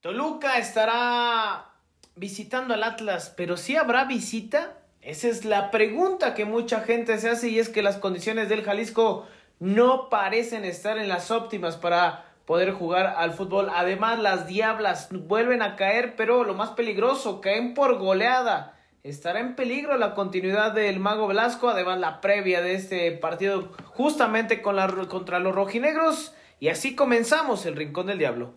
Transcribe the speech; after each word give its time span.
Toluca 0.00 0.58
estará 0.58 1.70
visitando 2.14 2.72
al 2.72 2.84
Atlas, 2.84 3.34
pero 3.36 3.56
si 3.56 3.74
habrá 3.74 4.04
visita? 4.04 4.74
Esa 5.02 5.26
es 5.26 5.44
la 5.44 5.72
pregunta 5.72 6.34
que 6.34 6.44
mucha 6.44 6.82
gente 6.82 7.18
se 7.18 7.28
hace 7.28 7.48
y 7.48 7.58
es 7.58 7.68
que 7.68 7.82
las 7.82 7.96
condiciones 7.96 8.48
del 8.48 8.62
Jalisco 8.62 9.26
no 9.58 10.08
parecen 10.08 10.64
estar 10.64 10.98
en 10.98 11.08
las 11.08 11.32
óptimas 11.32 11.76
para 11.76 12.26
poder 12.44 12.70
jugar 12.72 13.06
al 13.06 13.32
fútbol. 13.32 13.70
Además, 13.74 14.20
las 14.20 14.46
Diablas 14.46 15.08
vuelven 15.10 15.62
a 15.62 15.74
caer, 15.74 16.14
pero 16.14 16.44
lo 16.44 16.54
más 16.54 16.70
peligroso, 16.70 17.40
caen 17.40 17.74
por 17.74 17.98
goleada. 17.98 18.78
Estará 19.02 19.40
en 19.40 19.56
peligro 19.56 19.98
la 19.98 20.14
continuidad 20.14 20.72
del 20.72 21.00
Mago 21.00 21.26
Velasco, 21.26 21.70
además 21.70 21.98
la 21.98 22.20
previa 22.20 22.60
de 22.60 22.74
este 22.74 23.10
partido 23.12 23.72
justamente 23.86 24.62
con 24.62 24.76
la, 24.76 24.86
contra 25.08 25.40
los 25.40 25.54
rojinegros. 25.54 26.34
Y 26.60 26.68
así 26.68 26.94
comenzamos 26.94 27.66
el 27.66 27.74
Rincón 27.74 28.06
del 28.06 28.18
Diablo. 28.18 28.52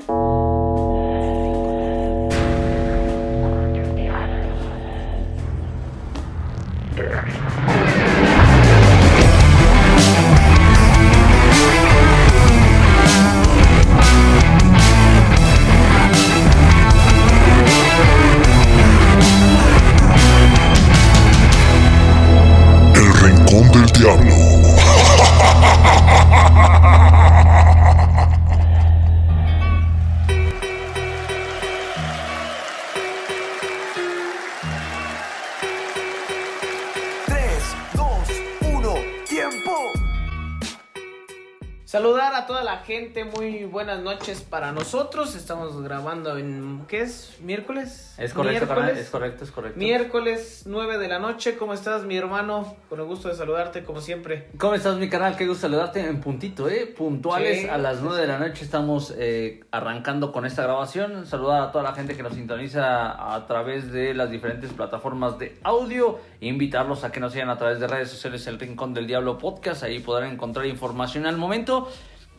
Noches 44.22 44.41
para 44.41 44.72
nosotros. 44.72 45.34
Estamos 45.34 45.82
grabando 45.82 46.38
en, 46.38 46.84
¿qué 46.88 47.02
es? 47.02 47.38
¿Miércoles? 47.41 48.14
Es 48.20 48.36
correcto, 48.36 48.66
es 48.94 49.10
correcto, 49.10 49.44
es 49.44 49.50
correcto. 49.50 49.80
Miércoles 49.80 50.62
9 50.68 51.00
de 51.00 51.08
la 51.08 51.18
noche. 51.18 51.58
¿Cómo 51.58 51.74
estás, 51.74 52.04
mi 52.04 52.18
hermano? 52.18 52.76
Con 52.88 52.99
el 52.99 53.08
gusto 53.08 53.30
de 53.30 53.34
saludarte, 53.34 53.84
como 53.84 53.99
siempre. 53.99 54.49
¿Cómo 54.60 54.76
estás, 54.76 54.98
mi 54.98 55.10
canal? 55.10 55.36
Qué 55.36 55.48
gusto 55.48 55.62
saludarte 55.62 56.02
en 56.02 56.22
puntito, 56.22 56.70
¿eh? 56.70 56.86
Puntuales 56.86 57.68
a 57.68 57.80
las 57.80 58.02
9 58.04 58.22
de 58.22 58.27
la 58.27 58.38
noche 58.38 58.64
estamos 58.64 59.12
eh, 59.18 59.64
arrancando 59.72 60.32
con 60.32 60.46
esta 60.46 60.62
grabación. 60.62 61.26
Saludar 61.26 61.64
a 61.64 61.72
toda 61.72 61.84
la 61.84 61.94
gente 61.94 62.16
que 62.16 62.22
nos 62.22 62.36
sintoniza 62.36 63.34
a 63.34 63.48
través 63.48 63.92
de 63.92 64.14
las 64.14 64.30
diferentes 64.30 64.72
plataformas 64.72 65.40
de 65.40 65.58
audio. 65.64 66.19
Invitarlos 66.42 67.03
a 67.03 67.12
que 67.12 67.19
nos 67.19 67.34
sigan 67.34 67.50
a 67.50 67.58
través 67.58 67.80
de 67.80 67.88
redes 67.88 68.12
sociales 68.12 68.46
El 68.46 68.59
Rincón 68.59 68.94
del 68.94 69.08
Diablo 69.08 69.40
Podcast. 69.40 69.81
Ahí 69.81 69.97
podrán 69.97 70.34
encontrar 70.34 70.68
información 70.68 71.25
al 71.25 71.38
momento. 71.38 71.90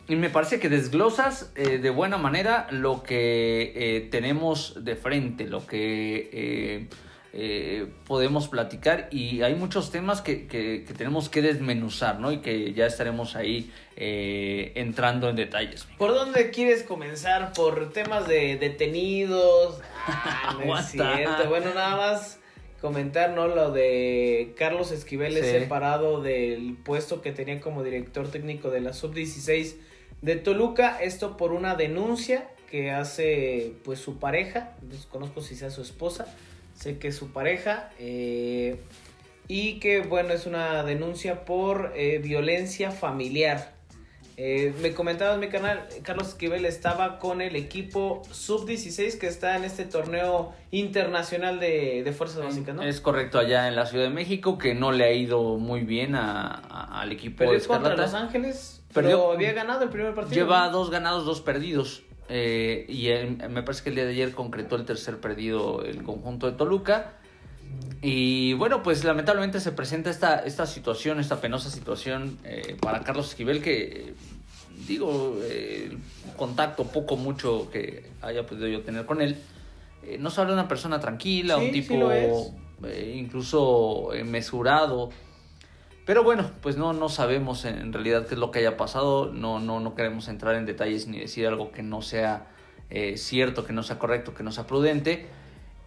Y 0.07 0.15
me 0.17 0.29
parece 0.29 0.59
que 0.59 0.67
desglosas 0.67 1.51
eh, 1.55 1.77
de 1.77 1.89
buena 1.89 2.17
manera 2.17 2.67
lo 2.71 3.03
que 3.03 3.71
eh, 3.75 4.07
tenemos 4.11 4.83
de 4.83 4.95
frente, 4.97 5.45
lo 5.47 5.65
que 5.65 6.89
eh, 7.35 7.87
podemos 8.05 8.49
platicar 8.49 9.07
y 9.11 9.41
hay 9.41 9.55
muchos 9.55 9.91
temas 9.91 10.21
que, 10.21 10.45
que, 10.45 10.85
tenemos 10.95 11.29
que 11.29 11.41
desmenuzar, 11.41 12.19
¿no? 12.19 12.31
Y 12.31 12.39
que 12.39 12.73
ya 12.73 12.85
estaremos 12.85 13.35
ahí 13.35 13.71
entrando 13.95 15.29
en 15.29 15.35
detalles. 15.37 15.87
¿Por 15.97 16.13
dónde 16.13 16.51
quieres 16.51 16.83
comenzar? 16.83 17.53
¿Por 17.53 17.91
temas 17.91 18.27
de 18.27 18.57
detenidos? 18.57 19.81
Ah, 20.05 20.57
no 20.63 20.77
es 20.77 20.87
cierto. 20.87 21.47
Bueno, 21.47 21.73
nada 21.73 21.95
más 21.95 22.37
comentar, 22.81 23.29
¿no? 23.29 23.47
Lo 23.47 23.71
de 23.71 24.53
Carlos 24.57 24.91
Esquivel 24.91 25.37
es 25.37 25.49
separado 25.49 26.21
del 26.21 26.75
puesto 26.83 27.21
que 27.21 27.31
tenía 27.31 27.61
como 27.61 27.81
director 27.83 28.29
técnico 28.29 28.69
de 28.69 28.81
la 28.81 28.91
Sub-16 28.91 29.77
de 30.23 30.37
Toluca, 30.37 30.99
esto 31.01 31.35
por 31.35 31.51
una 31.51 31.75
denuncia 31.75 32.49
que 32.71 32.91
hace 32.91 33.73
pues 33.83 33.99
su 33.99 34.19
pareja, 34.19 34.71
desconozco 34.81 35.41
si 35.41 35.55
sea 35.55 35.69
su 35.69 35.81
esposa, 35.81 36.33
sé 36.75 36.97
que 36.97 37.09
es 37.09 37.15
su 37.17 37.33
pareja, 37.33 37.91
eh, 37.99 38.79
y 39.49 39.81
que 39.81 39.99
bueno, 39.99 40.33
es 40.33 40.45
una 40.45 40.81
denuncia 40.83 41.43
por 41.43 41.91
eh, 41.97 42.19
violencia 42.19 42.89
familiar. 42.91 43.73
Eh, 44.37 44.73
me 44.81 44.93
comentabas 44.93 45.35
en 45.35 45.41
mi 45.41 45.49
canal, 45.49 45.87
Carlos 46.01 46.29
Esquivel 46.29 46.65
estaba 46.65 47.19
con 47.19 47.41
el 47.41 47.55
equipo 47.55 48.23
sub-16 48.31 49.19
que 49.19 49.27
está 49.27 49.55
en 49.57 49.63
este 49.63 49.85
torneo 49.85 50.53
internacional 50.71 51.59
de, 51.59 52.11
Fuerzas 52.17 52.43
Básicas, 52.43 52.75
¿no? 52.75 52.83
Es 52.83 52.99
correcto, 52.99 53.39
allá 53.39 53.67
en 53.67 53.75
la 53.75 53.85
Ciudad 53.85 54.05
de 54.05 54.09
México, 54.09 54.57
que 54.57 54.73
no 54.73 54.91
le 54.91 55.05
ha 55.05 55.13
ido 55.13 55.57
muy 55.57 55.81
bien 55.81 56.15
al 56.15 57.11
equipo 57.11 57.43
es 57.53 57.67
contra 57.67 57.95
Los 57.95 58.13
Ángeles 58.13 58.83
pero 58.93 59.31
había 59.31 59.53
ganado 59.53 59.83
el 59.83 59.89
primer 59.89 60.13
partido. 60.13 60.35
Lleva 60.35 60.69
dos 60.69 60.89
ganados, 60.89 61.25
dos 61.25 61.41
perdidos. 61.41 62.03
Eh, 62.29 62.85
y 62.87 63.09
me 63.49 63.63
parece 63.63 63.83
que 63.83 63.89
el 63.89 63.95
día 63.95 64.05
de 64.05 64.11
ayer 64.11 64.31
concretó 64.33 64.75
el 64.75 64.85
tercer 64.85 65.19
perdido 65.19 65.83
el 65.83 66.03
conjunto 66.03 66.49
de 66.49 66.57
Toluca. 66.57 67.17
Y 68.01 68.53
bueno, 68.53 68.83
pues 68.83 69.03
lamentablemente 69.03 69.59
se 69.59 69.71
presenta 69.71 70.09
esta, 70.09 70.39
esta 70.39 70.65
situación, 70.65 71.19
esta 71.19 71.39
penosa 71.39 71.69
situación 71.69 72.37
eh, 72.43 72.75
para 72.81 73.01
Carlos 73.01 73.29
Esquivel, 73.29 73.61
que 73.61 74.13
digo, 74.87 75.37
eh, 75.43 75.97
contacto 76.35 76.85
poco, 76.85 77.15
mucho 77.15 77.69
que 77.71 78.09
haya 78.21 78.45
podido 78.45 78.67
yo 78.67 78.81
tener 78.81 79.05
con 79.05 79.21
él. 79.21 79.37
no 80.19 80.29
se 80.29 80.41
habla 80.41 80.53
de 80.53 80.59
una 80.59 80.67
persona 80.67 80.99
tranquila, 80.99 81.57
un 81.57 81.71
tipo 81.71 82.53
incluso 83.13 84.09
mesurado. 84.25 85.09
Pero 86.05 86.23
bueno, 86.23 86.51
pues 86.61 86.75
no, 86.75 86.91
no 86.91 87.07
sabemos 87.07 87.63
en 87.63 87.93
realidad 87.93 88.27
qué 88.27 88.33
es 88.33 88.39
lo 88.39 88.51
que 88.51 88.59
haya 88.59 88.75
pasado, 88.75 89.31
no, 89.31 89.59
no, 89.59 89.79
no 89.79 89.95
queremos 89.95 90.27
entrar 90.27 90.55
en 90.55 90.65
detalles 90.65 91.07
ni 91.07 91.19
decir 91.19 91.47
algo 91.47 91.71
que 91.71 91.81
no 91.81 92.01
sea 92.01 92.47
eh, 92.89 93.15
cierto, 93.17 93.65
que 93.65 93.71
no 93.71 93.83
sea 93.83 93.99
correcto, 93.99 94.33
que 94.33 94.43
no 94.43 94.51
sea 94.51 94.67
prudente. 94.67 95.27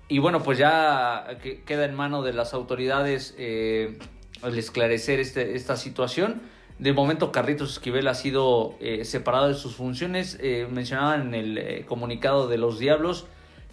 Y 0.08 0.18
bueno, 0.18 0.42
pues 0.42 0.58
ya 0.58 1.38
queda 1.64 1.84
en 1.84 1.94
mano 1.94 2.22
de 2.22 2.32
las 2.32 2.54
autoridades 2.54 3.34
eh, 3.38 3.98
el 4.42 4.58
esclarecer 4.58 5.20
este, 5.20 5.56
esta 5.56 5.76
situación. 5.76 6.42
De 6.78 6.92
momento, 6.92 7.32
Carritos 7.32 7.72
Esquivel 7.72 8.06
ha 8.06 8.14
sido 8.14 8.76
eh, 8.80 9.04
separado 9.04 9.48
de 9.48 9.54
sus 9.54 9.74
funciones. 9.74 10.38
mencionaban 10.70 11.34
en 11.34 11.58
el 11.58 11.84
comunicado 11.86 12.48
de 12.48 12.58
los 12.58 12.78
Diablos 12.78 13.26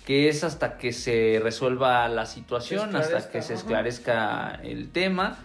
que 0.06 0.28
es 0.28 0.44
hasta 0.44 0.78
que 0.78 0.92
se 0.92 1.40
resuelva 1.42 2.08
la 2.10 2.26
situación, 2.26 2.96
hasta 2.96 3.30
que 3.30 3.42
se 3.42 3.54
esclarezca 3.54 4.60
el 4.64 4.90
tema. 4.90 5.38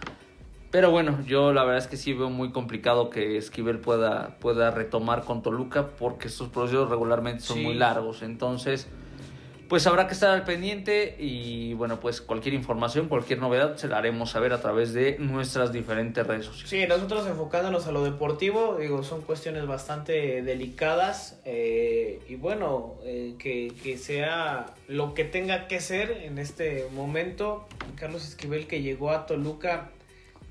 Pero 0.71 0.91
bueno, 0.91 1.19
yo 1.25 1.53
la 1.53 1.63
verdad 1.63 1.79
es 1.79 1.87
que 1.87 1.97
sí 1.97 2.13
veo 2.13 2.29
muy 2.29 2.51
complicado 2.51 3.09
que 3.09 3.37
Esquivel 3.37 3.79
pueda, 3.79 4.37
pueda 4.39 4.69
retomar 4.69 5.23
con 5.23 5.41
Toluca 5.41 5.87
porque 5.97 6.27
estos 6.27 6.49
procesos 6.49 6.89
regularmente 6.89 7.41
son 7.41 7.63
muy 7.63 7.73
largos. 7.73 8.21
Entonces, 8.21 8.87
pues 9.69 9.85
habrá 9.85 10.07
que 10.07 10.13
estar 10.13 10.31
al 10.31 10.43
pendiente 10.43 11.15
y 11.19 11.75
bueno, 11.75 11.99
pues 11.99 12.21
cualquier 12.21 12.55
información, 12.55 13.07
cualquier 13.07 13.39
novedad 13.39 13.77
se 13.77 13.87
la 13.87 13.99
haremos 13.99 14.31
saber 14.31 14.51
a 14.51 14.59
través 14.61 14.93
de 14.93 15.17
nuestras 15.19 15.71
diferentes 15.71 16.25
redes 16.25 16.47
sociales. 16.47 16.69
Sí, 16.69 16.85
nosotros 16.87 17.27
enfocándonos 17.27 17.85
a 17.85 17.91
lo 17.91 18.03
deportivo, 18.03 18.77
digo, 18.79 19.03
son 19.03 19.21
cuestiones 19.21 19.67
bastante 19.67 20.41
delicadas 20.41 21.39
eh, 21.45 22.19
y 22.27 22.35
bueno, 22.35 22.95
eh, 23.03 23.35
que, 23.37 23.71
que 23.83 23.99
sea 23.99 24.73
lo 24.87 25.13
que 25.13 25.23
tenga 25.23 25.67
que 25.67 25.79
ser 25.79 26.11
en 26.23 26.39
este 26.39 26.87
momento. 26.91 27.67
Carlos 27.95 28.27
Esquivel 28.27 28.65
que 28.65 28.81
llegó 28.81 29.11
a 29.11 29.27
Toluca 29.27 29.91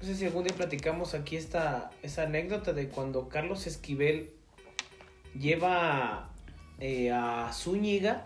no 0.00 0.06
sé 0.06 0.14
si 0.14 0.26
algún 0.26 0.44
día 0.44 0.54
platicamos 0.54 1.14
aquí 1.14 1.36
esta, 1.36 1.90
esa 2.02 2.22
anécdota 2.22 2.72
de 2.72 2.88
cuando 2.88 3.28
Carlos 3.28 3.66
Esquivel 3.66 4.30
lleva 5.36 6.30
eh, 6.78 7.10
a 7.10 7.50
Zúñiga 7.52 8.24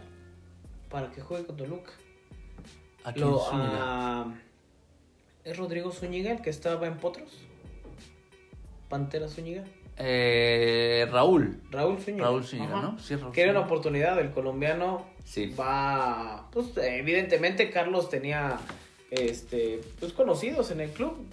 para 0.93 1.11
que 1.11 1.23
juegue 1.23 1.47
con 1.47 1.57
Toluca. 1.57 1.93
¿A 3.03 3.13
quién 3.13 3.27
¿Es 5.43 5.57
Rodrigo 5.57 5.91
Zúñiga 5.91 6.31
el 6.31 6.43
que 6.43 6.51
estaba 6.51 6.87
en 6.87 6.99
Potros? 6.99 7.41
¿Pantera 8.89 9.27
Zúñiga? 9.27 9.65
Eh, 9.97 11.09
Raúl. 11.11 11.61
Raúl 11.71 11.99
Zúñiga. 11.99 12.27
Raúl 12.27 12.45
Zúñiga, 12.45 12.81
¿no? 12.81 12.99
Sí, 12.99 13.17
Raúl 13.17 13.33
una 13.51 13.61
oportunidad, 13.61 14.21
el 14.21 14.31
colombiano 14.31 15.07
sí. 15.25 15.47
va... 15.59 16.49
Pues 16.53 16.77
evidentemente 16.77 17.71
Carlos 17.71 18.09
tenía 18.09 18.59
este, 19.11 19.81
pues 19.99 20.13
conocidos 20.13 20.71
en 20.71 20.83
el 20.83 20.91
club 20.91 21.27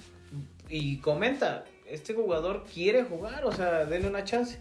y 0.70 0.98
comenta, 0.98 1.66
este 1.86 2.14
jugador 2.14 2.64
quiere 2.74 3.04
jugar, 3.04 3.46
o 3.46 3.52
sea, 3.52 3.86
denle 3.86 4.08
una 4.08 4.24
chance. 4.24 4.60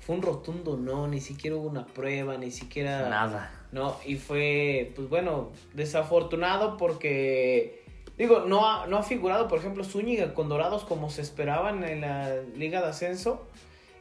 Fue 0.00 0.16
un 0.16 0.22
rotundo 0.22 0.76
no, 0.76 1.06
ni 1.06 1.20
siquiera 1.20 1.56
hubo 1.56 1.68
una 1.68 1.86
prueba, 1.86 2.36
ni 2.38 2.50
siquiera... 2.50 3.08
Nada. 3.08 3.57
No, 3.70 3.96
y 4.04 4.16
fue, 4.16 4.92
pues 4.96 5.08
bueno, 5.08 5.50
desafortunado 5.74 6.76
porque, 6.76 7.84
digo, 8.16 8.40
no 8.40 8.68
ha, 8.68 8.86
no 8.86 8.98
ha 8.98 9.02
figurado, 9.02 9.46
por 9.48 9.58
ejemplo, 9.58 9.84
Zúñiga 9.84 10.32
con 10.32 10.48
Dorados 10.48 10.84
como 10.84 11.10
se 11.10 11.20
esperaban 11.20 11.84
en 11.84 12.00
la 12.00 12.36
Liga 12.56 12.80
de 12.80 12.88
Ascenso. 12.88 13.46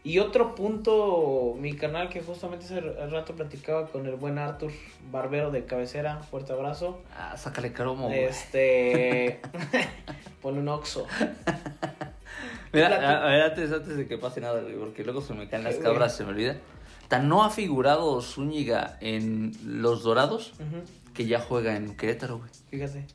Y 0.03 0.19
otro 0.19 0.55
punto, 0.55 1.55
mi 1.59 1.73
canal 1.73 2.07
que 2.07 2.21
justamente 2.21 2.63
hace 2.63 2.79
rato 2.79 3.35
platicaba 3.35 3.87
con 3.87 4.05
el 4.05 4.15
buen 4.15 4.37
Arthur 4.37 4.71
Barbero 5.11 5.51
de 5.51 5.65
cabecera, 5.65 6.21
fuerte 6.21 6.53
abrazo. 6.53 7.01
Ah, 7.13 7.35
sácale 7.35 7.73
cromo. 7.73 8.09
Este, 8.09 9.41
pone 10.41 10.59
un 10.59 10.69
oxo. 10.69 11.05
Mira, 12.71 13.21
a, 13.21 13.29
ver, 13.29 13.41
antes, 13.41 13.69
antes 13.69 13.97
de 13.97 14.07
que 14.07 14.17
pase 14.17 14.39
nada, 14.39 14.61
porque 14.79 15.03
luego 15.03 15.19
se 15.19 15.33
me 15.33 15.49
caen 15.49 15.65
las 15.65 15.75
cabras, 15.75 16.15
se 16.15 16.23
me 16.23 16.29
olvida. 16.29 16.55
Tan 17.07 17.29
no 17.29 17.43
ha 17.43 17.49
figurado 17.49 18.21
Zúñiga 18.21 18.97
en 19.01 19.53
Los 19.63 20.03
Dorados 20.03 20.53
que 21.13 21.25
ya 21.25 21.39
juega 21.39 21.75
en 21.75 21.95
Querétaro, 21.95 22.37
güey. 22.37 22.49
Fíjate, 22.69 23.05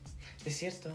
es 0.45 0.57
cierto. 0.57 0.91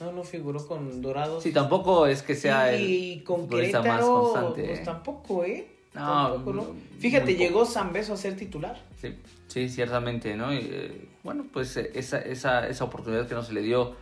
No, 0.00 0.12
no 0.12 0.24
figuró 0.24 0.66
con 0.66 1.02
Dorados. 1.02 1.42
Sí, 1.42 1.52
tampoco 1.52 2.06
es 2.06 2.22
que 2.22 2.34
sea 2.34 2.76
y 2.76 3.14
el 3.14 3.24
con 3.24 3.48
Querétaro, 3.48 3.84
más 3.84 4.04
constante. 4.04 4.64
Pues 4.68 4.84
tampoco, 4.84 5.44
¿eh? 5.44 5.68
No, 5.94 6.38
¿no? 6.38 6.74
Fíjate, 6.98 7.34
llegó 7.34 7.66
San 7.66 7.92
Beso 7.92 8.14
a 8.14 8.16
ser 8.16 8.36
titular. 8.36 8.80
Sí, 9.00 9.14
sí, 9.48 9.68
ciertamente, 9.68 10.36
¿no? 10.36 10.52
Y, 10.52 10.58
eh, 10.58 11.08
bueno, 11.22 11.44
pues 11.52 11.76
eh, 11.76 11.90
esa, 11.94 12.18
esa, 12.18 12.66
esa 12.68 12.84
oportunidad 12.84 13.26
que 13.26 13.34
no 13.34 13.42
se 13.42 13.52
le 13.52 13.62
dio 13.62 13.94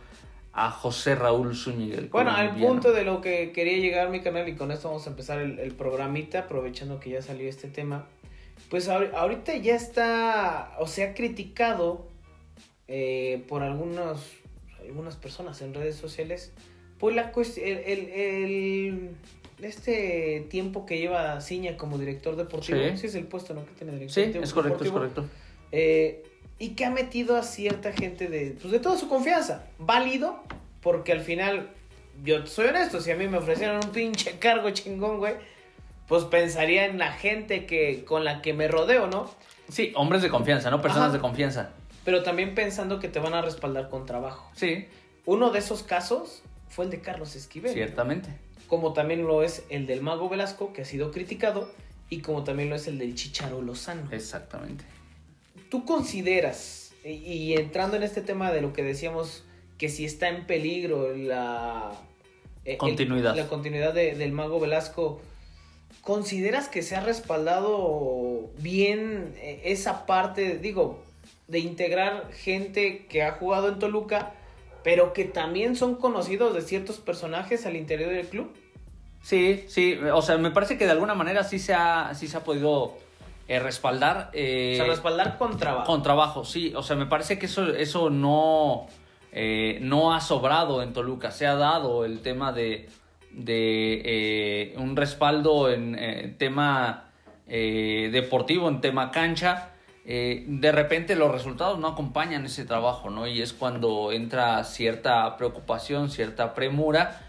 a 0.53 0.71
José 0.71 1.15
Raúl 1.15 1.55
Zúñiga. 1.55 2.01
Bueno, 2.11 2.31
al 2.31 2.55
punto 2.55 2.91
de 2.91 3.03
lo 3.03 3.21
que 3.21 3.51
quería 3.51 3.77
llegar 3.77 4.09
mi 4.09 4.21
canal 4.21 4.47
y 4.49 4.55
con 4.55 4.71
esto 4.71 4.89
vamos 4.89 5.07
a 5.07 5.11
empezar 5.11 5.39
el, 5.39 5.59
el 5.59 5.73
programita, 5.73 6.39
aprovechando 6.39 6.99
que 6.99 7.11
ya 7.11 7.21
salió 7.21 7.47
este 7.49 7.67
tema. 7.67 8.07
Pues 8.69 8.87
ahorita 8.89 9.55
ya 9.57 9.75
está, 9.75 10.75
o 10.79 10.87
se 10.87 11.03
ha 11.03 11.13
criticado 11.13 12.07
eh, 12.87 13.43
por 13.47 13.63
algunos 13.63 14.41
algunas 14.81 15.15
personas 15.15 15.61
en 15.61 15.73
redes 15.73 15.95
sociales, 15.95 16.51
pues 16.99 17.15
la 17.15 17.31
cuestión, 17.31 17.67
el, 17.67 19.11
este 19.61 20.45
tiempo 20.49 20.85
que 20.85 20.97
lleva 20.97 21.39
Ciña 21.41 21.77
como 21.77 21.97
director 21.97 22.35
deportivo, 22.35 22.79
sí. 22.95 23.07
es 23.07 23.15
el 23.15 23.25
puesto, 23.25 23.53
¿no? 23.53 23.65
Que 23.65 23.71
tiene 23.73 23.93
director 23.93 24.23
Sí, 24.23 24.39
es 24.41 24.53
correcto, 24.53 24.83
es 24.83 24.91
correcto. 24.91 25.25
Eh, 25.71 26.23
y 26.61 26.69
que 26.69 26.85
ha 26.85 26.89
metido 26.89 27.35
a 27.35 27.43
cierta 27.43 27.91
gente 27.91 28.27
de, 28.27 28.55
pues 28.61 28.71
de 28.71 28.79
toda 28.79 28.97
su 28.97 29.09
confianza. 29.09 29.65
Válido, 29.79 30.43
porque 30.81 31.11
al 31.11 31.21
final, 31.21 31.71
yo 32.23 32.45
soy 32.45 32.67
honesto, 32.67 33.01
si 33.01 33.11
a 33.11 33.15
mí 33.15 33.27
me 33.27 33.37
ofrecieran 33.37 33.83
un 33.83 33.91
pinche 33.91 34.31
cargo 34.39 34.69
chingón, 34.69 35.17
güey, 35.17 35.35
pues 36.07 36.23
pensaría 36.25 36.85
en 36.85 36.99
la 36.99 37.11
gente 37.11 37.65
que, 37.65 38.05
con 38.05 38.23
la 38.23 38.41
que 38.41 38.53
me 38.53 38.67
rodeo, 38.67 39.07
¿no? 39.07 39.29
Sí, 39.69 39.91
hombres 39.95 40.21
de 40.21 40.29
confianza, 40.29 40.69
¿no? 40.69 40.81
Personas 40.81 41.11
de 41.13 41.19
confianza 41.19 41.71
pero 42.03 42.23
también 42.23 42.55
pensando 42.55 42.99
que 42.99 43.07
te 43.07 43.19
van 43.19 43.33
a 43.33 43.41
respaldar 43.41 43.89
con 43.89 44.05
trabajo. 44.05 44.49
Sí. 44.55 44.87
Uno 45.25 45.51
de 45.51 45.59
esos 45.59 45.83
casos 45.83 46.43
fue 46.69 46.85
el 46.85 46.91
de 46.91 47.01
Carlos 47.01 47.35
Esquivel. 47.35 47.73
Ciertamente. 47.73 48.29
Como 48.67 48.93
también 48.93 49.25
lo 49.25 49.43
es 49.43 49.63
el 49.69 49.85
del 49.85 50.01
Mago 50.01 50.29
Velasco, 50.29 50.73
que 50.73 50.81
ha 50.81 50.85
sido 50.85 51.11
criticado, 51.11 51.71
y 52.09 52.21
como 52.21 52.43
también 52.43 52.69
lo 52.69 52.75
es 52.75 52.87
el 52.87 52.97
del 52.97 53.15
Chicharo 53.15 53.61
Lozano. 53.61 54.09
Exactamente. 54.11 54.83
¿Tú 55.71 55.85
consideras, 55.85 56.91
y, 57.05 57.53
entrando 57.53 57.95
en 57.95 58.03
este 58.03 58.21
tema 58.21 58.51
de 58.51 58.61
lo 58.61 58.73
que 58.73 58.83
decíamos, 58.83 59.45
que 59.77 59.87
si 59.87 60.03
está 60.03 60.27
en 60.27 60.45
peligro 60.45 61.15
la 61.15 61.93
eh, 62.65 62.75
continuidad, 62.75 63.37
la 63.37 63.47
continuidad 63.47 63.93
del 63.93 64.33
Mago 64.33 64.59
Velasco, 64.59 65.21
¿consideras 66.01 66.67
que 66.67 66.81
se 66.81 66.97
ha 66.97 66.99
respaldado 66.99 68.49
bien 68.57 69.33
eh, 69.37 69.61
esa 69.63 70.05
parte? 70.05 70.57
Digo, 70.57 71.01
de 71.47 71.59
integrar 71.59 72.29
gente 72.33 73.05
que 73.05 73.23
ha 73.23 73.31
jugado 73.31 73.69
en 73.69 73.79
Toluca, 73.79 74.33
pero 74.83 75.13
que 75.13 75.23
también 75.23 75.77
son 75.77 75.95
conocidos 75.95 76.53
de 76.53 76.63
ciertos 76.63 76.97
personajes 76.97 77.65
al 77.65 77.77
interior 77.77 78.11
del 78.11 78.27
club. 78.27 78.51
Sí, 79.23 79.63
sí, 79.69 79.97
o 80.13 80.21
sea, 80.21 80.37
me 80.37 80.51
parece 80.51 80.77
que 80.77 80.83
de 80.83 80.91
alguna 80.91 81.13
manera 81.13 81.45
sí 81.45 81.59
se 81.59 81.73
ha, 81.73 82.13
sí 82.13 82.27
se 82.27 82.35
ha 82.35 82.43
podido 82.43 82.97
eh, 83.55 83.59
respaldar. 83.59 84.29
Eh, 84.33 84.73
o 84.73 84.83
sea, 84.83 84.85
respaldar 84.91 85.37
con 85.37 85.57
trabajo. 85.57 85.85
Con 85.85 86.03
trabajo, 86.03 86.45
sí, 86.45 86.73
o 86.75 86.83
sea, 86.83 86.95
me 86.95 87.05
parece 87.05 87.39
que 87.39 87.47
eso, 87.47 87.67
eso 87.67 88.09
no, 88.09 88.87
eh, 89.31 89.79
no 89.81 90.13
ha 90.13 90.21
sobrado 90.21 90.81
en 90.83 90.93
Toluca, 90.93 91.31
se 91.31 91.47
ha 91.47 91.55
dado 91.55 92.05
el 92.05 92.21
tema 92.21 92.51
de, 92.51 92.89
de 93.31 94.73
un 94.77 94.95
respaldo 94.95 95.69
en 95.69 96.37
tema 96.37 97.09
deportivo, 97.47 98.69
en 98.69 98.81
tema 98.81 99.11
cancha 99.11 99.71
eh, 100.03 100.45
de 100.47 100.71
repente 100.71 101.15
los 101.15 101.31
resultados 101.31 101.77
no 101.77 101.87
acompañan 101.87 102.45
ese 102.45 102.65
trabajo, 102.65 103.09
¿no? 103.09 103.27
Y 103.27 103.41
es 103.41 103.53
cuando 103.53 104.11
entra 104.11 104.63
cierta 104.63 105.37
preocupación, 105.37 106.09
cierta 106.09 106.53
premura. 106.53 107.21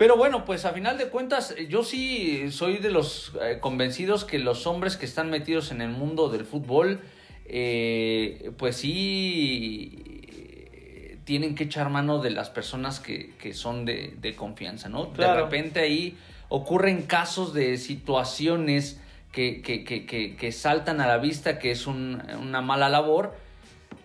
Pero 0.00 0.16
bueno, 0.16 0.46
pues 0.46 0.64
a 0.64 0.72
final 0.72 0.96
de 0.96 1.10
cuentas, 1.10 1.54
yo 1.68 1.84
sí 1.84 2.50
soy 2.52 2.78
de 2.78 2.88
los 2.88 3.32
eh, 3.42 3.58
convencidos 3.60 4.24
que 4.24 4.38
los 4.38 4.66
hombres 4.66 4.96
que 4.96 5.04
están 5.04 5.28
metidos 5.28 5.72
en 5.72 5.82
el 5.82 5.90
mundo 5.90 6.30
del 6.30 6.46
fútbol, 6.46 7.00
eh, 7.44 8.50
pues 8.56 8.76
sí 8.76 10.22
tienen 11.24 11.54
que 11.54 11.64
echar 11.64 11.90
mano 11.90 12.18
de 12.18 12.30
las 12.30 12.48
personas 12.48 12.98
que, 12.98 13.52
son 13.52 13.84
de, 13.84 14.34
confianza, 14.38 14.88
¿no? 14.88 15.04
De 15.04 15.34
repente 15.34 15.80
ahí 15.80 16.16
ocurren 16.48 17.02
casos 17.02 17.52
de 17.52 17.76
situaciones 17.76 19.02
que, 19.32 19.60
que, 19.60 19.84
que, 19.84 20.06
que, 20.34 20.52
saltan 20.52 21.02
a 21.02 21.08
la 21.08 21.18
vista, 21.18 21.58
que 21.58 21.72
es 21.72 21.86
una 21.86 22.62
mala 22.62 22.88
labor. 22.88 23.36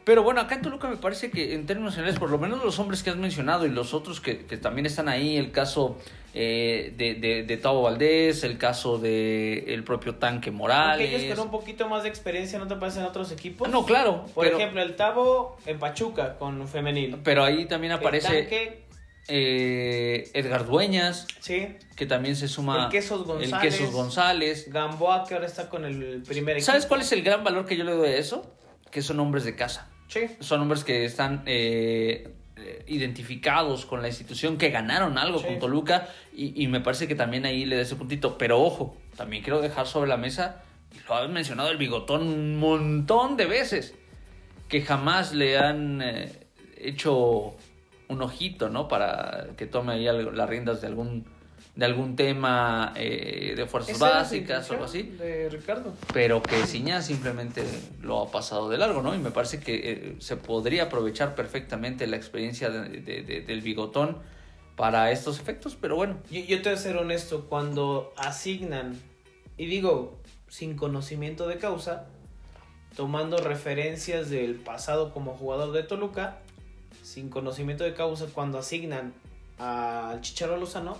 Pero 0.05 0.21
bueno, 0.21 0.39
acá 0.39 0.53
en 0.53 0.61
Toluca 0.61 0.87
me 0.87 0.97
parece 0.97 1.31
que 1.31 1.55
en 1.55 1.65
términos 1.65 1.95
generales, 1.95 2.19
por 2.19 2.29
lo 2.29 2.37
menos 2.37 2.63
los 2.63 2.77
hombres 2.77 3.01
que 3.01 3.09
has 3.09 3.15
mencionado 3.15 3.65
y 3.65 3.69
los 3.69 3.95
otros 3.95 4.21
que, 4.21 4.35
también 4.35 4.85
están 4.85 5.09
ahí, 5.09 5.35
el 5.35 5.51
caso 5.51 5.97
eh, 6.35 6.93
de, 6.95 7.15
de, 7.15 7.41
de, 7.41 7.57
Tavo 7.57 7.81
Valdés, 7.81 8.43
el 8.43 8.59
caso 8.59 8.99
de 8.99 9.73
el 9.73 9.83
propio 9.83 10.15
Tanque 10.15 10.51
Morales. 10.51 11.07
Aquellos 11.07 11.35
con 11.35 11.47
un 11.47 11.51
poquito 11.51 11.89
más 11.89 12.03
de 12.03 12.09
experiencia 12.09 12.59
no 12.59 12.67
te 12.67 12.75
parecen 12.75 13.01
en 13.01 13.09
otros 13.09 13.31
equipos. 13.31 13.67
No, 13.67 13.83
claro. 13.83 14.27
Por 14.35 14.45
ejemplo, 14.45 14.79
el 14.79 14.95
Tavo 14.95 15.57
en 15.65 15.79
Pachuca 15.79 16.37
con 16.37 16.67
femenil. 16.67 17.17
Pero 17.23 17.43
ahí 17.43 17.65
también 17.65 17.93
aparece... 17.93 18.85
Eh, 19.27 20.29
Edgar 20.35 20.67
Dueñas. 20.67 21.25
Sí. 21.39 21.77
Que 21.95 22.05
también 22.05 22.35
se 22.35 22.47
suma. 22.47 22.83
El 22.83 22.91
Quesos 22.91 23.25
González. 23.25 23.53
El 23.53 23.59
Quesos 23.59 23.91
González. 23.91 24.71
Gamboa, 24.71 25.25
que 25.27 25.33
ahora 25.33 25.47
está 25.47 25.67
con 25.67 25.83
el 25.83 26.21
primer 26.21 26.57
equipo. 26.57 26.67
¿Sabes 26.67 26.85
cuál 26.85 27.01
es 27.01 27.11
el 27.11 27.23
gran 27.23 27.43
valor 27.43 27.65
que 27.65 27.75
yo 27.75 27.83
le 27.83 27.93
doy 27.93 28.09
a 28.09 28.17
eso? 28.17 28.55
Que 28.91 29.01
son 29.01 29.19
hombres 29.19 29.43
de 29.43 29.55
casa. 29.55 29.89
Sí. 30.07 30.21
Son 30.39 30.61
hombres 30.61 30.83
que 30.83 31.05
están 31.05 31.43
eh, 31.45 32.33
identificados 32.87 33.85
con 33.85 34.01
la 34.01 34.07
institución, 34.07 34.57
que 34.57 34.69
ganaron 34.69 35.17
algo 35.17 35.41
con 35.41 35.59
Toluca. 35.59 36.07
Y, 36.33 36.67
me 36.67 36.79
parece 36.79 37.07
que 37.07 37.15
también 37.15 37.45
ahí 37.45 37.65
le 37.65 37.75
da 37.77 37.81
ese 37.81 37.95
puntito. 37.95 38.37
Pero 38.37 38.61
ojo, 38.61 38.97
también 39.15 39.43
quiero 39.43 39.61
dejar 39.61 39.87
sobre 39.87 40.09
la 40.09 40.17
mesa, 40.17 40.63
y 40.93 41.07
lo 41.07 41.15
has 41.15 41.29
mencionado 41.29 41.69
el 41.69 41.77
bigotón 41.77 42.21
un 42.23 42.57
montón 42.57 43.37
de 43.37 43.45
veces, 43.45 43.95
que 44.69 44.81
jamás 44.81 45.33
le 45.33 45.57
han 45.57 46.01
eh, 46.01 46.31
hecho 46.77 47.55
un 48.07 48.21
ojito, 48.21 48.69
¿no? 48.69 48.87
Para 48.87 49.47
que 49.57 49.65
tome 49.65 49.93
ahí 49.93 50.05
las 50.05 50.49
riendas 50.49 50.81
de 50.81 50.87
algún 50.87 51.25
de 51.75 51.85
algún 51.85 52.15
tema 52.15 52.93
eh, 52.95 53.53
de 53.55 53.65
fuerzas 53.65 53.99
básicas 53.99 54.69
o 54.69 54.73
algo 54.73 54.85
así. 54.85 55.03
De 55.03 55.49
Ricardo. 55.49 55.93
Pero 56.13 56.41
que 56.41 56.65
Ciña 56.65 57.01
simplemente 57.01 57.63
lo 58.01 58.21
ha 58.21 58.31
pasado 58.31 58.69
de 58.69 58.77
largo, 58.77 59.01
¿no? 59.01 59.13
Y 59.13 59.17
me 59.17 59.31
parece 59.31 59.59
que 59.59 59.91
eh, 59.91 60.15
se 60.19 60.37
podría 60.37 60.83
aprovechar 60.83 61.35
perfectamente 61.35 62.07
la 62.07 62.15
experiencia 62.15 62.69
del 62.69 63.61
bigotón 63.61 64.19
para 64.77 65.11
estos 65.11 65.39
efectos, 65.39 65.77
pero 65.79 65.95
bueno. 65.95 66.17
Yo, 66.31 66.41
yo 66.41 66.61
te 66.61 66.69
voy 66.69 66.77
a 66.77 66.81
ser 66.81 66.97
honesto, 66.97 67.45
cuando 67.47 68.13
asignan, 68.17 68.99
y 69.57 69.65
digo, 69.65 70.19
sin 70.47 70.75
conocimiento 70.75 71.47
de 71.47 71.57
causa, 71.57 72.07
tomando 72.95 73.37
referencias 73.37 74.29
del 74.29 74.55
pasado 74.55 75.13
como 75.13 75.35
jugador 75.35 75.73
de 75.73 75.83
Toluca, 75.83 76.39
sin 77.03 77.29
conocimiento 77.29 77.83
de 77.83 77.93
causa, 77.93 78.27
cuando 78.33 78.57
asignan 78.57 79.13
al 79.57 80.21
Chicharo 80.21 80.57
Lozano, 80.57 80.97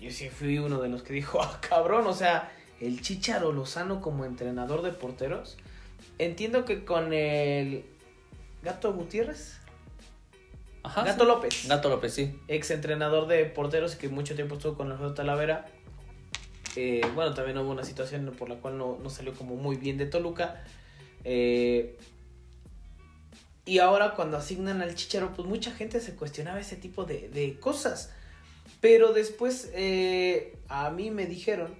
yo 0.00 0.10
sí 0.10 0.28
fui 0.28 0.58
uno 0.58 0.80
de 0.80 0.88
los 0.88 1.02
que 1.02 1.12
dijo, 1.12 1.40
ah, 1.42 1.60
cabrón, 1.60 2.06
o 2.06 2.14
sea, 2.14 2.52
el 2.80 3.00
Chicharo 3.00 3.52
Lozano 3.52 4.00
como 4.00 4.24
entrenador 4.24 4.82
de 4.82 4.92
porteros. 4.92 5.56
Entiendo 6.18 6.64
que 6.64 6.84
con 6.84 7.12
el 7.12 7.84
Gato 8.62 8.92
Gutiérrez. 8.92 9.58
Ajá, 10.82 11.04
Gato 11.04 11.24
López. 11.24 11.66
Gato 11.68 11.88
López, 11.88 12.14
sí. 12.14 12.38
Ex 12.48 12.70
entrenador 12.70 13.26
de 13.26 13.44
porteros 13.44 13.96
que 13.96 14.08
mucho 14.08 14.34
tiempo 14.34 14.54
estuvo 14.54 14.76
con 14.76 14.90
Alfredo 14.90 15.14
Talavera. 15.14 15.66
Eh, 16.76 17.00
bueno, 17.14 17.34
también 17.34 17.58
hubo 17.58 17.70
una 17.70 17.84
situación 17.84 18.32
por 18.38 18.48
la 18.48 18.56
cual 18.56 18.78
no, 18.78 18.98
no 19.02 19.10
salió 19.10 19.34
como 19.34 19.56
muy 19.56 19.76
bien 19.76 19.98
de 19.98 20.06
Toluca. 20.06 20.62
Eh, 21.24 21.98
y 23.66 23.80
ahora 23.80 24.14
cuando 24.14 24.36
asignan 24.36 24.80
al 24.80 24.94
Chicharo, 24.94 25.32
pues 25.34 25.46
mucha 25.48 25.72
gente 25.72 26.00
se 26.00 26.14
cuestionaba 26.14 26.60
ese 26.60 26.76
tipo 26.76 27.04
de, 27.04 27.58
cosas. 27.60 28.12
Pero 28.80 29.12
después 29.12 29.70
eh, 29.74 30.56
a 30.68 30.90
mí 30.90 31.10
me 31.10 31.26
dijeron 31.26 31.74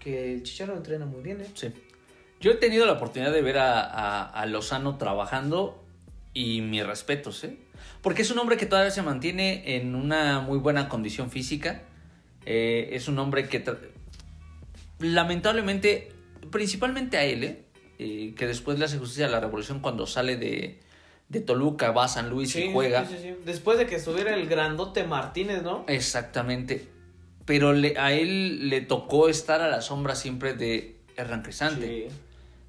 que 0.00 0.34
el 0.34 0.42
Chicharo 0.42 0.76
entrena 0.76 1.06
muy 1.06 1.22
bien, 1.22 1.40
¿eh? 1.40 1.46
Sí. 1.54 1.72
Yo 2.40 2.52
he 2.52 2.54
tenido 2.56 2.86
la 2.86 2.92
oportunidad 2.92 3.32
de 3.32 3.42
ver 3.42 3.56
a, 3.58 4.44
Lozano 4.46 4.98
trabajando 4.98 5.82
y 6.34 6.60
mis 6.60 6.86
respetos, 6.86 7.42
¿eh? 7.44 7.56
Porque 8.02 8.22
es 8.22 8.30
un 8.30 8.38
hombre 8.38 8.56
que 8.56 8.66
todavía 8.66 8.90
se 8.90 9.02
mantiene 9.02 9.76
en 9.76 9.94
una 9.94 10.40
muy 10.40 10.58
buena 10.58 10.88
condición 10.88 11.30
física. 11.30 11.82
Eh, 12.44 12.90
es 12.92 13.08
un 13.08 13.18
hombre 13.18 13.48
que 13.48 13.64
lamentablemente, 14.98 16.12
principalmente 16.50 17.16
a 17.16 17.24
él. 17.24 17.62
Eh, 17.98 18.34
que 18.36 18.46
después 18.46 18.78
le 18.78 18.84
hace 18.84 18.98
justicia 18.98 19.24
a 19.24 19.30
la 19.30 19.40
revolución 19.40 19.80
cuando 19.80 20.06
sale 20.06 20.36
de, 20.36 20.80
de 21.28 21.40
Toluca, 21.40 21.90
va 21.90 22.04
a 22.04 22.08
San 22.08 22.30
Luis 22.30 22.54
y 22.56 22.72
juega. 22.72 23.04
Sí, 23.06 23.16
sí, 23.20 23.34
después 23.44 23.78
de 23.78 23.86
que 23.86 23.96
estuviera 23.96 24.34
el 24.34 24.48
grandote 24.48 25.04
Martínez, 25.04 25.62
¿no? 25.62 25.84
Exactamente. 25.88 26.88
Pero 27.44 27.72
le, 27.72 27.98
a 27.98 28.12
él 28.12 28.68
le 28.68 28.80
tocó 28.80 29.28
estar 29.28 29.60
a 29.60 29.68
la 29.68 29.80
sombra 29.80 30.14
siempre 30.14 30.54
de 30.54 30.96
Hernán 31.16 31.42
Cresante. 31.42 32.08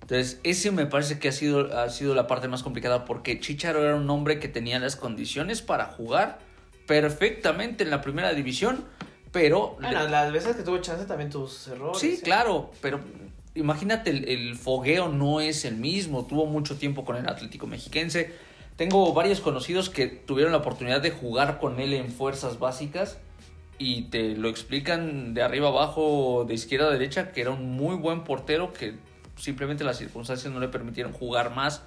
Entonces, 0.01 0.39
ese 0.43 0.71
me 0.71 0.85
parece 0.85 1.19
que 1.19 1.27
ha 1.27 1.31
sido, 1.31 1.77
ha 1.77 1.89
sido 1.89 2.15
la 2.15 2.27
parte 2.27 2.47
más 2.47 2.63
complicada 2.63 3.05
porque 3.05 3.39
Chicharo 3.39 3.83
era 3.83 3.95
un 3.95 4.09
hombre 4.09 4.39
que 4.39 4.47
tenía 4.47 4.79
las 4.79 4.95
condiciones 4.95 5.61
para 5.61 5.85
jugar 5.85 6.39
perfectamente 6.87 7.83
en 7.83 7.89
la 7.89 8.01
primera 8.01 8.33
división, 8.33 8.85
pero... 9.31 9.75
Bueno, 9.81 10.07
las 10.07 10.31
veces 10.31 10.55
que 10.55 10.63
tuvo 10.63 10.77
chance 10.77 11.05
también 11.05 11.29
tuvo 11.29 11.47
sus 11.47 11.67
errores. 11.67 11.99
Sí, 11.99 12.21
claro, 12.23 12.71
pero 12.81 13.01
imagínate, 13.55 14.11
el, 14.11 14.55
fogueo 14.55 15.09
no 15.09 15.41
es 15.41 15.65
el 15.65 15.75
mismo, 15.75 16.25
tuvo 16.25 16.45
mucho 16.45 16.77
tiempo 16.77 17.03
con 17.03 17.17
el 17.17 17.27
Atlético 17.27 17.67
Mexiquense. 17.67 18.46
Tengo 18.77 19.11
varios 19.11 19.41
conocidos 19.41 19.89
que 19.89 20.05
tuvieron 20.05 20.51
la 20.51 20.59
oportunidad 20.59 21.01
de 21.01 21.09
jugar 21.09 21.59
con 21.59 21.79
él 21.79 21.95
en 21.95 22.11
fuerzas 22.11 22.59
básicas 22.59 23.17
y 23.79 24.03
te 24.03 24.35
lo 24.35 24.49
explican 24.49 25.33
de 25.33 25.41
arriba 25.41 25.69
abajo, 25.69 26.45
de 26.47 26.53
izquierda 26.53 26.87
a 26.87 26.91
derecha, 26.91 27.31
que 27.31 27.41
era 27.41 27.49
un 27.49 27.71
muy 27.75 27.95
buen 27.95 28.23
portero 28.23 28.73
que 28.73 28.93
simplemente 29.35 29.83
las 29.83 29.97
circunstancias 29.97 30.53
no 30.53 30.59
le 30.59 30.67
permitieron 30.67 31.11
jugar 31.11 31.55
más 31.55 31.81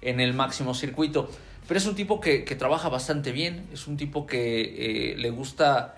en 0.00 0.18
el 0.18 0.34
máximo 0.34 0.74
circuito. 0.74 1.30
Pero 1.68 1.78
es 1.78 1.86
un 1.86 1.94
tipo 1.94 2.20
que, 2.20 2.40
trabaja 2.58 2.88
bastante 2.88 3.30
bien, 3.30 3.68
es 3.72 3.86
un 3.86 3.96
tipo 3.96 4.26
que 4.26 5.12
eh, 5.12 5.16
le 5.16 5.30
gusta 5.30 5.94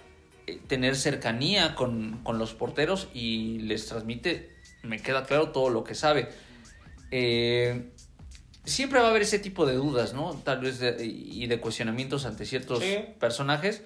eh, 0.47 0.61
tener 0.67 0.97
cercanía 0.97 1.75
con, 1.75 2.21
con, 2.23 2.39
los 2.39 2.53
porteros 2.53 3.09
y 3.15 3.61
les 3.61 3.87
transmite, 3.87 4.55
me 4.83 5.01
queda 5.01 5.25
claro, 5.25 5.49
todo 5.49 5.71
lo 5.71 5.83
que 5.83 5.95
sabe. 5.95 6.29
Eh, 7.11 7.91
siempre 8.67 9.01
va 9.01 9.07
a 9.07 9.11
haber 9.11 9.23
ese 9.23 9.39
tipo 9.39 9.65
de 9.65 9.75
dudas, 9.75 10.13
¿no? 10.13 10.35
Tal 10.45 10.61
vez 10.61 10.81
y 11.01 11.47
de 11.47 11.61
cuestionamientos 11.61 12.27
ante 12.27 12.45
ciertos 12.45 12.83
personajes. 13.19 13.83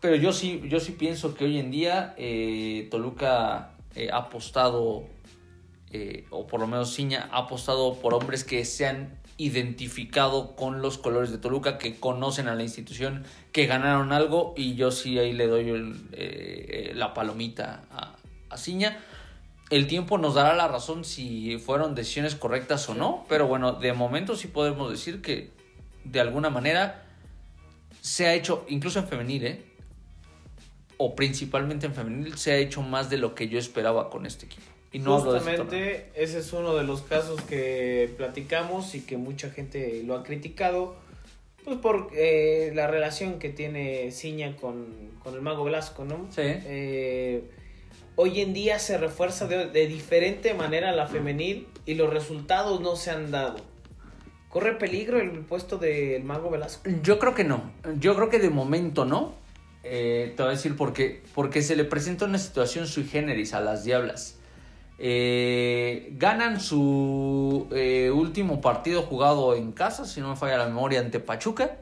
Pero 0.00 0.16
yo 0.16 0.32
sí, 0.32 0.62
yo 0.68 0.78
sí 0.78 0.92
pienso 0.92 1.34
que 1.34 1.46
hoy 1.46 1.58
en 1.58 1.70
día 1.70 2.14
Toluca 2.90 3.70
ha 4.12 4.16
apostado 4.16 5.08
eh, 5.92 6.26
o 6.30 6.46
por 6.46 6.60
lo 6.60 6.66
menos 6.66 6.94
Ciña, 6.94 7.28
ha 7.32 7.38
apostado 7.38 7.94
por 7.94 8.12
hombres 8.12 8.44
que 8.44 8.64
se 8.64 8.86
han 8.86 9.18
identificado 9.38 10.56
con 10.56 10.82
los 10.82 10.98
colores 10.98 11.30
de 11.30 11.38
Toluca, 11.38 11.78
que 11.78 11.98
conocen 11.98 12.48
a 12.48 12.54
la 12.54 12.62
institución, 12.62 13.24
que 13.52 13.66
ganaron 13.66 14.12
algo 14.12 14.54
y 14.56 14.74
yo 14.74 14.90
sí 14.90 15.18
ahí 15.18 15.32
le 15.32 15.46
doy 15.46 16.08
eh, 16.12 16.92
la 16.94 17.14
palomita 17.14 17.84
a, 17.90 18.16
a 18.50 18.56
Ciña. 18.56 18.98
El 19.70 19.88
tiempo 19.88 20.16
nos 20.18 20.34
dará 20.34 20.54
la 20.54 20.68
razón 20.68 21.04
si 21.04 21.58
fueron 21.58 21.94
decisiones 21.94 22.36
correctas 22.36 22.88
o 22.88 22.94
no, 22.94 23.24
pero 23.28 23.48
bueno, 23.48 23.72
de 23.72 23.92
momento 23.92 24.36
sí 24.36 24.46
podemos 24.46 24.90
decir 24.90 25.22
que 25.22 25.50
de 26.04 26.20
alguna 26.20 26.50
manera 26.50 27.04
se 28.00 28.26
ha 28.26 28.34
hecho, 28.34 28.64
incluso 28.68 29.00
en 29.00 29.08
femenil, 29.08 29.44
¿eh? 29.44 29.64
o 30.98 31.16
principalmente 31.16 31.86
en 31.86 31.94
femenil, 31.94 32.38
se 32.38 32.52
ha 32.52 32.56
hecho 32.56 32.80
más 32.82 33.10
de 33.10 33.18
lo 33.18 33.34
que 33.34 33.48
yo 33.48 33.58
esperaba 33.58 34.08
con 34.08 34.24
este 34.24 34.46
equipo. 34.46 34.62
Justamente 35.04 36.10
ese 36.14 36.38
es 36.38 36.52
uno 36.52 36.74
de 36.74 36.84
los 36.84 37.02
casos 37.02 37.42
que 37.42 38.14
platicamos 38.16 38.94
y 38.94 39.00
que 39.00 39.16
mucha 39.16 39.50
gente 39.50 40.02
lo 40.04 40.14
ha 40.14 40.22
criticado, 40.22 40.96
pues 41.64 41.76
por 41.78 42.10
eh, 42.14 42.72
la 42.74 42.86
relación 42.86 43.38
que 43.38 43.50
tiene 43.50 44.10
Ciña 44.12 44.56
con, 44.56 44.86
el 45.26 45.42
mago 45.42 45.64
Velasco, 45.64 46.04
¿no? 46.04 46.28
Sí. 46.30 46.42
Eh, 46.44 47.44
hoy 48.16 48.40
en 48.40 48.52
día 48.54 48.78
se 48.78 48.98
refuerza 48.98 49.46
de, 49.46 49.86
diferente 49.86 50.54
manera 50.54 50.92
la 50.92 51.06
femenil 51.06 51.68
y 51.84 51.94
los 51.94 52.12
resultados 52.12 52.80
no 52.80 52.96
se 52.96 53.10
han 53.10 53.30
dado. 53.30 53.56
¿Corre 54.48 54.72
peligro 54.72 55.20
el 55.20 55.40
puesto 55.40 55.76
del 55.76 56.24
mago 56.24 56.50
Velasco? 56.50 56.88
Yo 57.02 57.18
creo 57.18 57.34
que 57.34 57.44
no. 57.44 57.70
Yo 58.00 58.16
creo 58.16 58.30
que 58.30 58.38
de 58.38 58.48
momento 58.48 59.04
no. 59.04 59.34
Eh, 59.84 60.32
te 60.34 60.42
voy 60.42 60.52
a 60.52 60.54
decir 60.54 60.76
por 60.76 60.94
qué. 60.94 61.22
Porque 61.34 61.62
se 61.62 61.76
le 61.76 61.84
presenta 61.84 62.24
una 62.24 62.38
situación 62.38 62.86
sui 62.86 63.04
generis 63.04 63.52
a 63.52 63.60
las 63.60 63.84
diablas. 63.84 64.38
Eh, 64.98 66.14
ganan 66.16 66.58
su 66.58 67.68
eh, 67.70 68.10
último 68.10 68.62
partido 68.62 69.02
jugado 69.02 69.54
en 69.54 69.72
casa, 69.72 70.06
si 70.06 70.20
no 70.22 70.30
me 70.30 70.36
falla 70.36 70.56
la 70.56 70.66
memoria, 70.66 71.00
ante 71.00 71.20
Pachuca. 71.20 71.76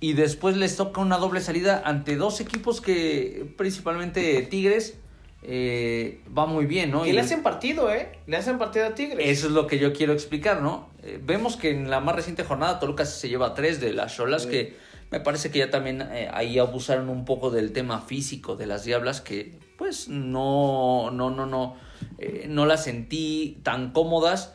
Y 0.00 0.14
después 0.14 0.56
les 0.56 0.76
toca 0.76 1.00
una 1.00 1.18
doble 1.18 1.40
salida 1.40 1.82
ante 1.84 2.16
dos 2.16 2.40
equipos 2.40 2.80
que, 2.80 3.54
principalmente 3.56 4.42
Tigres, 4.42 4.98
eh, 5.42 6.20
va 6.36 6.46
muy 6.46 6.66
bien, 6.66 6.90
¿no? 6.90 7.06
Y, 7.06 7.12
le 7.12 7.20
hacen 7.20 7.42
partido, 7.42 7.92
¿eh? 7.92 8.18
Le 8.26 8.36
hacen 8.36 8.58
partido 8.58 8.86
a 8.86 8.94
Tigres. 8.94 9.26
Eso 9.28 9.46
es 9.46 9.52
lo 9.52 9.66
que 9.66 9.78
yo 9.78 9.92
quiero 9.92 10.12
explicar, 10.12 10.62
¿no? 10.62 10.88
vemos 11.22 11.56
que 11.56 11.70
en 11.70 11.88
la 11.88 12.00
más 12.00 12.14
reciente 12.14 12.44
jornada 12.44 12.78
Toluca 12.78 13.06
se 13.06 13.30
lleva 13.30 13.54
tres 13.54 13.80
de 13.80 13.94
las 13.94 14.14
Cholas, 14.14 14.44
que 14.44 14.76
me 15.10 15.18
parece 15.18 15.50
que 15.50 15.60
ya 15.60 15.70
también 15.70 16.02
ahí 16.34 16.58
abusaron 16.58 17.08
un 17.08 17.24
poco 17.24 17.50
del 17.50 17.72
tema 17.72 18.02
físico 18.02 18.54
de 18.54 18.66
las 18.66 18.84
Diablas, 18.84 19.22
que 19.22 19.58
pues 19.78 20.08
no, 20.08 21.10
no, 21.10 21.30
no, 21.30 21.46
no 21.46 21.76
eh, 22.18 22.46
no 22.48 22.66
las 22.66 22.84
sentí 22.84 23.58
tan 23.62 23.92
cómodas. 23.92 24.54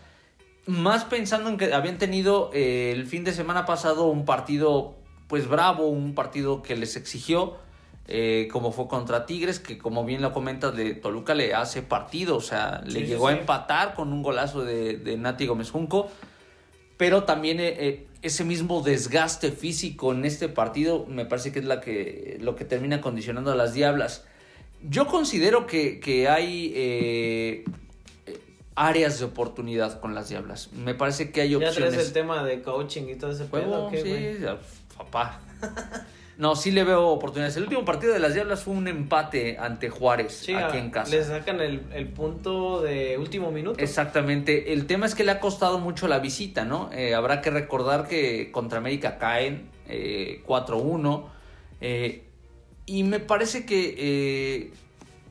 Más 0.65 1.04
pensando 1.06 1.50
en 1.50 1.58
que 1.58 1.74
habían 1.74 1.98
tenido 1.98 2.50
eh, 2.54 2.92
el 2.92 3.06
fin 3.06 3.24
de 3.24 3.34
semana 3.34 3.65
pasado 3.65 4.08
un 4.08 4.25
partido 4.25 4.96
pues 5.27 5.48
bravo, 5.48 5.88
un 5.88 6.13
partido 6.13 6.62
que 6.62 6.75
les 6.75 6.96
exigió, 6.96 7.58
eh, 8.08 8.48
como 8.52 8.72
fue 8.72 8.88
contra 8.88 9.26
Tigres, 9.26 9.60
que 9.60 9.78
como 9.78 10.06
bien 10.06 10.22
lo 10.22 10.32
comenta 10.32 10.72
de 10.72 10.94
Toluca 10.94 11.34
le 11.34 11.54
hace 11.54 11.82
partido, 11.82 12.38
o 12.38 12.42
sea, 12.42 12.82
le 12.86 13.06
llegó 13.06 13.28
a 13.28 13.34
empatar 13.34 13.94
con 13.96 14.14
un 14.14 14.22
golazo 14.22 14.64
de, 14.64 14.98
de 14.98 15.18
Nati 15.18 15.48
Gómez 15.48 15.72
Junco, 15.72 16.10
pero 16.98 17.24
también 17.24 17.60
ese 18.26 18.44
mismo 18.44 18.82
desgaste 18.82 19.52
físico 19.52 20.12
en 20.12 20.26
este 20.26 20.50
partido 20.50 21.06
me 21.08 21.26
parece 21.26 21.52
que 21.52 21.60
es 21.60 21.66
la 21.66 21.80
que, 21.80 22.38
lo 22.42 22.56
que 22.56 22.66
termina 22.66 23.00
condicionando 23.00 23.52
a 23.52 23.56
las 23.56 23.74
Diablas. 23.74 24.26
Yo 24.82 25.06
considero 25.06 25.68
que, 25.68 26.28
hay 26.28 26.74
eh, 26.76 27.66
áreas 28.76 29.20
de 29.20 29.26
oportunidad 29.26 30.00
con 30.00 30.16
las 30.16 30.30
Diablas. 30.30 30.72
Me 30.74 30.96
parece 30.96 31.32
que 31.32 31.42
hay 31.42 31.54
opciones. 31.54 31.78
¿Ya 31.78 31.90
traes 31.90 32.08
el 32.08 32.14
tema 32.14 32.44
de 32.44 32.64
coaching 32.64 33.04
y 33.10 33.16
todo 33.16 33.32
ese 33.32 33.46
pedo? 33.46 33.92
sí, 33.92 34.38
papá. 34.98 35.40
No, 36.38 36.56
sí 36.56 36.72
le 36.72 36.84
veo 36.84 37.08
oportunidades. 37.08 37.56
El 37.58 37.63
último 37.63 37.86
partido 37.86 38.13
de 38.13 38.20
las 38.20 38.34
Diablas 38.34 38.63
fue 38.63 38.74
un 38.74 38.88
empate 38.88 39.58
ante 39.58 39.89
Juárez 39.89 40.48
aquí 40.50 40.77
en 40.77 40.89
casa. 40.89 41.10
Le 41.12 41.24
sacan 41.24 41.62
el, 41.62 42.08
punto 42.10 42.82
de 42.82 43.18
último 43.18 43.51
minuto. 43.51 43.80
Exactamente. 43.80 44.74
El 44.74 44.86
tema 44.86 45.06
es 45.06 45.15
que 45.15 45.24
le 45.24 45.32
ha 45.32 45.39
costado 45.39 45.80
mucho 45.80 46.08
la 46.08 46.20
visita, 46.20 46.65
¿no? 46.65 46.89
Eh, 46.92 47.15
habrá 47.15 47.42
que 47.42 47.51
recordar 47.51 48.08
que 48.08 48.51
contra 48.51 48.80
América 48.80 49.18
caen 49.18 49.70
eh, 49.88 50.44
4-1. 50.46 51.24
Eh, 51.82 52.25
y 52.86 53.04
me 53.04 53.20
parece 53.20 53.65
que 53.65 53.96
eh, 53.98 54.74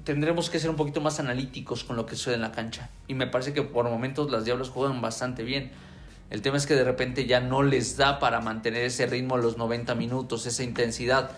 tendremos 0.05 0.51
que 0.51 0.59
ser 0.59 0.71
un 0.71 0.77
poquito 0.77 1.01
más 1.01 1.21
analíticos 1.21 1.85
con 1.85 1.97
lo 1.97 2.07
que 2.07 2.17
sucede 2.17 2.35
en 2.35 2.41
la 2.41 2.53
cancha. 2.53 2.91
Y 3.09 3.15
me 3.15 3.27
parece 3.27 3.53
que 3.53 3.63
por 3.63 3.89
momentos 3.89 4.31
las 4.31 4.45
Diablas 4.45 4.69
juegan 4.69 5.01
bastante 5.01 5.45
bien. 5.45 5.71
El 6.35 6.43
tema 6.43 6.57
es 6.57 6.67
que 6.67 6.75
de 6.75 6.83
repente 6.83 7.27
ya 7.27 7.39
no 7.39 7.63
les 7.63 7.97
da 7.97 8.19
para 8.19 8.41
mantener 8.41 8.83
ese 8.83 9.07
ritmo 9.07 9.37
los 9.37 9.57
90 9.57 9.95
minutos, 9.95 10.47
esa 10.47 10.65
intensidad. 10.65 11.31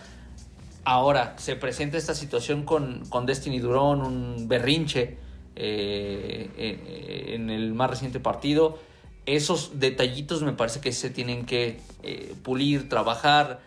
Ahora, 0.85 1.35
se 1.37 1.55
presenta 1.55 1.99
esta 1.99 2.15
situación 2.15 2.63
con, 2.63 3.05
con 3.07 3.27
Destiny 3.27 3.59
Durón, 3.59 4.01
un 4.01 4.47
berrinche 4.47 5.19
eh, 5.55 6.49
eh, 6.57 7.25
en 7.35 7.51
el 7.51 7.75
más 7.75 7.91
reciente 7.91 8.19
partido. 8.19 8.79
Esos 9.27 9.79
detallitos 9.79 10.41
me 10.41 10.53
parece 10.53 10.81
que 10.81 10.91
se 10.91 11.11
tienen 11.11 11.45
que 11.45 11.79
pulir, 12.41 12.89
trabajar 12.89 13.59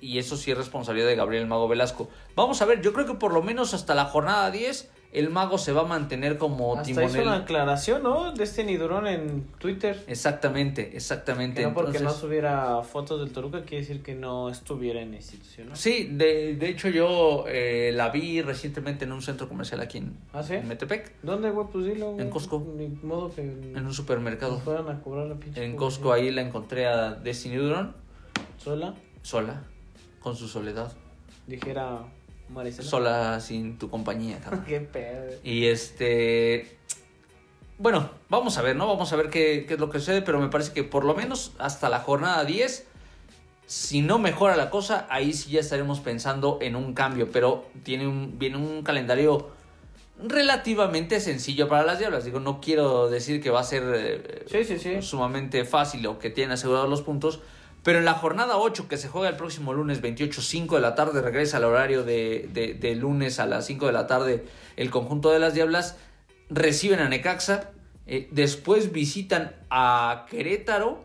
y 0.00 0.16
eso 0.16 0.38
sí 0.38 0.52
es 0.52 0.56
responsabilidad 0.56 1.08
de 1.08 1.16
Gabriel 1.16 1.46
Mago 1.46 1.68
Velasco. 1.68 2.08
Vamos 2.34 2.62
a 2.62 2.64
ver, 2.64 2.80
yo 2.80 2.94
creo 2.94 3.04
que 3.04 3.12
por 3.12 3.34
lo 3.34 3.42
menos 3.42 3.74
hasta 3.74 3.94
la 3.94 4.06
jornada 4.06 4.50
10 4.50 4.88
el 5.10 5.30
mago 5.30 5.56
se 5.56 5.72
va 5.72 5.82
a 5.82 5.84
mantener 5.84 6.36
como 6.36 6.74
Hasta 6.74 6.84
timonel. 6.84 7.10
hizo 7.10 7.22
una 7.22 7.36
aclaración, 7.36 8.02
¿no? 8.02 8.32
De 8.32 8.44
este 8.44 8.62
Nidurón 8.64 9.06
en 9.06 9.44
Twitter. 9.58 10.04
Exactamente, 10.06 10.96
exactamente. 10.96 11.62
Que 11.62 11.68
no 11.68 11.74
porque 11.74 12.00
no 12.00 12.10
subiera 12.10 12.82
fotos 12.82 13.20
del 13.20 13.30
Toruca 13.32 13.62
quiere 13.62 13.86
decir 13.86 14.02
que 14.02 14.14
no 14.14 14.50
estuviera 14.50 15.00
en 15.00 15.12
la 15.12 15.16
institución, 15.16 15.70
Sí, 15.74 16.08
de, 16.12 16.56
de 16.56 16.68
hecho 16.68 16.88
yo 16.88 17.44
eh, 17.48 17.90
la 17.94 18.10
vi 18.10 18.42
recientemente 18.42 19.06
en 19.06 19.12
un 19.12 19.22
centro 19.22 19.48
comercial 19.48 19.80
aquí 19.80 19.98
en, 19.98 20.16
¿Ah, 20.32 20.42
Metepec. 20.64 21.14
¿Dónde, 21.22 21.50
güey? 21.50 21.66
Pues 21.72 21.86
dilo. 21.86 22.18
En 22.18 22.28
Costco. 22.28 22.66
Ni 22.76 22.88
modo 22.88 23.34
que... 23.34 23.40
En 23.42 23.86
un 23.86 23.94
supermercado. 23.94 24.58
fueran 24.60 24.88
a 24.90 25.00
cobrar 25.00 25.26
la 25.26 25.36
pinche 25.36 25.64
En 25.64 25.76
Costco 25.76 26.12
ahí 26.12 26.30
la 26.30 26.42
encontré 26.42 26.86
a 26.86 27.12
Destiny 27.14 27.56
Durón. 27.56 27.94
¿Sola? 28.58 28.94
Sola 29.22 29.62
con 30.20 30.36
su 30.36 30.48
soledad. 30.48 30.92
Dijera 31.46 32.00
Sola 32.82 33.40
sin 33.40 33.78
tu 33.78 33.90
compañía, 33.90 34.38
qué 34.66 34.80
pedo. 34.80 35.34
Y 35.42 35.66
este. 35.66 36.78
Bueno, 37.78 38.10
vamos 38.28 38.58
a 38.58 38.62
ver, 38.62 38.74
¿no? 38.74 38.88
Vamos 38.88 39.12
a 39.12 39.16
ver 39.16 39.30
qué, 39.30 39.64
qué, 39.68 39.74
es 39.74 39.80
lo 39.80 39.88
que 39.88 40.00
sucede, 40.00 40.22
pero 40.22 40.40
me 40.40 40.48
parece 40.48 40.72
que 40.72 40.82
por 40.82 41.04
lo 41.04 41.14
menos 41.14 41.52
hasta 41.58 41.88
la 41.88 42.00
jornada 42.00 42.44
10, 42.44 42.86
si 43.66 44.00
no 44.00 44.18
mejora 44.18 44.56
la 44.56 44.68
cosa, 44.68 45.06
ahí 45.10 45.32
sí 45.32 45.50
ya 45.50 45.60
estaremos 45.60 46.00
pensando 46.00 46.58
en 46.60 46.74
un 46.74 46.94
cambio, 46.94 47.30
pero 47.30 47.66
tiene 47.84 48.08
un, 48.08 48.38
viene 48.38 48.56
un 48.56 48.82
calendario 48.82 49.50
relativamente 50.22 51.20
sencillo 51.20 51.68
para 51.68 51.84
las 51.84 51.98
Diablas. 51.98 52.24
Digo, 52.24 52.40
no 52.40 52.60
quiero 52.60 53.08
decir 53.08 53.42
que 53.42 53.50
va 53.50 53.60
a 53.60 53.64
ser 53.64 53.82
eh, 54.50 55.02
sumamente 55.02 55.64
fácil 55.64 56.06
o 56.06 56.18
que 56.18 56.30
tienen 56.30 56.52
asegurados 56.52 56.88
los 56.88 57.02
puntos, 57.02 57.40
pero 57.82 57.98
en 57.98 58.04
la 58.04 58.14
jornada 58.14 58.58
8 58.58 58.88
que 58.88 58.96
se 58.96 59.08
juega 59.08 59.28
el 59.28 59.36
próximo 59.36 59.72
lunes 59.72 60.00
28, 60.00 60.42
5 60.42 60.76
de 60.76 60.80
la 60.80 60.94
tarde, 60.94 61.22
regresa 61.22 61.58
al 61.58 61.64
horario 61.64 62.04
de, 62.04 62.48
de, 62.78 62.94
lunes 62.94 63.38
a 63.38 63.46
las 63.46 63.66
5 63.66 63.86
de 63.86 63.92
la 63.92 64.06
tarde 64.06 64.44
el 64.76 64.90
conjunto 64.90 65.30
de 65.30 65.38
las 65.38 65.54
Diablas, 65.54 65.96
reciben 66.50 67.00
a 67.00 67.08
Necaxa, 67.08 67.70
eh, 68.06 68.28
después 68.30 68.92
visitan 68.92 69.54
a 69.70 70.26
Querétaro, 70.30 71.04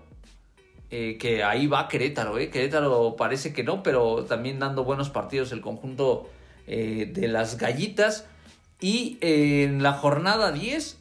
eh, 0.89 1.18
que 1.20 1.44
ahí 1.44 1.68
va 1.68 1.88
Querétaro, 1.88 2.38
eh. 2.38 2.50
Querétaro 2.50 3.15
parece 3.15 3.53
que 3.53 3.63
no, 3.63 3.84
pero 3.84 4.25
también 4.25 4.60
dando 4.60 4.84
buenos 4.84 5.10
partidos 5.10 5.51
el 5.51 5.62
conjunto 5.62 6.30
de 6.65 7.27
las 7.27 7.58
gallitas. 7.58 8.25
Y 8.80 9.18
en 9.20 9.84
la 9.84 9.94
jornada 9.94 10.53
10 10.53 10.98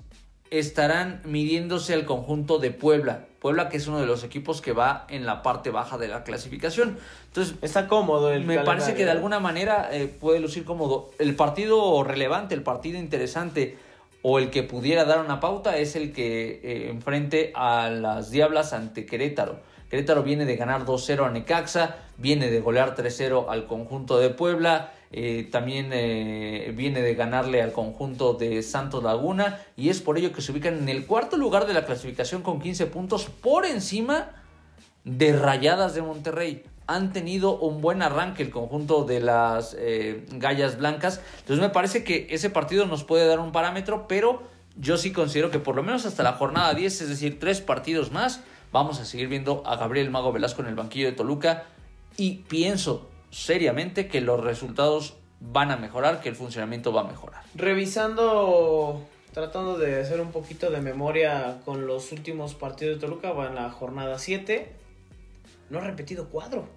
estarán 0.51 1.23
midiéndose 1.25 1.95
al 1.95 2.05
conjunto 2.05 2.59
de 2.59 2.71
Puebla. 2.71 3.27
Puebla 3.43 3.69
que 3.69 3.77
es 3.77 3.89
uno 3.89 3.99
de 3.99 4.07
los 4.07 4.23
equipos 4.23 4.61
que 4.61 4.71
va 4.71 5.05
en 5.09 5.27
la 5.27 5.43
parte 5.43 5.71
baja 5.71 5.99
de 5.99 6.07
la 6.07 6.23
clasificación. 6.23 6.97
Entonces, 7.27 7.57
está 7.61 7.89
cómodo 7.89 8.33
el 8.33 8.45
Me 8.45 8.61
parece 8.61 8.95
que 8.95 9.05
de 9.05 9.11
alguna 9.11 9.41
manera 9.41 9.89
eh, 9.91 10.07
puede 10.07 10.39
lucir 10.39 10.65
cómodo. 10.65 11.11
El 11.19 11.35
partido 11.35 12.05
relevante, 12.05 12.55
el 12.55 12.63
partido 12.63 13.01
interesante 13.01 13.77
o 14.23 14.39
el 14.39 14.51
que 14.51 14.63
pudiera 14.63 15.05
dar 15.05 15.19
una 15.19 15.41
pauta 15.41 15.77
es 15.77 15.97
el 15.97 16.13
que 16.13 16.61
eh, 16.63 16.91
enfrente 16.91 17.53
a 17.57 17.91
las 17.91 18.31
Diablas 18.31 18.73
ante 18.73 19.07
Querétaro. 19.07 19.59
Querétaro 19.91 20.23
viene 20.23 20.45
de 20.45 20.55
ganar 20.55 20.87
2-0 20.87 21.27
a 21.27 21.31
Necaxa, 21.31 21.97
viene 22.19 22.49
de 22.49 22.61
golear 22.61 22.95
3-0 22.95 23.47
al 23.49 23.67
conjunto 23.67 24.21
de 24.21 24.31
Puebla 24.31 24.93
eh, 25.15 25.47
también 25.53 25.91
eh, 25.93 26.73
viene 26.75 27.03
de 27.03 27.15
ganarle 27.15 27.61
al 27.61 27.73
conjunto 27.73 28.33
de 28.33 28.63
Santos 28.63 29.05
Laguna 29.05 29.61
y 29.77 29.91
es 29.91 30.01
por 30.01 30.17
ello 30.17 30.33
que 30.33 30.41
se 30.41 30.53
ubican 30.53 30.79
en 30.79 30.89
el 30.89 31.07
cuarto 31.07 31.37
lugar 31.37 31.67
de 31.67 31.75
la 31.75 31.85
clasificación 31.85 32.41
con 32.41 32.61
15 32.61 32.87
puntos 32.87 33.27
por 33.27 33.67
encima 33.67 34.31
de 35.05 35.37
Rayadas 35.37 35.95
de 35.95 36.01
Monterrey. 36.01 36.65
Han 36.87 37.13
tenido 37.13 37.59
un 37.59 37.83
buen 37.83 38.01
arranque 38.01 38.43
el 38.43 38.51
conjunto 38.51 39.05
de 39.05 39.21
las 39.21 39.77
eh, 39.79 40.25
Gallas 40.33 40.79
Blancas. 40.79 41.21
Entonces 41.41 41.61
me 41.61 41.69
parece 41.69 42.05
que 42.05 42.27
ese 42.31 42.49
partido 42.49 42.87
nos 42.87 43.05
puede 43.05 43.27
dar 43.27 43.39
un 43.39 43.53
parámetro, 43.53 44.09
pero 44.09 44.43
yo 44.77 44.97
sí 44.97 45.13
considero 45.13 45.51
que 45.51 45.59
por 45.59 45.77
lo 45.77 45.83
menos 45.83 46.07
hasta 46.07 46.23
la 46.23 46.33
jornada 46.33 46.73
10, 46.73 47.03
es 47.03 47.09
decir, 47.11 47.39
tres 47.39 47.61
partidos 47.61 48.13
más, 48.13 48.41
vamos 48.73 48.99
a 48.99 49.05
seguir 49.05 49.29
viendo 49.29 49.63
a 49.67 49.77
Gabriel 49.77 50.11
Mago 50.11 50.33
Velasco 50.33 50.63
en 50.63 50.69
el 50.69 50.75
banquillo 50.75 51.07
de 51.07 51.13
Toluca. 51.13 51.65
Y 52.17 52.45
pienso 52.49 53.12
seriamente 53.33 54.07
que 54.07 54.21
los 54.21 54.45
resultados 54.45 55.17
van 55.41 55.73
a 55.73 55.77
mejorar, 55.77 56.21
que 56.21 56.29
el 56.29 56.37
funcionamiento 56.37 56.93
va 56.93 57.01
a 57.01 57.05
mejorar. 57.05 57.43
Revisando, 57.57 59.05
tratando 59.33 59.77
de 59.79 60.01
hacer 60.01 60.21
un 60.21 60.31
poquito 60.31 60.71
de 60.71 60.81
memoria 60.81 61.61
con 61.65 61.87
los 61.89 62.13
últimos 62.13 62.55
partidos 62.55 62.97
de 62.97 63.01
Toluca, 63.01 63.33
va 63.33 63.49
en 63.49 63.57
la 63.57 63.71
jornada 63.71 64.19
7, 64.19 64.71
no 65.71 65.79
ha 65.79 65.83
repetido 65.83 66.29
cuadro. 66.29 66.69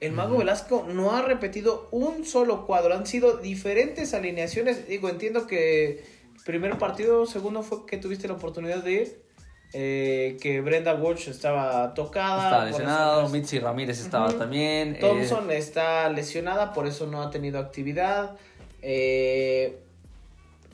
El 0.00 0.12
Mago 0.12 0.38
Velasco 0.38 0.84
no 0.88 1.12
ha 1.12 1.22
repetido 1.22 1.86
un 1.92 2.24
solo 2.24 2.66
cuadro, 2.66 2.94
han 2.94 3.06
sido 3.06 3.36
diferentes 3.36 4.14
alineaciones. 4.14 4.88
Digo, 4.88 5.08
entiendo 5.08 5.46
que 5.46 6.02
primer 6.44 6.76
partido, 6.78 7.24
segundo 7.26 7.62
fue 7.62 7.86
que 7.86 7.98
tuviste 7.98 8.26
la 8.26 8.34
oportunidad 8.34 8.82
de 8.82 8.92
ir. 8.92 9.21
Eh, 9.74 10.36
que 10.40 10.60
Brenda 10.60 10.94
Walsh 10.94 11.28
estaba 11.28 11.94
tocada. 11.94 12.44
Estaba 12.44 12.64
lesionado, 12.66 13.28
Mitzi 13.30 13.58
Ramírez 13.58 14.00
estaba 14.00 14.32
también. 14.32 14.96
Eh, 14.96 14.98
Thompson 15.00 15.50
está 15.50 16.08
lesionada, 16.10 16.72
por 16.72 16.86
eso 16.86 17.06
no 17.06 17.22
ha 17.22 17.30
tenido 17.30 17.58
actividad. 17.58 18.36
Eh, 18.82 19.78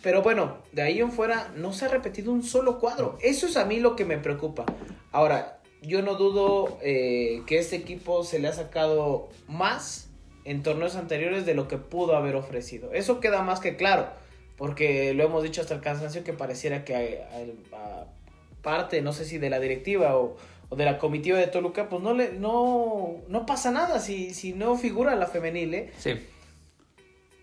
pero 0.02 0.22
bueno, 0.22 0.58
de 0.72 0.82
ahí 0.82 1.00
en 1.00 1.12
fuera 1.12 1.52
no 1.54 1.72
se 1.72 1.84
ha 1.84 1.88
repetido 1.88 2.32
un 2.32 2.42
solo 2.42 2.78
cuadro. 2.78 3.18
Eso 3.22 3.46
es 3.46 3.56
a 3.56 3.64
mí 3.64 3.78
lo 3.78 3.94
que 3.94 4.04
me 4.04 4.18
preocupa. 4.18 4.64
Ahora, 5.12 5.60
yo 5.82 6.02
no 6.02 6.14
dudo 6.14 6.78
que 6.80 7.44
este 7.50 7.76
equipo 7.76 8.24
se 8.24 8.40
le 8.40 8.48
ha 8.48 8.52
sacado 8.52 9.28
más 9.46 10.08
en 10.44 10.62
torneos 10.62 10.96
anteriores 10.96 11.46
de 11.46 11.54
lo 11.54 11.68
que 11.68 11.78
pudo 11.78 12.16
haber 12.16 12.34
ofrecido. 12.34 12.92
Eso 12.92 13.20
queda 13.20 13.42
más 13.42 13.60
que 13.60 13.76
claro, 13.76 14.08
porque 14.56 15.14
lo 15.14 15.24
hemos 15.24 15.42
dicho 15.42 15.60
hasta 15.60 15.74
el 15.74 15.80
cansancio 15.80 16.24
que 16.24 16.32
pareciera 16.32 16.84
que 16.84 16.94
a 16.96 18.04
parte, 18.68 19.00
no 19.00 19.14
sé 19.14 19.24
si 19.24 19.38
de 19.38 19.48
la 19.48 19.60
directiva 19.60 20.14
o, 20.18 20.36
de 20.76 20.84
la 20.84 20.98
comitiva 20.98 21.38
de 21.38 21.46
Toluca, 21.46 21.88
pues 21.88 22.02
no 22.02 22.12
le 22.12 22.34
no, 22.34 23.22
no 23.26 23.46
pasa 23.46 23.70
nada 23.70 23.98
si, 23.98 24.34
si 24.34 24.52
no 24.52 24.76
figura 24.76 25.16
la 25.16 25.26
femenil, 25.26 25.72
¿eh? 25.72 25.90
Sí. 25.98 26.10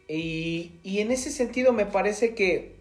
Y, 0.07 0.73
y 0.83 0.99
en 0.99 1.11
ese 1.11 1.31
sentido 1.31 1.73
me 1.73 1.87
parece 1.87 2.35
que 2.35 2.75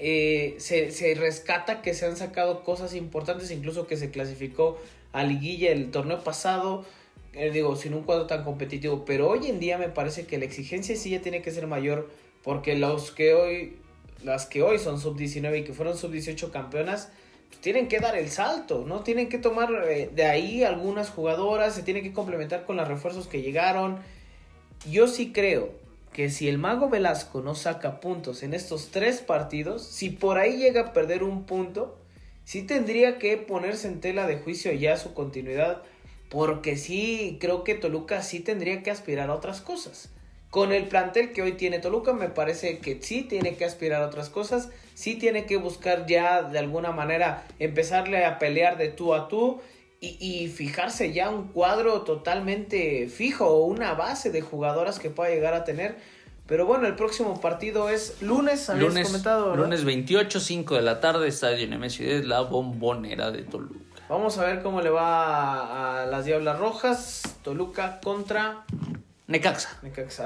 eh, 0.00 0.56
se, 0.58 0.90
se, 0.90 1.14
rescata 1.14 1.80
que 1.80 1.94
se 1.94 2.06
han 2.06 2.16
sacado 2.16 2.64
cosas 2.64 2.92
importantes, 2.96 3.52
incluso 3.52 3.86
que 3.86 3.96
se 3.96 4.10
clasificó 4.10 4.80
a 5.12 5.22
liguilla 5.22 5.70
el 5.70 5.92
torneo 5.92 6.24
pasado, 6.24 6.84
eh, 7.34 7.52
digo, 7.52 7.76
sin 7.76 7.94
un 7.94 8.02
cuadro 8.02 8.26
tan 8.26 8.42
competitivo, 8.42 9.04
pero 9.04 9.28
hoy 9.30 9.46
en 9.46 9.60
día 9.60 9.78
me 9.78 9.88
parece 9.88 10.26
que 10.26 10.38
la 10.38 10.44
exigencia 10.44 10.96
sí 10.96 11.10
ya 11.10 11.20
tiene 11.20 11.40
que 11.40 11.52
ser 11.52 11.68
mayor, 11.68 12.10
porque 12.42 12.74
los 12.74 13.12
que 13.12 13.34
hoy, 13.34 13.76
las 14.24 14.46
que 14.46 14.62
hoy 14.62 14.80
son 14.80 15.00
sub 15.00 15.16
19 15.16 15.58
y 15.58 15.62
que 15.62 15.72
fueron 15.72 15.96
sub 15.96 16.10
18 16.10 16.50
campeonas, 16.50 17.12
tienen 17.60 17.88
que 17.88 18.00
dar 18.00 18.16
el 18.16 18.30
salto, 18.30 18.84
¿no? 18.86 19.02
Tienen 19.02 19.28
que 19.28 19.38
tomar 19.38 19.70
eh, 19.88 20.10
de 20.14 20.24
ahí 20.24 20.64
algunas 20.64 21.10
jugadoras, 21.10 21.74
se 21.74 21.82
tienen 21.82 22.02
que 22.02 22.12
complementar 22.12 22.64
con 22.64 22.76
los 22.76 22.88
refuerzos 22.88 23.26
que 23.26 23.42
llegaron. 23.42 23.98
Yo 24.90 25.08
sí 25.08 25.32
creo 25.32 25.72
que 26.12 26.30
si 26.30 26.48
el 26.48 26.58
mago 26.58 26.88
Velasco 26.88 27.42
no 27.42 27.54
saca 27.54 28.00
puntos 28.00 28.42
en 28.42 28.54
estos 28.54 28.90
tres 28.90 29.20
partidos, 29.20 29.84
si 29.84 30.10
por 30.10 30.38
ahí 30.38 30.58
llega 30.58 30.80
a 30.80 30.92
perder 30.92 31.22
un 31.22 31.44
punto, 31.44 31.98
sí 32.44 32.62
tendría 32.62 33.18
que 33.18 33.36
ponerse 33.36 33.88
en 33.88 34.00
tela 34.00 34.26
de 34.26 34.38
juicio 34.38 34.72
ya 34.72 34.96
su 34.96 35.12
continuidad, 35.12 35.82
porque 36.30 36.76
sí 36.76 37.38
creo 37.40 37.64
que 37.64 37.74
Toluca 37.74 38.22
sí 38.22 38.40
tendría 38.40 38.82
que 38.82 38.90
aspirar 38.90 39.30
a 39.30 39.34
otras 39.34 39.60
cosas. 39.60 40.10
Con 40.54 40.72
el 40.72 40.86
plantel 40.86 41.32
que 41.32 41.42
hoy 41.42 41.52
tiene 41.52 41.80
Toluca, 41.80 42.12
me 42.12 42.28
parece 42.28 42.78
que 42.78 43.02
sí 43.02 43.22
tiene 43.22 43.56
que 43.56 43.64
aspirar 43.64 44.02
a 44.02 44.06
otras 44.06 44.30
cosas 44.30 44.70
sí 44.94 45.16
tiene 45.16 45.44
que 45.44 45.56
buscar 45.56 46.06
ya 46.06 46.42
de 46.42 46.58
alguna 46.58 46.92
manera 46.92 47.44
empezarle 47.58 48.24
a 48.24 48.38
pelear 48.38 48.78
de 48.78 48.88
tú 48.88 49.12
a 49.14 49.28
tú 49.28 49.60
y, 50.00 50.48
fijarse 50.48 51.14
ya 51.14 51.30
un 51.30 51.48
cuadro 51.48 52.02
totalmente 52.02 53.08
fijo 53.08 53.46
o 53.46 53.64
una 53.64 53.94
base 53.94 54.30
de 54.30 54.42
jugadoras 54.42 54.98
que 54.98 55.08
pueda 55.08 55.30
llegar 55.30 55.54
a 55.54 55.64
tener. 55.64 55.96
Pero 56.46 56.66
bueno, 56.66 56.86
el 56.86 56.94
próximo 56.94 57.40
partido 57.40 57.88
es 57.88 58.20
lunes, 58.20 58.68
habías 58.68 58.86
lunes, 58.86 59.06
comentado. 59.06 59.56
Lunes 59.56 59.82
28, 59.82 60.40
5 60.40 60.74
de 60.74 60.82
la 60.82 61.00
tarde, 61.00 61.26
Estadio 61.26 61.66
Nemesio 61.66 62.06
es 62.06 62.26
la 62.26 62.42
bombonera 62.42 63.30
de 63.30 63.44
Toluca. 63.44 64.02
Vamos 64.10 64.36
a 64.36 64.44
ver 64.44 64.62
cómo 64.62 64.82
le 64.82 64.90
va 64.90 66.02
a 66.02 66.06
las 66.06 66.26
Diablas 66.26 66.58
Rojas. 66.58 67.22
Toluca 67.42 67.98
contra 68.04 68.66
Necaxa. 69.26 69.80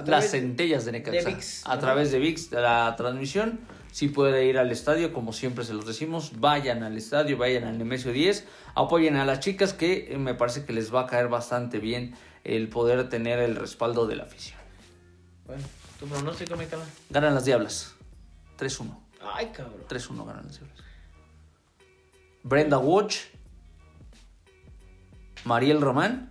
Las 0.06 0.30
centellas 0.30 0.84
de 0.84 0.92
Necaxa. 0.92 1.72
a 1.72 1.78
través 1.78 2.10
de 2.10 2.18
VIX, 2.18 2.52
la 2.52 2.94
transmisión 2.96 3.60
si 3.92 4.08
puede 4.08 4.44
ir 4.46 4.58
al 4.58 4.70
estadio, 4.70 5.12
como 5.12 5.32
siempre 5.32 5.64
se 5.64 5.72
los 5.72 5.86
decimos, 5.86 6.38
vayan 6.38 6.82
al 6.82 6.96
estadio, 6.96 7.36
vayan 7.36 7.64
al 7.64 7.78
Nemesio 7.78 8.12
10, 8.12 8.46
apoyen 8.74 9.16
a 9.16 9.24
las 9.24 9.40
chicas 9.40 9.72
que 9.72 10.12
eh, 10.12 10.18
me 10.18 10.34
parece 10.34 10.64
que 10.64 10.72
les 10.72 10.94
va 10.94 11.02
a 11.02 11.06
caer 11.06 11.28
bastante 11.28 11.78
bien 11.78 12.14
el 12.44 12.68
poder 12.68 13.08
tener 13.08 13.38
el 13.38 13.56
respaldo 13.56 14.06
de 14.06 14.16
la 14.16 14.24
afición. 14.24 14.58
Bueno, 15.46 15.64
tu 15.98 16.06
pronóstico, 16.06 16.56
me 16.56 16.66
cabrón. 16.66 16.88
Ganan 17.10 17.34
las 17.34 17.44
Diablas. 17.44 17.94
3-1. 18.58 18.96
Ay, 19.20 19.46
cabrón. 19.46 19.82
3-1 19.88 20.26
ganan 20.26 20.44
las 20.46 20.60
Diablas. 20.60 20.84
Brenda 22.42 22.78
Watch, 22.78 23.16
Mariel 25.44 25.80
Román. 25.80 26.27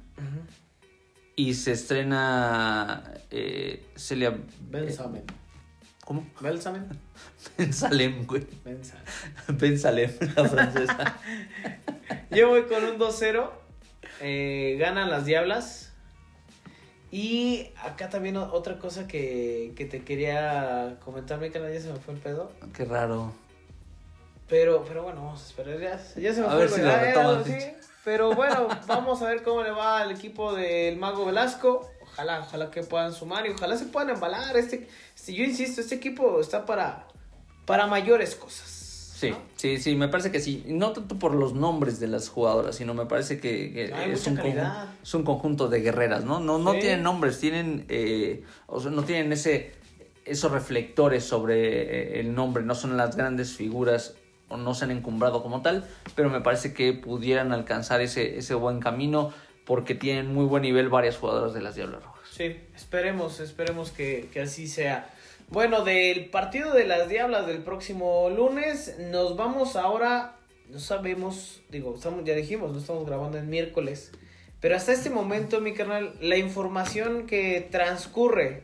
Y 1.37 1.53
se 1.53 1.73
estrena 1.73 3.13
eh, 3.29 3.85
Celia. 3.95 4.35
Ben 4.59 4.91
Samen. 4.91 5.23
¿Cómo? 6.03 6.25
Ben 6.41 6.59
Samen. 6.59 6.89
Ben 7.57 7.71
Salem, 7.71 8.25
güey. 8.25 8.47
Ben 8.65 9.77
Salem. 9.77 10.11
la 10.35 10.49
francesa. 10.49 11.17
Yo 12.31 12.49
voy 12.49 12.63
con 12.63 12.83
un 12.83 12.97
2-0. 12.97 13.51
Eh, 14.21 14.77
ganan 14.79 15.11
las 15.11 15.25
Diablas. 15.25 15.93
Y 17.11 17.69
acá 17.83 18.09
también 18.09 18.35
otra 18.37 18.79
cosa 18.79 19.07
que, 19.07 19.73
que 19.75 19.85
te 19.85 20.03
quería 20.03 20.97
comentar, 21.05 21.39
mi 21.39 21.51
canal 21.51 21.71
ya 21.71 21.79
se 21.79 21.93
me 21.93 21.99
fue 21.99 22.15
el 22.15 22.19
pedo. 22.19 22.51
Qué 22.73 22.83
raro. 22.83 23.31
Pero, 24.49 24.83
pero 24.85 25.03
bueno, 25.03 25.21
vamos 25.23 25.43
a 25.43 25.45
esperar. 25.45 25.79
Ya, 25.79 25.97
ya 26.19 26.33
se 26.33 26.41
me 26.41 26.47
a 26.47 26.49
fue 26.49 26.59
ver 26.59 26.69
si 26.69 26.81
lo 26.81 27.43
¿sí? 27.43 27.53
Pero 28.07 28.31
bueno, 28.33 28.69
vamos 28.87 29.21
a 29.21 29.27
ver 29.27 29.43
cómo 29.43 29.63
le 29.63 29.71
va 29.71 29.99
al 29.99 30.11
equipo 30.11 30.53
del 30.53 30.95
Mago 30.95 31.25
Velasco. 31.25 31.91
Ojalá, 32.03 32.39
ojalá 32.39 32.71
que 32.71 32.81
puedan 32.81 33.13
sumar 33.13 33.45
y 33.45 33.49
ojalá 33.49 33.75
se 33.75 33.83
puedan 33.83 34.11
embalar. 34.11 34.55
Este, 34.55 34.87
este, 35.13 35.33
yo 35.33 35.43
insisto, 35.43 35.81
este 35.81 35.95
equipo 35.95 36.39
está 36.39 36.65
para, 36.65 37.05
para 37.65 37.85
mayores 37.85 38.35
cosas. 38.35 39.13
Sí, 39.19 39.33
sí, 39.57 39.77
sí, 39.79 39.95
me 39.95 40.07
parece 40.07 40.31
que 40.31 40.39
sí. 40.39 40.63
No 40.67 40.93
tanto 40.93 41.19
por 41.19 41.35
los 41.35 41.53
nombres 41.53 41.99
de 41.99 42.07
las 42.07 42.29
jugadoras, 42.29 42.77
sino 42.77 42.93
me 42.93 43.07
parece 43.07 43.41
que, 43.41 43.91
es, 44.09 44.25
un 44.25 44.37
conjunto, 44.37 44.61
es, 45.03 45.13
un 45.13 45.23
conjunto, 45.23 45.67
de 45.67 45.81
guerreras, 45.81 46.23
¿no? 46.23 46.39
No, 46.39 46.59
no 46.59 46.71
tienen 46.75 47.03
nombres, 47.03 47.41
tienen, 47.41 47.87
eh, 47.89 48.45
o 48.67 48.79
sea, 48.79 48.89
no 48.89 49.03
tienen 49.03 49.33
ese 49.33 49.75
esos 50.23 50.51
reflectores 50.51 51.25
sobre 51.25 52.19
el 52.19 52.33
nombre, 52.33 52.63
no 52.63 52.75
son 52.75 52.95
las 52.97 53.15
grandes 53.15 53.55
figuras 53.55 54.15
o 54.49 54.57
no 54.57 54.73
se 54.73 54.85
han 54.85 54.91
encumbrado 54.91 55.41
como 55.43 55.61
tal, 55.61 55.87
pero 56.15 56.29
me 56.29 56.41
parece 56.41 56.73
que 56.73 56.93
pudieran 56.93 57.51
alcanzar 57.51 58.01
ese, 58.01 58.37
ese 58.37 58.53
buen 58.53 58.79
camino 58.79 59.33
porque 59.65 59.95
tienen 59.95 60.33
muy 60.33 60.45
buen 60.45 60.63
nivel 60.63 60.89
varias 60.89 61.17
jugadoras 61.17 61.53
de 61.53 61.61
las 61.61 61.75
Diablas 61.75 62.03
Rojas. 62.03 62.29
Sí, 62.31 62.55
esperemos, 62.75 63.39
esperemos 63.39 63.91
que, 63.91 64.29
que 64.31 64.41
así 64.41 64.67
sea. 64.67 65.09
Bueno, 65.49 65.83
del 65.83 66.29
partido 66.29 66.73
de 66.73 66.85
las 66.85 67.09
Diablas 67.09 67.47
del 67.47 67.59
próximo 67.63 68.29
lunes, 68.29 68.97
nos 69.11 69.35
vamos 69.35 69.75
ahora, 69.75 70.35
no 70.69 70.79
sabemos, 70.79 71.61
digo, 71.69 71.95
estamos, 71.95 72.23
ya 72.25 72.33
dijimos, 72.33 72.71
no 72.71 72.79
estamos 72.79 73.05
grabando 73.05 73.37
en 73.37 73.49
miércoles, 73.49 74.11
pero 74.59 74.75
hasta 74.75 74.91
este 74.91 75.09
momento, 75.09 75.61
mi 75.61 75.73
canal, 75.73 76.13
la 76.19 76.37
información 76.37 77.27
que 77.27 77.67
transcurre 77.71 78.63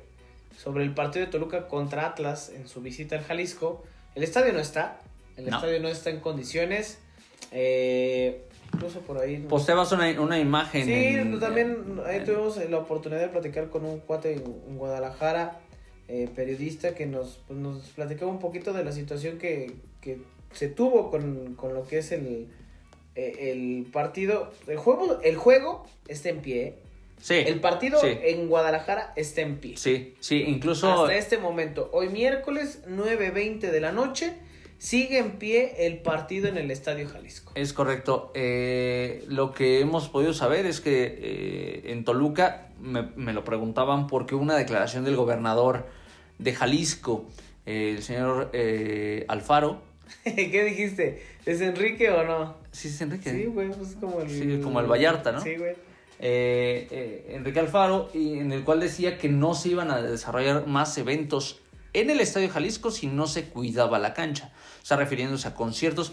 sobre 0.58 0.84
el 0.84 0.93
partido 0.93 1.26
de 1.26 1.32
Toluca 1.32 1.67
contra 1.67 2.06
Atlas 2.06 2.50
en 2.50 2.67
su 2.67 2.82
visita 2.82 3.17
al 3.17 3.24
Jalisco, 3.24 3.84
el 4.15 4.24
estadio 4.24 4.54
no 4.54 4.60
está, 4.60 5.00
el 5.38 5.48
estadio 5.48 5.80
no 5.80 5.88
está 5.88 6.10
en 6.10 6.19
condiciones. 6.19 7.00
Eh, 7.52 8.41
incluso 8.74 9.02
por 9.02 9.19
ahí. 9.19 9.38
Posteabas 9.38 9.91
una, 9.91 10.10
una 10.22 10.39
imagen. 10.39 10.86
Sí, 10.86 11.39
también 11.39 12.00
ahí 12.06 12.24
tuvimos 12.24 12.58
la 12.69 12.78
oportunidad 12.78 13.22
de 13.22 13.30
platicar 13.30 13.69
con 13.69 13.86
un 13.86 14.00
cuate 14.00 14.34
en, 14.34 14.78
Guadalajara, 14.78 15.60
eh, 16.08 16.30
periodista, 16.36 16.96
que 16.96 17.06
nos, 17.06 17.39
pues, 17.48 17.60
nos 17.60 17.82
platicaba 17.89 18.32
un 18.32 18.39
poquito 18.39 18.74
de 18.74 18.84
la 18.84 18.91
situación 18.91 19.38
que, 19.38 19.76
que 20.02 20.19
se 20.52 20.67
tuvo 20.67 21.10
con, 21.12 21.56
con, 21.56 21.74
lo 21.74 21.88
que 21.88 22.00
es 22.00 22.12
el, 22.12 22.48
eh, 23.15 23.52
el 23.52 23.86
partido. 23.91 24.52
El 24.67 24.78
juego, 24.78 25.19
el 25.24 25.38
juego 25.38 25.86
está 26.08 26.30
en 26.30 26.41
pie. 26.41 26.76
Sí. 27.22 27.36
El 27.36 27.62
partido 27.62 28.02
en 28.04 28.50
Guadalajara 28.50 29.13
está 29.15 29.41
en 29.41 29.58
pie. 29.58 29.78
Sí, 29.78 30.15
sí, 30.19 30.43
incluso. 30.46 30.91
Hasta 30.91 31.15
este 31.15 31.38
momento, 31.38 31.89
hoy 31.93 32.10
miércoles 32.10 32.82
9.20 32.86 33.60
de 33.60 33.80
la 33.80 33.93
noche 33.93 34.34
sigue 34.84 35.17
en 35.17 35.32
pie 35.39 35.88
el 35.88 36.00
partido 36.00 36.50
en 36.50 36.58
el 36.58 36.69
Estadio 36.69 37.08
Jalisco. 37.08 37.54
Es 37.56 37.72
correcto. 37.72 38.34
Eh, 38.36 39.24
lo 39.30 39.54
que 39.54 39.80
hemos 39.80 40.10
podido 40.10 40.34
saber 40.34 40.65
es 40.65 40.82
que 40.82 41.04
eh, 41.06 41.91
en 41.93 42.04
Toluca 42.04 42.67
me, 42.82 43.32
lo 43.32 43.46
preguntaban 43.46 44.08
porque 44.08 44.36
una 44.36 44.58
declaración 44.58 45.06
del 45.06 45.15
gobernador 45.15 45.88
de 46.38 46.54
Jalisco, 46.54 47.26
el 47.65 48.04
señor 48.04 48.50
eh, 48.52 49.24
Alfaro. 49.30 49.82
¿Qué 50.26 50.65
dijiste? 50.65 51.24
¿Es 51.46 51.62
Enrique 51.62 52.10
o 52.10 52.26
no? 52.26 52.58
Sí, 52.74 52.89
es 52.89 53.00
Enrique. 53.00 53.32
Sí, 53.32 53.46
güey, 53.46 53.69
pues 53.69 53.96
como 54.02 54.19
el... 54.19 54.30
Sí, 54.30 54.60
como 54.62 54.82
el 54.82 54.88
Vallarta, 54.88 55.32
¿no? 55.32 55.39
Sí, 55.39 55.56
güey. 55.56 55.76
Enrique 56.19 57.60
Alfaro, 57.60 58.10
y 58.13 58.39
en 58.39 58.52
el 58.52 58.65
cual 58.65 58.82
decía 58.82 59.17
que 59.17 59.30
no 59.30 59.56
se 59.56 59.69
iban 59.69 59.91
a 59.91 60.02
desarrollar 60.02 60.67
más 60.67 60.98
eventos 60.98 61.62
en 61.93 62.10
el 62.10 62.19
Estadio 62.19 62.50
Jalisco 62.50 62.91
si 62.91 63.08
no 63.08 63.28
se 63.28 63.46
cuidaba 63.46 63.98
la 64.00 64.13
cancha. 64.13 64.52
Sea, 64.84 64.98
refiriéndose 64.98 65.48
a 65.48 65.56
conciertos. 65.56 66.12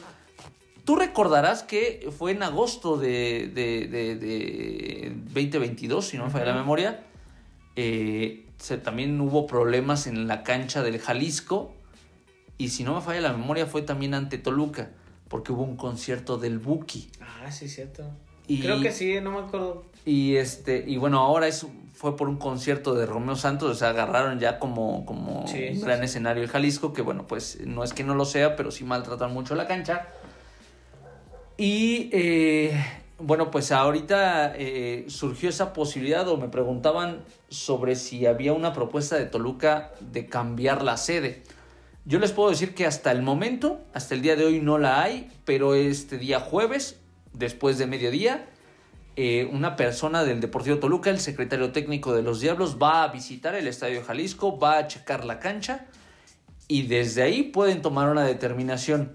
Tú 0.87 0.97
recordarás 0.97 1.63
que 1.63 2.09
fue 2.17 2.33
en 2.33 2.43
agosto 2.43 2.97
de, 2.97 3.51
de, 3.55 5.13
2022, 5.27 6.07
si 6.07 6.17
no 6.17 6.25
me 6.25 6.31
falla 6.31 6.47
la 6.47 6.55
memoria. 6.55 7.05
Eh, 7.77 8.47
también 8.83 9.21
hubo 9.21 9.47
problemas 9.47 10.07
en 10.07 10.27
la 10.27 10.43
cancha 10.43 10.83
del 10.83 10.99
Jalisco. 10.99 11.75
Y 12.57 12.71
si 12.71 12.83
no 12.85 12.95
me 12.95 13.03
falla 13.03 13.21
la 13.21 13.33
memoria, 13.33 13.67
fue 13.67 13.83
también 13.83 14.15
ante 14.15 14.39
Toluca. 14.39 14.91
Porque 15.29 15.53
hubo 15.53 15.63
un 15.63 15.77
concierto 15.77 16.39
del 16.39 16.59
Buki. 16.59 17.11
Ah, 17.21 17.53
sí, 17.53 17.69
cierto. 17.69 18.05
Creo 18.47 18.81
que 18.81 18.91
sí, 18.91 19.21
no 19.21 19.31
me 19.31 19.39
acuerdo. 19.47 19.85
Y 20.05 20.37
este, 20.37 20.85
y 20.87 20.97
bueno, 20.97 21.21
ahora 21.21 21.47
es 21.47 21.67
fue 22.01 22.17
por 22.17 22.31
un 22.31 22.39
concierto 22.39 22.95
de 22.95 23.05
Romeo 23.05 23.37
Santos, 23.37 23.71
o 23.73 23.75
sea, 23.75 23.91
agarraron 23.91 24.41
ya 24.41 24.59
como, 24.59 25.05
como 25.05 25.45
un 25.45 25.81
gran 25.83 26.03
escenario 26.03 26.43
el 26.43 26.49
Jalisco, 26.49 26.95
que 26.95 27.03
bueno, 27.03 27.27
pues 27.27 27.59
no 27.67 27.85
es 27.85 27.93
que 27.93 28.05
no 28.05 28.15
lo 28.15 28.25
sea, 28.25 28.57
pero 28.57 28.71
sí 28.71 28.85
maltratan 28.85 29.35
mucho 29.35 29.55
la 29.55 29.67
cancha. 29.67 30.09
Y 31.59 32.09
eh, 32.11 32.73
bueno, 33.19 33.51
pues 33.51 33.71
ahorita 33.71 34.55
eh, 34.57 35.05
surgió 35.09 35.51
esa 35.51 35.75
posibilidad 35.75 36.27
o 36.29 36.39
me 36.39 36.49
preguntaban 36.49 37.23
sobre 37.51 37.97
si 37.97 38.25
había 38.25 38.55
una 38.55 38.73
propuesta 38.73 39.17
de 39.17 39.27
Toluca 39.27 39.93
de 40.01 40.25
cambiar 40.25 40.83
la 40.83 40.97
sede. 40.97 41.43
Yo 42.07 42.19
les 42.19 42.33
puedo 42.33 42.49
decir 42.49 42.75
que 42.75 42.87
hasta 42.87 43.13
el 43.13 43.21
momento, 43.21 43.79
hasta 43.93 44.15
el 44.15 44.23
día 44.23 44.37
de 44.37 44.47
hoy 44.47 44.61
no 44.61 44.79
la 44.79 45.03
hay, 45.03 45.31
pero 45.45 45.75
este 45.75 46.17
día 46.17 46.41
jueves, 46.41 46.99
después 47.35 47.77
de 47.77 47.87
mediodía, 47.87 48.47
eh, 49.23 49.45
una 49.45 49.77
persona 49.77 50.25
del 50.25 50.41
Deportivo 50.41 50.79
Toluca, 50.79 51.11
el 51.11 51.21
secretario 51.21 51.73
técnico 51.73 52.15
de 52.15 52.23
los 52.23 52.41
Diablos, 52.41 52.79
va 52.83 53.03
a 53.03 53.09
visitar 53.09 53.55
el 53.55 53.67
Estadio 53.67 54.03
Jalisco, 54.03 54.59
va 54.59 54.79
a 54.79 54.87
checar 54.87 55.27
la 55.27 55.39
cancha 55.39 55.85
y 56.69 56.85
desde 56.87 57.21
ahí 57.21 57.43
pueden 57.43 57.83
tomar 57.83 58.09
una 58.09 58.25
determinación. 58.25 59.13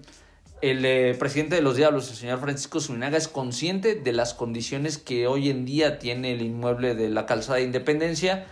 El 0.62 0.84
eh, 0.84 1.16
presidente 1.18 1.56
de 1.56 1.60
los 1.60 1.74
Diablos, 1.76 2.08
el 2.08 2.14
señor 2.14 2.38
Francisco 2.38 2.78
Zuninaga, 2.78 3.18
es 3.18 3.26
consciente 3.26 3.96
de 3.96 4.12
las 4.12 4.32
condiciones 4.32 4.96
que 4.96 5.26
hoy 5.26 5.50
en 5.50 5.64
día 5.64 5.98
tiene 5.98 6.34
el 6.34 6.42
inmueble 6.42 6.94
de 6.94 7.08
la 7.08 7.26
calzada 7.26 7.58
de 7.58 7.64
Independencia, 7.64 8.46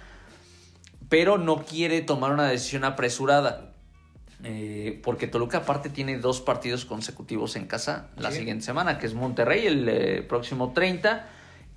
pero 1.09 1.39
no 1.39 1.65
quiere 1.65 2.01
tomar 2.01 2.33
una 2.33 2.49
decisión 2.49 2.83
apresurada. 2.83 3.71
Eh, 4.43 5.01
porque 5.05 5.29
Toluca 5.29 5.59
aparte 5.59 5.89
tiene 5.89 6.19
dos 6.19 6.41
partidos 6.41 6.85
consecutivos 6.85 7.55
en 7.55 7.67
casa 7.67 8.09
la 8.17 8.33
siguiente 8.33 8.65
semana, 8.65 8.99
que 8.99 9.07
es 9.07 9.15
Monterrey 9.15 9.69
el 9.69 10.27
próximo 10.27 10.73
30 10.73 11.29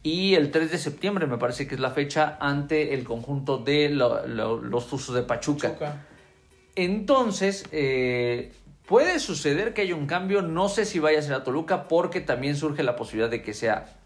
y 0.08 0.36
el 0.36 0.52
3 0.52 0.72
de 0.72 0.78
septiembre 0.78 1.28
me 1.28 1.38
parece 1.38 1.68
que 1.68 1.76
es 1.76 1.82
la 1.82 1.92
fecha 1.92 2.38
ante 2.40 2.94
el 2.94 3.04
conjunto 3.04 3.58
de 3.58 3.90
los 3.90 4.88
Tuzos 4.88 5.14
de 5.14 5.24
Pachuca. 5.24 6.06
Entonces, 6.76 7.66
eh, 7.74 8.54
puede 8.86 9.20
suceder 9.20 9.74
que 9.74 9.82
haya 9.82 9.96
un 9.96 10.08
cambio, 10.08 10.42
no 10.42 10.70
sé 10.70 10.86
si 10.86 11.00
vaya 11.00 11.20
a 11.20 11.22
ser 11.22 11.34
a 11.34 11.44
Toluca, 11.44 11.90
porque 11.90 12.22
también 12.22 12.56
surge 12.56 12.84
la 12.84 12.96
posibilidad 12.96 13.30
de 13.30 13.42
que 13.42 13.54
sea, 13.54 13.98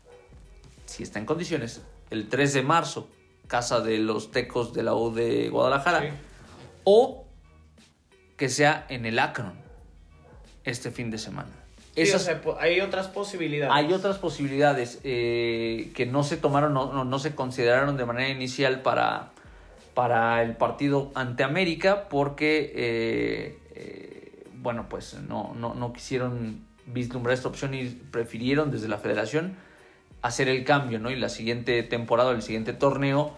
si 0.87 1.03
está 1.03 1.19
en 1.19 1.27
condiciones, 1.27 1.83
el 2.09 2.29
3 2.29 2.53
de 2.55 2.63
marzo, 2.63 3.07
casa 3.45 3.79
de 3.81 3.99
los 3.99 4.31
Tecos 4.31 4.73
de 4.73 4.81
la 4.81 4.95
U 4.95 5.13
de 5.13 5.49
Guadalajara, 5.49 6.15
o 6.83 7.27
que 8.37 8.49
sea 8.49 8.87
en 8.89 9.05
el 9.05 9.19
Akron 9.19 9.53
este 10.63 10.89
fin 10.89 11.11
de 11.11 11.19
semana 11.19 11.60
hay 12.59 12.81
otras 12.81 13.07
posibilidades. 13.07 13.73
Hay 13.73 13.93
otras 13.93 14.17
posibilidades 14.17 14.99
eh, 15.03 15.91
que 15.95 16.05
no 16.05 16.23
se 16.23 16.37
tomaron, 16.37 16.73
no, 16.73 17.03
no, 17.03 17.19
se 17.19 17.35
consideraron 17.35 17.97
de 17.97 18.05
manera 18.05 18.29
inicial 18.29 18.81
para, 18.81 19.31
para 19.93 20.41
el 20.43 20.55
partido 20.55 21.11
ante 21.15 21.43
América 21.43 22.07
porque, 22.09 22.71
eh, 22.75 23.59
eh, 23.75 24.43
bueno, 24.55 24.87
pues 24.89 25.15
no, 25.27 25.53
no, 25.55 25.73
no 25.73 25.93
quisieron 25.93 26.65
vislumbrar 26.85 27.33
esta 27.33 27.47
opción 27.47 27.73
y 27.73 27.85
prefirieron 27.85 28.71
desde 28.71 28.87
la 28.87 28.97
federación 28.97 29.55
hacer 30.21 30.47
el 30.49 30.63
cambio, 30.63 30.99
¿no? 30.99 31.09
Y 31.09 31.15
la 31.15 31.29
siguiente 31.29 31.81
temporada, 31.83 32.31
el 32.31 32.41
siguiente 32.41 32.73
torneo, 32.73 33.33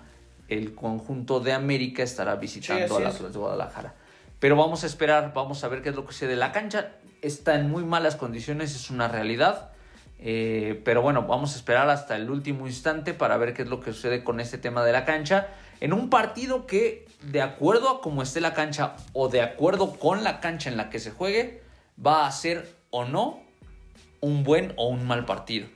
el 0.50 0.76
conjunto 0.76 1.40
de 1.40 1.54
América 1.54 2.04
estará 2.04 2.36
visitando 2.36 2.98
a 2.98 3.00
la 3.00 3.12
de 3.12 3.38
Guadalajara. 3.38 3.94
Pero 4.40 4.58
vamos 4.58 4.84
a 4.84 4.88
esperar, 4.88 5.32
vamos 5.34 5.64
a 5.64 5.70
ver 5.70 5.82
qué 5.82 5.90
es 5.90 5.96
lo 5.96 6.06
que 6.06 6.12
sucede. 6.12 6.36
La 6.36 6.52
cancha 6.52 6.92
está 7.24 7.56
en 7.56 7.70
muy 7.70 7.84
malas 7.84 8.16
condiciones, 8.16 8.76
es 8.76 8.90
una 8.90 9.08
realidad. 9.08 9.72
Eh, 10.20 10.82
pero 10.86 11.02
bueno, 11.02 11.24
vamos 11.24 11.54
a 11.54 11.58
esperar 11.58 11.90
hasta 11.90 12.16
el 12.16 12.30
último 12.30 12.68
instante 12.68 13.14
para 13.14 13.36
ver 13.38 13.54
qué 13.54 13.64
es 13.64 13.68
lo 13.68 13.80
que 13.80 13.92
sucede 13.92 14.24
con 14.24 14.40
este 14.40 14.58
tema 14.58 14.86
de 14.86 14.92
la 14.92 15.06
cancha. 15.06 15.48
En 15.82 15.92
un 15.92 16.10
partido 16.10 16.66
que, 16.66 17.08
de 17.24 17.42
acuerdo 17.42 17.90
a 17.90 18.02
cómo 18.02 18.22
esté 18.22 18.40
la 18.40 18.54
cancha 18.54 18.96
o 19.14 19.28
de 19.28 19.42
acuerdo 19.42 19.94
con 19.94 20.24
la 20.24 20.40
cancha 20.40 20.70
en 20.70 20.78
la 20.78 20.90
que 20.90 21.00
se 21.00 21.12
juegue, 21.12 21.62
va 22.06 22.26
a 22.26 22.32
ser 22.32 22.74
o 22.90 23.06
no 23.06 23.42
un 24.22 24.44
buen 24.44 24.74
o 24.78 24.88
un 24.88 25.06
mal 25.06 25.26
partido. 25.26 25.68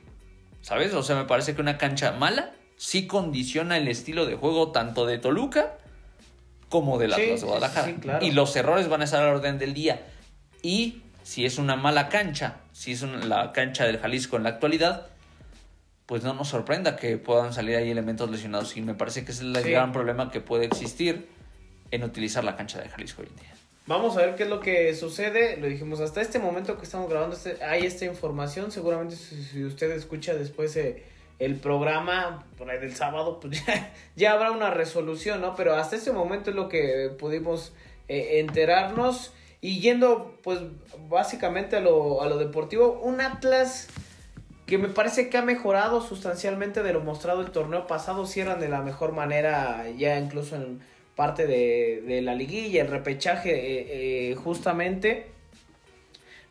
¿Sabes? 0.61 0.93
O 0.93 1.03
sea, 1.03 1.15
me 1.15 1.25
parece 1.25 1.55
que 1.55 1.61
una 1.61 1.77
cancha 1.77 2.11
mala 2.11 2.53
sí 2.77 3.07
condiciona 3.07 3.77
el 3.77 3.87
estilo 3.87 4.25
de 4.25 4.35
juego 4.35 4.71
tanto 4.71 5.05
de 5.05 5.17
Toluca 5.17 5.77
como 6.69 6.97
de 6.99 7.07
la 7.07 7.17
de 7.17 7.37
Guadalajara. 7.37 8.19
Y 8.21 8.31
los 8.31 8.55
errores 8.55 8.87
van 8.87 9.01
a 9.01 9.05
estar 9.05 9.21
a 9.21 9.25
la 9.25 9.31
orden 9.31 9.57
del 9.57 9.73
día. 9.73 10.05
Y 10.61 11.01
si 11.27 11.45
es 11.45 11.57
una 11.57 11.75
mala 11.75 12.07
cancha, 12.07 12.61
si 12.71 12.93
es 12.93 13.01
la 13.01 13.51
cancha 13.51 13.85
del 13.85 13.99
Jalisco 13.99 14.37
en 14.37 14.43
la 14.43 14.49
actualidad, 14.49 15.07
pues 16.05 16.23
no 16.23 16.33
nos 16.33 16.47
sorprenda 16.47 16.95
que 16.95 17.17
puedan 17.17 17.51
salir 17.51 17.75
ahí 17.75 17.91
elementos 17.91 18.31
lesionados. 18.31 18.77
Y 18.77 18.81
me 18.81 18.93
parece 18.93 19.25
que 19.25 19.33
ese 19.33 19.43
es 19.43 19.57
el 19.57 19.71
gran 19.71 19.91
problema 19.91 20.31
que 20.31 20.39
puede 20.39 20.63
existir 20.63 21.27
en 21.91 22.05
utilizar 22.05 22.45
la 22.45 22.55
cancha 22.55 22.79
de 22.79 22.87
Jalisco 22.87 23.23
hoy 23.23 23.27
en 23.29 23.35
día. 23.41 23.53
Vamos 23.87 24.15
a 24.15 24.21
ver 24.21 24.35
qué 24.35 24.43
es 24.43 24.49
lo 24.49 24.61
que 24.61 24.95
sucede. 24.95 25.57
Lo 25.57 25.67
dijimos 25.67 25.99
hasta 25.99 26.21
este 26.21 26.39
momento 26.39 26.77
que 26.77 26.85
estamos 26.85 27.09
grabando. 27.09 27.35
Este, 27.35 27.61
hay 27.61 27.85
esta 27.85 28.05
información. 28.05 28.71
Seguramente 28.71 29.17
si, 29.17 29.65
usted 29.65 29.91
escucha 29.91 30.33
después 30.33 30.77
eh, 30.77 31.03
el 31.39 31.57
programa 31.57 32.45
por 32.57 32.69
ahí 32.69 32.79
del 32.79 32.95
sábado, 32.95 33.41
pues 33.41 33.61
ya, 34.15 34.31
habrá 34.31 34.51
una 34.51 34.69
resolución, 34.69 35.41
¿no? 35.41 35.57
Pero 35.57 35.75
hasta 35.75 35.97
este 35.97 36.13
momento 36.13 36.51
es 36.51 36.55
lo 36.55 36.69
que 36.69 37.11
pudimos 37.19 37.73
eh, 38.07 38.39
enterarnos. 38.39 39.33
Y 39.61 39.79
yendo, 39.79 40.37
pues, 40.43 40.59
básicamente 41.09 41.77
a 41.77 41.79
lo, 41.79 42.21
a 42.21 42.27
lo 42.27 42.37
deportivo, 42.37 42.99
un 43.03 43.21
Atlas 43.21 43.87
que 44.67 44.77
me 44.77 44.89
parece 44.89 45.29
que 45.29 45.37
ha 45.37 45.41
mejorado 45.41 46.01
sustancialmente 46.01 46.83
de 46.83 46.91
lo 46.91 46.99
mostrado 46.99 47.41
el 47.41 47.51
torneo 47.51 47.87
pasado, 47.87 48.25
cierran 48.25 48.59
de 48.59 48.67
la 48.67 48.81
mejor 48.81 49.13
manera, 49.13 49.85
ya 49.97 50.19
incluso 50.19 50.57
en 50.57 50.81
parte 51.15 51.47
de, 51.47 52.21
la 52.21 52.35
liguilla, 52.35 52.81
el 52.83 52.89
repechaje 52.89 53.51
eh, 53.51 54.31
eh, 54.31 54.35
justamente. 54.35 55.27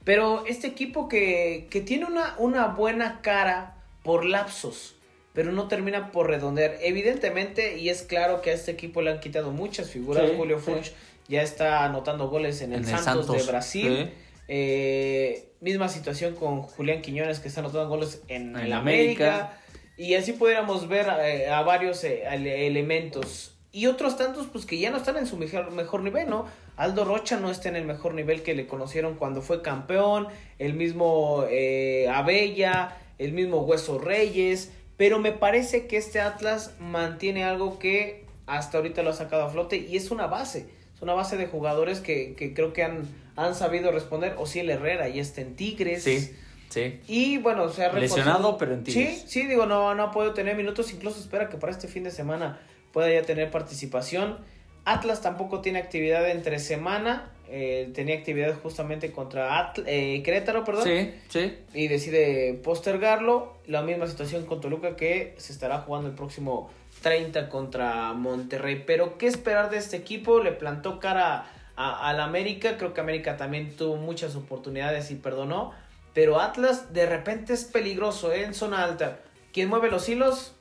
Pero 0.02 0.46
este 0.46 0.66
equipo 0.66 1.08
que, 1.08 1.68
que 1.70 1.82
tiene 1.82 2.06
una, 2.06 2.34
una 2.38 2.68
buena 2.68 3.20
cara 3.20 3.76
por 4.02 4.24
lapsos, 4.24 4.96
pero 5.34 5.52
no 5.52 5.68
termina 5.68 6.10
por 6.10 6.28
redondear. 6.28 6.78
Evidentemente, 6.80 7.78
y 7.78 7.90
es 7.90 8.02
claro 8.02 8.40
que 8.40 8.50
a 8.50 8.54
este 8.54 8.70
equipo 8.70 9.02
le 9.02 9.10
han 9.10 9.20
quitado 9.20 9.50
muchas 9.50 9.90
figuras. 9.90 10.30
Julio 10.36 10.58
Funch 10.58 10.92
ya 11.28 11.42
está 11.42 11.84
anotando 11.84 12.28
goles 12.28 12.60
en 12.62 12.72
el, 12.72 12.84
Santos, 12.84 13.30
de 13.32 13.42
Brasil. 13.42 14.10
Eh, 14.48 15.50
misma 15.60 15.88
situación 15.88 16.34
con 16.34 16.62
Julián 16.62 17.02
Quiñones 17.02 17.40
que 17.40 17.48
está 17.48 17.60
anotando 17.60 17.88
goles 17.88 18.22
en, 18.28 18.56
el 18.56 18.72
América. 18.72 19.58
Y 19.96 20.14
así 20.14 20.32
pudiéramos 20.32 20.88
ver 20.88 21.08
a 21.08 21.62
varios 21.62 22.04
elementos 22.04 23.56
y 23.76 23.88
otros 23.88 24.16
tantos 24.16 24.46
pues 24.46 24.64
que 24.64 24.78
ya 24.78 24.90
no 24.90 24.96
están 24.96 25.18
en 25.18 25.26
su 25.26 25.36
mejor, 25.36 25.70
mejor 25.70 26.02
nivel, 26.02 26.30
¿no? 26.30 26.46
Aldo 26.78 27.04
Rocha 27.04 27.38
no 27.38 27.50
está 27.50 27.68
en 27.68 27.76
el 27.76 27.84
mejor 27.84 28.14
nivel 28.14 28.42
que 28.42 28.54
le 28.54 28.66
conocieron 28.66 29.16
cuando 29.16 29.42
fue 29.42 29.60
campeón, 29.60 30.28
el 30.58 30.72
mismo 30.72 31.44
eh, 31.50 32.08
Abella, 32.08 32.96
el 33.18 33.34
mismo 33.34 33.58
Hueso 33.58 33.98
Reyes, 33.98 34.72
pero 34.96 35.18
me 35.18 35.30
parece 35.32 35.86
que 35.86 35.98
este 35.98 36.22
Atlas 36.22 36.72
mantiene 36.80 37.44
algo 37.44 37.78
que 37.78 38.24
hasta 38.46 38.78
ahorita 38.78 39.02
lo 39.02 39.10
ha 39.10 39.12
sacado 39.12 39.42
a 39.42 39.50
flote 39.50 39.76
y 39.76 39.98
es 39.98 40.10
una 40.10 40.26
base, 40.26 40.70
es 40.96 41.02
una 41.02 41.12
base 41.12 41.36
de 41.36 41.46
jugadores 41.46 42.00
que, 42.00 42.34
que 42.34 42.54
creo 42.54 42.72
que 42.72 42.82
han, 42.82 43.06
han 43.36 43.54
sabido 43.54 43.92
responder, 43.92 44.34
o 44.38 44.46
si 44.46 44.60
el 44.60 44.70
Herrera 44.70 45.08
y 45.08 45.20
está 45.20 45.42
en 45.42 45.54
Tigres. 45.54 46.02
Sí. 46.02 46.34
Sí. 46.68 47.00
Y 47.06 47.38
bueno, 47.38 47.68
se 47.68 47.84
ha 47.84 47.92
Lesionado, 47.92 48.58
pero 48.58 48.74
en 48.74 48.82
Tigres. 48.82 49.20
Sí, 49.20 49.42
sí, 49.42 49.46
digo, 49.46 49.66
no, 49.66 49.94
no 49.94 50.02
ha 50.02 50.10
podido 50.10 50.34
tener 50.34 50.56
minutos. 50.56 50.92
Incluso 50.92 51.20
espera 51.20 51.48
que 51.48 51.58
para 51.58 51.70
este 51.70 51.86
fin 51.86 52.02
de 52.02 52.10
semana 52.10 52.60
pueda 52.92 53.08
ya 53.12 53.22
tener 53.22 53.50
participación. 53.52 54.38
Atlas 54.84 55.20
tampoco 55.20 55.60
tiene 55.60 55.78
actividad 55.78 56.28
entre 56.28 56.58
semana. 56.58 57.30
Eh, 57.48 57.90
tenía 57.94 58.16
actividad 58.16 58.56
justamente 58.60 59.12
contra 59.12 59.72
eh, 59.86 60.22
Querétaro, 60.24 60.64
perdón. 60.64 60.84
Sí, 60.84 61.14
sí. 61.28 61.54
Y 61.72 61.86
decide 61.86 62.54
postergarlo. 62.54 63.54
La 63.66 63.82
misma 63.82 64.06
situación 64.08 64.44
con 64.46 64.60
Toluca 64.60 64.96
que 64.96 65.34
se 65.38 65.52
estará 65.52 65.78
jugando 65.78 66.08
el 66.08 66.14
próximo 66.14 66.70
30 67.06 67.48
contra 67.48 68.12
Monterrey. 68.14 68.82
Pero, 68.84 69.16
¿qué 69.16 69.28
esperar 69.28 69.70
de 69.70 69.76
este 69.76 69.96
equipo? 69.96 70.40
Le 70.40 70.50
plantó 70.50 70.98
cara 70.98 71.46
a, 71.76 72.08
al 72.08 72.18
América. 72.18 72.76
Creo 72.78 72.94
que 72.94 73.00
América 73.00 73.36
también 73.36 73.76
tuvo 73.76 73.94
muchas 73.94 74.34
oportunidades 74.34 75.12
y 75.12 75.14
perdonó. 75.14 75.72
Pero 76.14 76.40
Atlas 76.40 76.92
de 76.92 77.06
repente 77.06 77.52
es 77.52 77.62
peligroso 77.62 78.32
¿eh? 78.32 78.42
en 78.42 78.54
zona 78.54 78.82
alta. 78.82 79.20
¿Quién 79.52 79.68
mueve 79.68 79.88
los 79.88 80.08
hilos? 80.08 80.56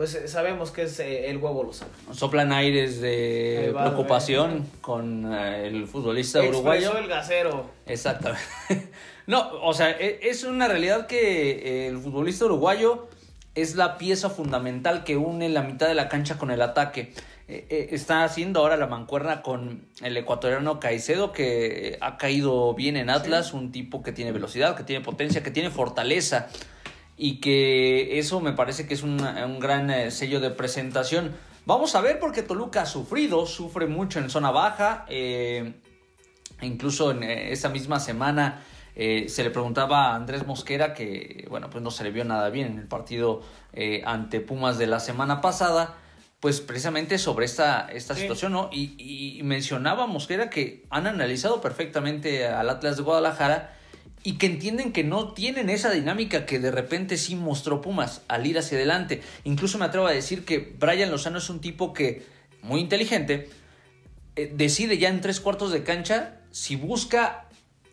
pues 0.00 0.14
eh, 0.14 0.28
sabemos 0.28 0.70
que 0.70 0.84
es 0.84 0.98
eh, 1.00 1.28
el 1.28 1.36
huevo 1.36 1.62
Lozano. 1.62 1.90
Soplan 2.14 2.52
aires 2.52 3.02
de 3.02 3.74
preocupación 3.78 4.66
con 4.80 5.30
eh, 5.30 5.66
el 5.66 5.86
futbolista 5.86 6.40
uruguayo. 6.40 6.96
el 6.96 7.06
gasero. 7.06 7.66
Exactamente. 7.84 8.42
no, 9.26 9.60
o 9.62 9.74
sea, 9.74 9.90
e, 9.90 10.20
es 10.22 10.44
una 10.44 10.68
realidad 10.68 11.06
que 11.06 11.88
el 11.88 11.98
futbolista 11.98 12.46
uruguayo 12.46 13.08
es 13.60 13.76
la 13.76 13.98
pieza 13.98 14.30
fundamental 14.30 15.04
que 15.04 15.16
une 15.16 15.48
la 15.48 15.62
mitad 15.62 15.88
de 15.88 15.94
la 15.94 16.08
cancha 16.08 16.38
con 16.38 16.50
el 16.50 16.62
ataque. 16.62 17.12
Está 17.48 18.22
haciendo 18.22 18.60
ahora 18.60 18.76
la 18.76 18.86
mancuerna 18.86 19.42
con 19.42 19.84
el 20.02 20.16
ecuatoriano 20.16 20.78
Caicedo, 20.78 21.32
que 21.32 21.98
ha 22.00 22.16
caído 22.16 22.74
bien 22.74 22.96
en 22.96 23.10
Atlas, 23.10 23.52
un 23.52 23.72
tipo 23.72 24.04
que 24.04 24.12
tiene 24.12 24.30
velocidad, 24.30 24.76
que 24.76 24.84
tiene 24.84 25.04
potencia, 25.04 25.42
que 25.42 25.50
tiene 25.50 25.70
fortaleza 25.70 26.48
y 27.22 27.38
que 27.38 28.18
eso 28.18 28.40
me 28.40 28.54
parece 28.54 28.86
que 28.86 28.94
es 28.94 29.02
un, 29.02 29.18
gran 29.60 29.90
eh, 29.90 30.10
sello 30.10 30.40
de 30.40 30.48
presentación. 30.48 31.36
Vamos 31.66 31.94
a 31.94 32.00
ver 32.00 32.18
porque 32.18 32.42
Toluca 32.42 32.80
ha 32.80 32.86
sufrido, 32.86 33.44
sufre 33.44 33.86
mucho 33.86 34.20
en 34.20 34.30
zona 34.30 34.50
baja, 34.50 35.04
eh, 35.06 35.74
incluso 36.62 37.10
en 37.10 37.22
eh, 37.22 37.52
esa 37.52 37.68
misma 37.68 38.00
semana 38.00 38.62
se 39.28 39.44
le 39.44 39.50
preguntaba 39.50 40.10
a 40.10 40.14
Andrés 40.16 40.46
Mosquera 40.46 40.92
que, 40.92 41.46
bueno, 41.48 41.70
pues 41.70 41.82
no 41.82 41.90
se 41.90 42.04
le 42.04 42.10
vio 42.10 42.24
nada 42.24 42.50
bien 42.50 42.66
en 42.72 42.78
el 42.78 42.86
partido 42.86 43.42
ante 44.04 44.40
Pumas 44.40 44.76
de 44.76 44.86
la 44.86 45.00
semana 45.00 45.40
pasada, 45.40 45.96
pues 46.40 46.60
precisamente 46.60 47.16
sobre 47.18 47.46
esta, 47.46 47.88
esta 47.92 48.14
situación, 48.14 48.52
¿no? 48.52 48.68
Y, 48.72 49.38
y 49.38 49.42
mencionaba 49.42 50.06
Mosquera 50.06 50.50
que 50.50 50.84
han 50.90 51.06
analizado 51.06 51.60
perfectamente 51.60 52.46
al 52.46 52.68
Atlas 52.68 52.96
de 52.98 53.02
Guadalajara 53.02 53.74
y 54.22 54.34
que 54.34 54.46
entienden 54.46 54.92
que 54.92 55.02
no 55.02 55.32
tienen 55.32 55.70
esa 55.70 55.90
dinámica 55.90 56.44
que 56.44 56.58
de 56.58 56.70
repente 56.70 57.16
sí 57.16 57.36
mostró 57.36 57.80
Pumas 57.80 58.22
al 58.28 58.46
ir 58.46 58.58
hacia 58.58 58.76
adelante. 58.76 59.22
Incluso 59.44 59.78
me 59.78 59.86
atrevo 59.86 60.06
a 60.06 60.12
decir 60.12 60.44
que 60.44 60.74
Brian 60.78 61.10
Lozano 61.10 61.38
es 61.38 61.48
un 61.48 61.60
tipo 61.60 61.94
que, 61.94 62.26
muy 62.62 62.80
inteligente, 62.80 63.48
eh, 64.36 64.52
decide 64.54 64.98
ya 64.98 65.08
en 65.08 65.20
tres 65.22 65.40
cuartos 65.40 65.72
de 65.72 65.82
cancha 65.82 66.40
si 66.50 66.76
busca 66.76 67.46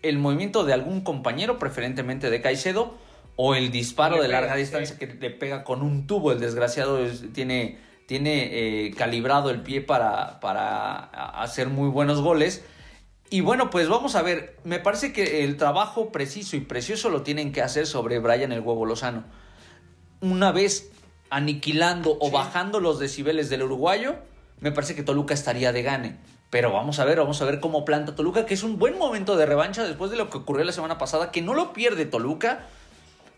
el 0.10 0.20
movimiento 0.20 0.64
de 0.64 0.74
algún 0.74 1.02
compañero, 1.02 1.60
preferentemente 1.60 2.30
de 2.30 2.42
Caicedo, 2.42 2.96
o 3.36 3.56
el 3.56 3.72
disparo 3.72 4.22
de 4.22 4.28
larga 4.28 4.56
distancia 4.56 4.98
que 4.98 5.08
le 5.08 5.30
pega 5.30 5.64
con 5.64 5.82
un 5.82 6.08
tubo. 6.08 6.32
El 6.32 6.40
desgraciado 6.40 7.00
tiene, 7.34 7.78
tiene 8.08 8.86
eh, 8.86 8.94
calibrado 8.96 9.50
el 9.50 9.62
pie 9.62 9.82
para, 9.82 10.40
para 10.40 10.98
hacer 11.42 11.68
muy 11.68 11.90
buenos 11.90 12.22
goles 12.22 12.64
y 13.30 13.42
bueno, 13.42 13.70
pues 13.70 13.90
vamos 13.90 14.16
a 14.16 14.22
ver, 14.22 14.56
me 14.64 14.80
parece 14.80 15.12
que 15.12 15.44
el 15.44 15.58
trabajo 15.58 16.12
preciso 16.12 16.56
y 16.56 16.62
precioso 16.62 17.10
lo 17.10 17.24
tienen 17.24 17.52
que 17.52 17.62
hacer 17.62 17.86
sobre 17.86 18.20
Brian 18.20 18.54
el 18.54 18.62
huevo 18.62 18.86
Lozano. 18.86 19.26
Una 20.22 20.54
vez 20.54 20.92
aniquilando 21.30 22.18
o 22.22 22.32
bajando 22.32 22.80
los 22.80 23.00
decibeles 23.00 23.50
del 23.50 23.64
uruguayo, 23.64 24.16
me 24.62 24.72
parece 24.72 24.96
que 24.96 25.04
Toluca 25.04 25.34
estaría 25.34 25.74
de 25.74 25.84
gane. 25.84 26.18
Pero 26.50 26.72
vamos 26.72 27.00
a 27.00 27.06
ver, 27.06 27.18
vamos 27.18 27.42
a 27.42 27.46
ver 27.46 27.60
cómo 27.60 27.84
planta 27.84 28.16
Toluca, 28.16 28.46
que 28.46 28.54
es 28.54 28.64
un 28.64 28.80
buen 28.80 28.98
momento 28.98 29.36
de 29.36 29.46
revancha 29.46 29.84
después 29.84 30.12
de 30.12 30.18
lo 30.18 30.30
que 30.30 30.38
ocurrió 30.38 30.64
la 30.64 30.72
semana 30.72 30.98
pasada, 30.98 31.32
que 31.32 31.42
no 31.42 31.54
lo 31.54 31.74
pierde 31.74 32.06
Toluca, 32.06 32.68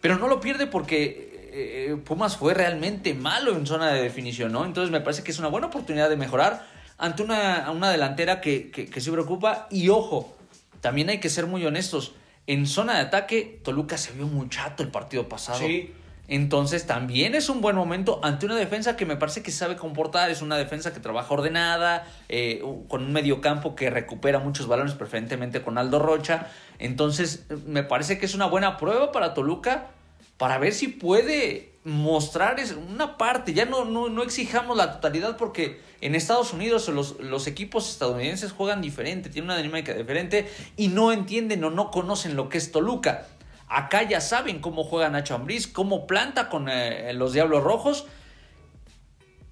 pero 0.02 0.18
no 0.18 0.28
lo 0.28 0.40
pierde 0.40 0.68
porque 0.68 1.50
eh, 1.52 1.98
Pumas 2.06 2.38
fue 2.38 2.54
realmente 2.54 3.14
malo 3.16 3.56
en 3.56 3.66
zona 3.66 3.92
de 3.92 4.02
definición, 4.04 4.52
¿no? 4.52 4.64
Entonces 4.64 4.92
me 4.92 5.02
parece 5.02 5.24
que 5.24 5.32
es 5.32 5.40
una 5.40 5.48
buena 5.48 5.68
oportunidad 5.68 6.10
de 6.10 6.18
mejorar 6.18 6.66
ante 7.00 7.24
una, 7.24 7.72
una 7.72 7.90
delantera 7.90 8.42
que, 8.42 8.70
que, 8.70 9.02
se 9.02 9.12
preocupa. 9.12 9.68
Y 9.72 9.90
ojo, 9.90 10.36
también 10.82 11.10
hay 11.10 11.20
que 11.20 11.30
ser 11.30 11.48
muy 11.48 11.66
honestos. 11.66 12.14
En 12.46 12.68
zona 12.68 12.96
de 12.96 13.02
ataque, 13.02 13.60
Toluca 13.64 13.98
se 13.98 14.12
vio 14.12 14.28
muy 14.28 14.50
chato 14.50 14.84
el 14.84 14.90
partido 14.90 15.28
pasado. 15.28 15.60
Sí. 15.60 15.94
Entonces 16.30 16.86
también 16.86 17.34
es 17.34 17.50
un 17.50 17.60
buen 17.60 17.76
momento 17.76 18.20
ante 18.24 18.46
una 18.46 18.56
defensa 18.56 18.96
que 18.96 19.08
me 19.08 19.18
parece 19.18 19.42
que 19.42 19.52
sabe 19.52 19.76
comportar, 19.76 20.30
es 20.30 20.44
una 20.44 20.58
defensa 20.58 20.94
que 20.94 21.00
trabaja 21.00 21.34
ordenada, 21.34 22.08
eh, 22.30 22.64
con 22.88 23.04
un 23.04 23.12
mediocampo 23.12 23.76
que 23.76 23.90
recupera 23.90 24.38
muchos 24.38 24.68
balones, 24.68 24.94
preferentemente 24.94 25.64
con 25.64 25.80
Aldo 25.80 25.98
Rocha. 25.98 26.48
Entonces 26.78 27.48
me 27.66 27.82
parece 27.82 28.20
que 28.20 28.28
es 28.28 28.36
una 28.36 28.46
buena 28.46 28.78
prueba 28.78 29.12
para 29.12 29.34
Toluca 29.34 29.88
para 30.38 30.60
ver 30.60 30.74
si 30.74 30.88
puede 30.88 31.74
mostrar 31.84 32.58
una 32.78 33.18
parte. 33.18 33.54
Ya 33.54 33.66
no, 33.66 33.86
no, 33.86 34.24
exijamos 34.24 34.78
la 34.78 34.94
totalidad 34.94 35.36
porque 35.36 35.82
en 36.00 36.14
Estados 36.14 36.54
Unidos 36.54 36.88
los, 36.90 37.20
los, 37.20 37.48
equipos 37.48 37.90
estadounidenses 37.90 38.52
juegan 38.52 38.82
diferente, 38.82 39.30
tienen 39.30 39.50
una 39.50 39.60
dinámica 39.60 39.94
diferente 39.94 40.48
y 40.78 40.90
no 40.90 41.12
entienden 41.12 41.64
o 41.64 41.72
no 41.72 41.90
conocen 41.90 42.36
lo 42.36 42.50
que 42.50 42.60
es 42.60 42.72
Toluca. 42.72 43.28
Acá 43.70 44.04
ya 44.04 44.20
saben 44.20 44.60
cómo 44.60 44.84
juega 44.84 45.10
Nacho 45.10 45.36
Ambriz, 45.36 45.68
cómo 45.68 46.08
planta 46.08 46.50
con 46.50 46.68
eh, 46.70 47.14
los 47.14 47.34
Diablos 47.34 47.64
Rojos. 47.64 48.08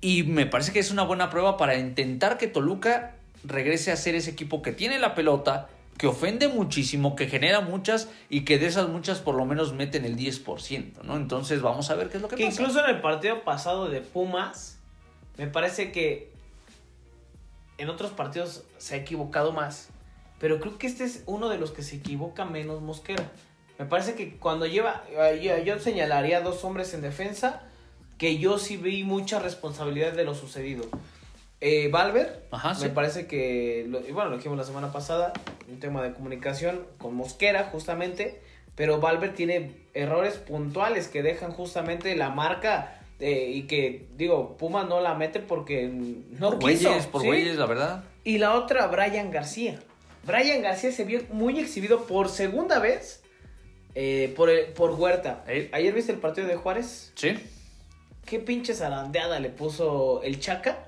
Y 0.01 0.23
me 0.23 0.47
parece 0.47 0.73
que 0.73 0.79
es 0.79 0.91
una 0.91 1.03
buena 1.03 1.29
prueba 1.29 1.55
para 1.55 1.75
intentar 1.75 2.37
que 2.37 2.47
Toluca 2.47 3.15
regrese 3.43 3.91
a 3.91 3.95
ser 3.95 4.15
ese 4.15 4.31
equipo 4.31 4.61
que 4.63 4.71
tiene 4.71 4.97
la 4.97 5.13
pelota, 5.13 5.69
que 5.97 6.07
ofende 6.07 6.47
muchísimo, 6.47 7.15
que 7.15 7.27
genera 7.27 7.61
muchas 7.61 8.09
y 8.29 8.41
que 8.41 8.57
de 8.57 8.67
esas 8.67 8.89
muchas 8.89 9.19
por 9.19 9.35
lo 9.35 9.45
menos 9.45 9.73
meten 9.73 10.03
el 10.03 10.17
10%, 10.17 11.03
¿no? 11.03 11.15
Entonces 11.15 11.61
vamos 11.61 11.89
a 11.89 11.95
ver 11.95 12.09
qué 12.09 12.17
es 12.17 12.21
lo 12.23 12.27
que, 12.27 12.35
que 12.35 12.45
pasa. 12.45 12.61
Incluso 12.61 12.83
en 12.83 12.95
el 12.95 13.01
partido 13.01 13.43
pasado 13.43 13.87
de 13.87 14.01
Pumas, 14.01 14.79
me 15.37 15.47
parece 15.47 15.91
que 15.91 16.31
en 17.77 17.89
otros 17.89 18.11
partidos 18.11 18.63
se 18.77 18.95
ha 18.95 18.97
equivocado 18.97 19.51
más, 19.51 19.89
pero 20.39 20.59
creo 20.59 20.77
que 20.77 20.87
este 20.87 21.03
es 21.03 21.23
uno 21.25 21.49
de 21.49 21.57
los 21.57 21.71
que 21.71 21.83
se 21.83 21.97
equivoca 21.97 22.45
menos 22.45 22.81
Mosquera. 22.81 23.31
Me 23.79 23.85
parece 23.85 24.15
que 24.15 24.37
cuando 24.37 24.65
lleva, 24.65 25.03
yo, 25.41 25.57
yo 25.59 25.79
señalaría 25.79 26.37
a 26.37 26.41
dos 26.41 26.63
hombres 26.63 26.93
en 26.93 27.01
defensa, 27.01 27.63
que 28.17 28.37
yo 28.37 28.57
sí 28.57 28.77
vi 28.77 29.03
mucha 29.03 29.39
responsabilidad 29.39 30.13
de 30.13 30.23
lo 30.23 30.33
sucedido. 30.33 30.85
Eh, 31.59 31.89
Valver, 31.89 32.45
me 32.81 32.89
parece 32.89 33.25
que, 33.25 33.87
bueno, 34.13 34.29
lo 34.29 34.37
dijimos 34.37 34.57
la 34.57 34.63
semana 34.63 34.91
pasada, 34.91 35.33
un 35.67 35.79
tema 35.79 36.03
de 36.03 36.13
comunicación 36.13 36.85
con 36.97 37.15
Mosquera 37.15 37.69
justamente, 37.71 38.41
pero 38.75 38.99
Valver 38.99 39.33
tiene 39.33 39.71
errores 39.95 40.35
puntuales 40.35 41.07
que 41.07 41.23
dejan 41.23 41.51
justamente 41.51 42.15
la 42.15 42.29
marca 42.29 43.01
eh, 43.19 43.51
y 43.53 43.63
que, 43.63 44.07
digo, 44.15 44.55
Puma 44.57 44.83
no 44.83 45.01
la 45.01 45.15
mete 45.15 45.39
porque 45.39 45.87
no 45.87 46.59
por 46.59 46.69
quiso. 46.69 46.95
por 47.11 47.25
la 47.25 47.65
verdad. 47.65 48.03
Y 48.23 48.37
la 48.37 48.53
otra, 48.53 48.85
Brian 48.87 49.31
García. 49.31 49.79
Brian 50.25 50.61
García 50.61 50.91
se 50.91 51.05
vio 51.05 51.21
muy 51.31 51.59
exhibido 51.59 52.05
por 52.05 52.29
segunda 52.29 52.77
vez 52.77 53.23
eh, 53.99 54.33
por, 54.35 54.49
por 54.73 54.91
Huerta. 54.91 55.43
¿Ayer 55.71 55.93
viste 55.93 56.11
el 56.11 56.19
partido 56.19 56.47
de 56.47 56.55
Juárez? 56.55 57.11
Sí. 57.15 57.35
¿Qué 58.25 58.39
pinche 58.39 58.75
zarandeada 58.75 59.39
le 59.39 59.49
puso 59.49 60.21
el 60.21 60.39
Chaca? 60.39 60.83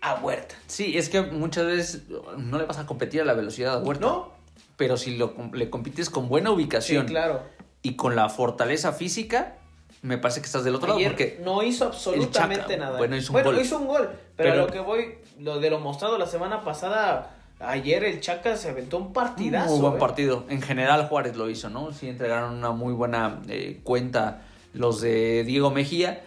a 0.00 0.14
Huerta. 0.14 0.54
Sí, 0.66 0.96
es 0.96 1.08
que 1.08 1.22
muchas 1.22 1.66
veces 1.66 2.02
no 2.38 2.58
le 2.58 2.64
vas 2.64 2.78
a 2.78 2.86
competir 2.86 3.20
a 3.20 3.24
la 3.24 3.34
velocidad 3.34 3.74
a 3.74 3.78
Huerta. 3.78 4.06
No. 4.06 4.32
Pero 4.76 4.96
si 4.96 5.16
lo, 5.16 5.34
le 5.52 5.68
compites 5.68 6.08
con 6.08 6.28
buena 6.28 6.50
ubicación 6.50 7.06
claro. 7.06 7.42
y 7.82 7.96
con 7.96 8.16
la 8.16 8.30
fortaleza 8.30 8.92
física, 8.92 9.56
me 10.02 10.16
parece 10.16 10.40
que 10.40 10.46
estás 10.46 10.64
del 10.64 10.74
otro 10.74 10.88
lado 10.88 11.00
porque 11.04 11.38
no 11.44 11.62
hizo 11.62 11.86
absolutamente 11.86 12.78
nada. 12.78 12.96
Bueno, 12.96 13.16
hizo 13.16 13.34
un 13.34 13.42
gol. 13.42 13.60
hizo 13.60 13.78
un 13.78 13.86
gol, 13.86 14.10
pero, 14.36 14.56
lo 14.56 14.66
que 14.68 14.80
voy, 14.80 15.18
lo 15.38 15.60
de 15.60 15.68
lo 15.68 15.80
mostrado 15.80 16.16
la 16.16 16.26
semana 16.26 16.62
pasada, 16.62 17.39
ayer 17.60 18.04
el 18.04 18.20
Chaca 18.20 18.56
se 18.56 18.70
aventó 18.70 18.98
un 18.98 19.12
partidazo. 19.12 19.70
Muy 19.70 19.80
buen 19.80 19.94
¿eh? 19.94 19.98
partido. 19.98 20.44
En 20.48 20.62
general 20.62 21.06
Juárez 21.08 21.36
lo 21.36 21.48
hizo, 21.48 21.70
¿no? 21.70 21.92
Sí 21.92 22.08
entregaron 22.08 22.54
una 22.54 22.72
muy 22.72 22.92
buena 22.92 23.40
eh, 23.48 23.80
cuenta 23.84 24.42
los 24.72 25.00
de 25.00 25.44
Diego 25.44 25.70
Mejía. 25.70 26.24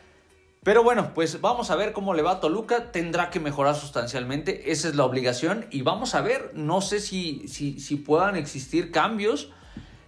Pero 0.63 0.82
bueno, 0.82 1.13
pues 1.13 1.41
vamos 1.41 1.72
a 1.72 1.76
ver 1.76 1.91
cómo 1.91 2.13
le 2.13 2.22
va 2.22 2.32
a 2.32 2.39
Toluca. 2.39 2.91
Tendrá 2.91 3.30
que 3.30 3.39
mejorar 3.39 3.76
sustancialmente. 3.76 4.72
Esa 4.72 4.88
es 4.88 4.96
la 4.96 5.04
obligación. 5.04 5.65
Y 5.72 5.82
vamos 5.82 6.15
a 6.15 6.22
ver, 6.22 6.52
no 6.54 6.80
sé 6.80 7.02
si, 7.02 7.48
si, 7.48 7.80
si 7.80 7.98
puedan 7.98 8.38
existir 8.38 8.91
cambios. 8.91 9.52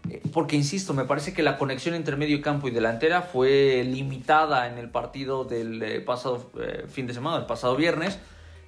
Eh, 0.09 0.21
porque, 0.31 0.55
insisto, 0.55 0.93
me 0.93 1.03
parece 1.03 1.33
que 1.33 1.43
la 1.43 1.57
conexión 1.57 1.93
entre 1.93 2.15
medio 2.15 2.41
campo 2.41 2.69
y 2.69 2.71
delantera 2.71 3.21
fue 3.21 3.83
limitada 3.83 4.67
en 4.67 4.77
el 4.77 4.89
partido 4.89 5.43
del 5.43 6.03
pasado 6.05 6.49
eh, 6.61 6.85
fin 6.87 7.05
de 7.05 7.13
semana, 7.13 7.37
del 7.39 7.47
pasado 7.47 7.75
viernes. 7.75 8.19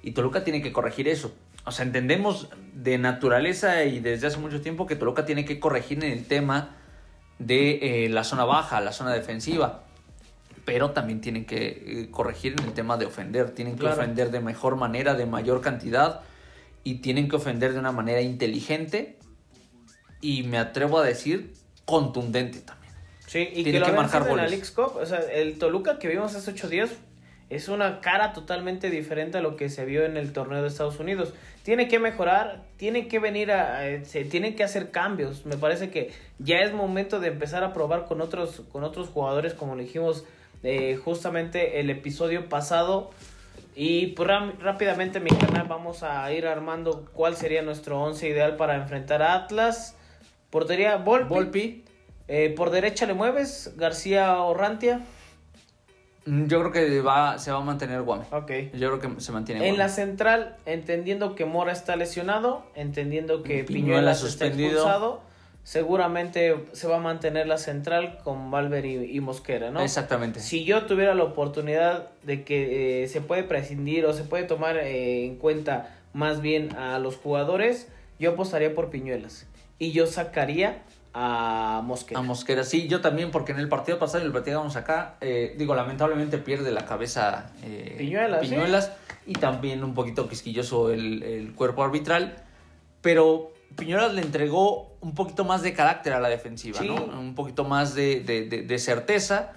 Y 0.02 0.10
Toluca 0.10 0.44
tiene 0.44 0.60
que 0.60 0.72
corregir 0.72 1.08
eso. 1.08 1.32
O 1.68 1.72
sea, 1.72 1.84
entendemos 1.84 2.48
de 2.74 2.98
naturaleza 2.98 3.84
y 3.84 4.00
desde 4.00 4.26
hace 4.26 4.38
mucho 4.38 4.60
tiempo 4.60 4.86
que 4.86 4.96
Toluca 4.96 5.24
tiene 5.24 5.44
que 5.44 5.60
corregir 5.60 6.02
en 6.02 6.12
el 6.12 6.26
tema 6.26 6.76
de 7.38 8.08
la 8.10 8.24
zona 8.24 8.44
baja, 8.44 8.80
la 8.80 8.92
zona 8.92 9.12
defensiva 9.12 9.84
pero 10.68 10.90
también 10.90 11.22
tienen 11.22 11.46
que 11.46 11.66
eh, 11.66 12.08
corregir 12.10 12.54
en 12.60 12.66
el 12.66 12.74
tema 12.74 12.98
de 12.98 13.06
ofender, 13.06 13.52
tienen 13.52 13.78
que 13.78 13.86
ofender 13.86 14.30
de 14.30 14.40
mejor 14.40 14.76
manera, 14.76 15.14
de 15.14 15.24
mayor 15.24 15.62
cantidad 15.62 16.20
y 16.84 16.96
tienen 16.96 17.30
que 17.30 17.36
ofender 17.36 17.72
de 17.72 17.78
una 17.78 17.90
manera 17.90 18.20
inteligente 18.20 19.16
y 20.20 20.42
me 20.42 20.58
atrevo 20.58 20.98
a 20.98 21.06
decir 21.06 21.54
contundente 21.86 22.60
también. 22.60 22.92
Sí, 23.26 23.48
y 23.50 23.64
que, 23.64 23.80
lo 23.80 23.86
que 23.86 23.92
marcar 23.92 24.28
goles. 24.28 24.74
o 24.76 25.06
sea, 25.06 25.20
el 25.20 25.58
Toluca 25.58 25.98
que 25.98 26.06
vimos 26.06 26.34
hace 26.34 26.50
ocho 26.50 26.68
días 26.68 26.90
es 27.48 27.68
una 27.68 28.02
cara 28.02 28.34
totalmente 28.34 28.90
diferente 28.90 29.38
a 29.38 29.40
lo 29.40 29.56
que 29.56 29.70
se 29.70 29.86
vio 29.86 30.04
en 30.04 30.18
el 30.18 30.34
torneo 30.34 30.60
de 30.60 30.68
Estados 30.68 31.00
Unidos. 31.00 31.32
Tiene 31.68 31.86
que 31.86 31.98
mejorar, 31.98 32.62
tiene 32.78 33.08
que 33.08 33.18
venir 33.18 33.52
a, 33.52 34.02
se 34.06 34.24
tienen 34.24 34.56
que 34.56 34.64
hacer 34.64 34.90
cambios. 34.90 35.44
Me 35.44 35.58
parece 35.58 35.90
que 35.90 36.12
ya 36.38 36.60
es 36.60 36.72
momento 36.72 37.20
de 37.20 37.28
empezar 37.28 37.62
a 37.62 37.74
probar 37.74 38.06
con 38.06 38.22
otros 38.22 38.62
con 38.72 38.84
otros 38.84 39.10
jugadores 39.10 39.52
como 39.52 39.76
dijimos 39.76 40.24
justamente 41.04 41.78
el 41.78 41.90
episodio 41.90 42.48
pasado. 42.48 43.10
Y 43.76 44.06
pues, 44.12 44.30
rápidamente 44.60 45.20
mi 45.20 45.28
canal 45.28 45.66
vamos 45.68 46.02
a 46.02 46.32
ir 46.32 46.46
armando 46.46 47.06
cuál 47.12 47.36
sería 47.36 47.60
nuestro 47.60 48.00
once 48.00 48.26
ideal 48.26 48.56
para 48.56 48.76
enfrentar 48.76 49.20
a 49.20 49.34
Atlas. 49.34 49.94
Portería 50.48 50.96
Volpi. 50.96 51.84
Eh, 52.28 52.54
por 52.56 52.70
derecha 52.70 53.04
le 53.04 53.12
mueves, 53.12 53.74
García 53.76 54.40
Orrantia. 54.40 55.02
Mm, 56.28 56.46
yo 56.46 56.60
creo 56.60 56.72
que 56.72 57.00
va, 57.00 57.38
se 57.38 57.50
va 57.50 57.58
a 57.58 57.62
mantener 57.62 58.02
Guame. 58.02 58.26
Yo 58.30 58.98
creo 58.98 59.00
que 59.00 59.20
se 59.20 59.32
mantiene 59.32 59.68
En 59.68 59.78
la 59.78 59.88
central, 59.88 60.56
entendiendo 60.66 61.34
que 61.34 61.44
Mora 61.44 61.72
está 61.72 61.96
lesionado, 61.96 62.64
entendiendo 62.74 63.42
que 63.42 63.64
Piñuela, 63.64 64.12
está 64.12 64.46
expulsado 64.46 65.28
seguramente 65.68 66.64
se 66.72 66.88
va 66.88 66.96
a 66.96 66.98
mantener 66.98 67.46
la 67.46 67.58
central 67.58 68.20
con 68.24 68.50
Valver 68.50 68.86
y, 68.86 69.20
Mosquera, 69.20 69.70
¿no? 69.70 69.82
Exactamente. 69.82 70.40
Si 70.40 70.64
yo 70.64 70.86
tuviera 70.86 71.14
la 71.14 71.24
oportunidad 71.24 72.08
de 72.22 72.42
que 72.42 73.02
eh, 73.02 73.08
se 73.08 73.20
puede 73.20 73.42
prescindir 73.42 74.06
o 74.06 74.14
se 74.14 74.24
puede 74.24 74.44
tomar 74.44 74.78
eh, 74.78 75.26
en 75.26 75.36
cuenta 75.36 75.94
más 76.14 76.40
bien 76.40 76.74
a 76.76 76.98
los 76.98 77.16
jugadores, 77.16 77.86
yo 78.18 78.30
apostaría 78.30 78.74
por 78.74 78.88
Piñuelas 78.88 79.46
y 79.78 79.92
yo 79.92 80.06
sacaría 80.06 80.78
a 81.14 81.82
Mosquera. 81.84 82.20
A 82.20 82.22
Mosquera, 82.22 82.64
sí, 82.64 82.88
yo 82.88 83.00
también, 83.00 83.30
porque 83.30 83.52
en 83.52 83.58
el 83.58 83.68
partido 83.68 83.98
pasado, 83.98 84.20
en 84.20 84.26
el 84.26 84.32
partido 84.32 84.58
vamos 84.58 84.76
acá, 84.76 85.16
eh, 85.20 85.54
digo, 85.58 85.74
lamentablemente 85.74 86.38
pierde 86.38 86.70
la 86.70 86.84
cabeza 86.84 87.50
Piñuelas, 87.96 88.40
Piñuelas 88.40 88.92
y 89.26 89.34
también 89.34 89.84
un 89.84 89.94
poquito 89.94 90.28
quisquilloso 90.28 90.90
el, 90.90 91.22
el 91.22 91.54
cuerpo 91.54 91.82
arbitral, 91.82 92.36
pero 93.00 93.52
Piñuelas 93.76 94.14
le 94.14 94.22
entregó 94.22 94.96
un 95.00 95.14
poquito 95.14 95.44
más 95.44 95.62
de 95.62 95.72
carácter 95.72 96.12
a 96.12 96.20
la 96.20 96.28
defensiva, 96.28 96.80
¿no? 96.80 96.96
Un 96.96 97.34
poquito 97.34 97.64
más 97.64 97.94
de, 97.94 98.76
certeza. 98.78 99.52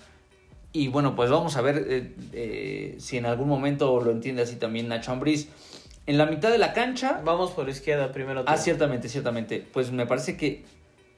Y 0.73 0.87
bueno, 0.87 1.15
pues 1.15 1.29
vamos 1.29 1.57
a 1.57 1.61
ver 1.61 1.85
eh, 1.89 2.15
eh, 2.31 2.95
si 2.99 3.17
en 3.17 3.25
algún 3.25 3.49
momento 3.49 3.99
lo 3.99 4.11
entiende 4.11 4.43
así 4.43 4.55
también 4.55 4.87
Nacho 4.87 5.11
Ambriz. 5.11 5.49
En 6.07 6.17
la 6.17 6.25
mitad 6.25 6.49
de 6.51 6.57
la 6.57 6.73
cancha. 6.73 7.21
Vamos 7.23 7.51
por 7.51 7.67
izquierda 7.69 8.11
primero. 8.11 8.43
Ah, 8.47 8.57
ciertamente, 8.57 9.09
ciertamente. 9.09 9.65
Pues 9.71 9.91
me 9.91 10.05
parece 10.05 10.37
que. 10.37 10.65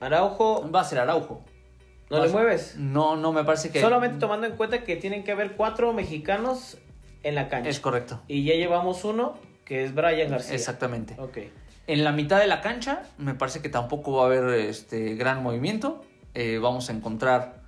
Araujo. 0.03 0.69
Va 0.71 0.81
a 0.81 0.83
ser 0.83 0.99
Araujo. 0.99 1.43
¿No 2.09 2.23
le 2.23 2.29
mueves? 2.31 2.75
No, 2.77 3.15
no, 3.15 3.31
me 3.31 3.43
parece 3.43 3.71
que. 3.71 3.81
Solamente 3.81 4.19
tomando 4.19 4.45
en 4.45 4.55
cuenta 4.55 4.83
que 4.83 4.95
tienen 4.95 5.23
que 5.23 5.31
haber 5.31 5.55
cuatro 5.55 5.93
mexicanos 5.93 6.77
en 7.23 7.35
la 7.35 7.49
cancha. 7.49 7.69
Es 7.69 7.79
correcto. 7.79 8.21
Y 8.27 8.43
ya 8.43 8.53
llevamos 8.53 9.03
uno, 9.03 9.35
que 9.65 9.83
es 9.83 9.95
Brian 9.95 10.29
García. 10.29 10.55
Exactamente. 10.55 11.15
Ok. 11.17 11.39
En 11.87 12.03
la 12.03 12.11
mitad 12.11 12.39
de 12.39 12.47
la 12.47 12.61
cancha 12.61 13.03
me 13.17 13.33
parece 13.33 13.61
que 13.61 13.69
tampoco 13.69 14.13
va 14.13 14.23
a 14.23 14.25
haber 14.27 14.59
este 14.59 15.15
gran 15.15 15.41
movimiento. 15.43 16.03
Eh, 16.33 16.59
vamos 16.61 16.89
a 16.89 16.93
encontrar 16.93 17.61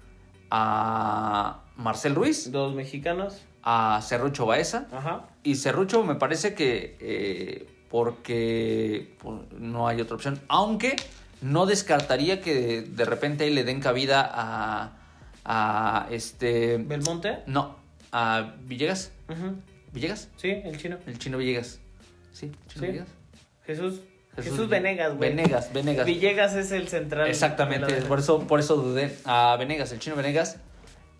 a 0.51 1.63
Marcel 1.75 2.15
Ruiz. 2.15 2.51
Dos 2.51 2.75
mexicanos. 2.75 3.43
A 3.63 3.99
Cerrucho 4.03 4.45
Baeza. 4.45 4.87
Ajá. 4.91 5.27
Y 5.43 5.55
Cerrucho 5.55 6.03
me 6.03 6.15
parece 6.15 6.53
que 6.53 6.97
eh, 6.99 7.67
porque 7.89 9.15
pues, 9.19 9.39
no 9.57 9.87
hay 9.87 10.01
otra 10.01 10.15
opción. 10.15 10.39
Aunque 10.47 10.95
no 11.45 11.65
descartaría 11.65 12.41
que 12.41 12.81
de, 12.81 13.05
repente 13.05 13.43
ahí 13.43 13.53
le 13.53 13.63
den 13.63 13.79
cabida 13.79 14.29
a, 14.33 14.97
a 15.45 16.07
este... 16.09 16.77
¿Belmonte? 16.77 17.39
No, 17.45 17.75
a 18.11 18.55
Villegas. 18.63 19.11
¿Villegas? 19.91 20.29
Sí, 20.37 20.49
el 20.49 20.77
chino. 20.77 20.97
El 21.05 21.19
chino 21.19 21.37
Villegas. 21.37 21.79
Sí, 22.33 22.51
chino 22.67 22.87
Villegas. 22.87 23.07
Jesús. 23.65 24.01
Jesús, 24.35 24.67
Venegas, 24.67 25.15
güey. 25.15 25.29
Venegas, 25.29 25.71
Venegas. 25.71 26.05
Villegas 26.05 26.55
es 26.55 26.71
el 26.73 26.89
central. 26.89 27.29
Exactamente, 27.29 28.01
por 28.01 28.19
eso, 28.19 28.39
por 28.47 28.59
eso 28.59 28.75
dudé 28.75 29.15
a 29.23 29.55
Venegas, 29.57 29.93
el 29.93 29.99
chino 29.99 30.17
Venegas. 30.17 30.57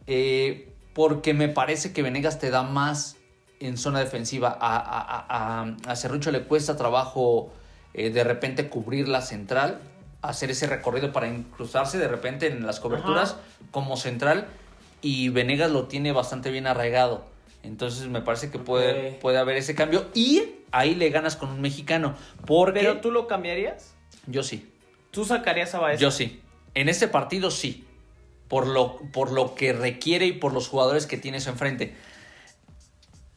Eh, 0.05 0.73
porque 0.93 1.33
me 1.33 1.47
parece 1.47 1.93
que 1.93 2.01
Venegas 2.01 2.39
te 2.39 2.49
da 2.49 2.63
más 2.63 3.15
en 3.61 3.77
zona 3.77 3.99
defensiva. 3.99 4.57
A, 4.59 4.75
a, 4.75 5.61
a, 5.61 5.75
a 5.87 5.95
Cerrucho 5.95 6.31
le 6.31 6.43
cuesta 6.43 6.75
trabajo 6.75 7.53
eh, 7.93 8.09
de 8.09 8.25
repente 8.25 8.67
cubrir 8.67 9.07
la 9.07 9.21
central, 9.21 9.79
hacer 10.29 10.51
ese 10.51 10.67
recorrido 10.67 11.11
para 11.11 11.27
incrustarse 11.27 11.97
de 11.97 12.07
repente 12.07 12.47
en 12.47 12.65
las 12.65 12.79
coberturas 12.79 13.37
como 13.71 13.97
central. 13.97 14.47
Y 15.01 15.29
Venegas 15.29 15.71
lo 15.71 15.85
tiene 15.85 16.11
bastante 16.11 16.51
bien 16.51 16.67
arraigado. 16.67 17.25
Entonces 17.63 18.07
me 18.07 18.21
parece 18.21 18.51
que 18.51 18.59
puede, 18.59 19.13
puede 19.13 19.37
haber 19.37 19.57
ese 19.57 19.75
cambio. 19.75 20.05
Y 20.13 20.43
ahí 20.71 20.95
le 20.95 21.09
ganas 21.09 21.35
con 21.35 21.49
un 21.49 21.61
mexicano. 21.61 22.15
Porque... 22.45 22.79
¿Pero 22.79 23.01
tú 23.01 23.11
lo 23.11 23.27
cambiarías? 23.27 23.93
Yo 24.27 24.43
sí. 24.43 24.71
¿Tú 25.11 25.25
sacarías 25.25 25.73
a 25.75 25.79
Baez? 25.79 25.99
Yo 25.99 26.11
sí. 26.11 26.41
En 26.73 26.89
este 26.89 27.07
partido 27.07 27.51
sí. 27.51 27.85
Por 28.47 28.67
lo, 28.67 28.99
por 29.11 29.31
lo 29.31 29.55
que 29.55 29.73
requiere 29.73 30.27
y 30.27 30.33
por 30.33 30.53
los 30.53 30.67
jugadores 30.67 31.07
que 31.07 31.17
tienes 31.17 31.47
enfrente. 31.47 31.95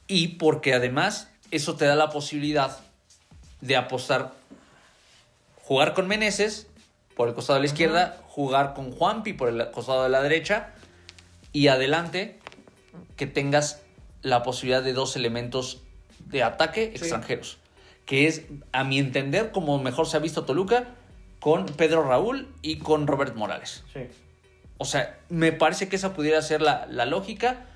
Y 0.07 0.29
porque 0.29 0.75
además 0.75 1.31
eso 1.51 1.77
te 1.77 1.87
da 1.87 1.97
la 1.97 2.11
posibilidad 2.11 2.79
de 3.61 3.77
apostar. 3.77 4.35
Jugar 5.63 5.95
con 5.95 6.09
Meneses 6.09 6.67
por 7.19 7.27
el 7.27 7.35
costado 7.35 7.57
de 7.57 7.63
la 7.63 7.67
izquierda, 7.67 8.17
jugar 8.29 8.75
con 8.75 8.93
Juanpi 8.93 9.33
por 9.33 9.49
el 9.49 9.73
costado 9.73 10.05
de 10.05 10.09
la 10.09 10.23
derecha 10.23 10.69
y 11.53 11.67
adelante 11.67 12.39
que 13.17 13.27
tengas 13.27 13.83
la 14.23 14.45
posibilidad 14.45 14.85
de 14.85 14.93
dos 14.93 15.17
elementos 15.17 15.83
de 16.27 16.45
ataque 16.45 16.85
extranjeros. 16.85 17.59
Que 18.07 18.29
es, 18.29 18.45
a 18.71 18.85
mi 18.85 19.01
entender, 19.01 19.51
como 19.51 19.83
mejor 19.83 20.07
se 20.07 20.17
ha 20.17 20.21
visto 20.21 20.45
Toluca, 20.45 20.95
con 21.41 21.67
Pedro 21.67 22.05
Raúl 22.05 22.55
y 22.63 22.79
con 22.79 23.09
Robert 23.09 23.35
Morales. 23.35 23.83
Sí. 23.93 24.03
O 24.79 24.85
sea, 24.85 25.19
me 25.29 25.51
parece 25.51 25.89
que 25.89 25.97
esa 25.97 26.15
pudiera 26.15 26.41
ser 26.41 26.63
la, 26.63 26.87
lógica, 27.05 27.67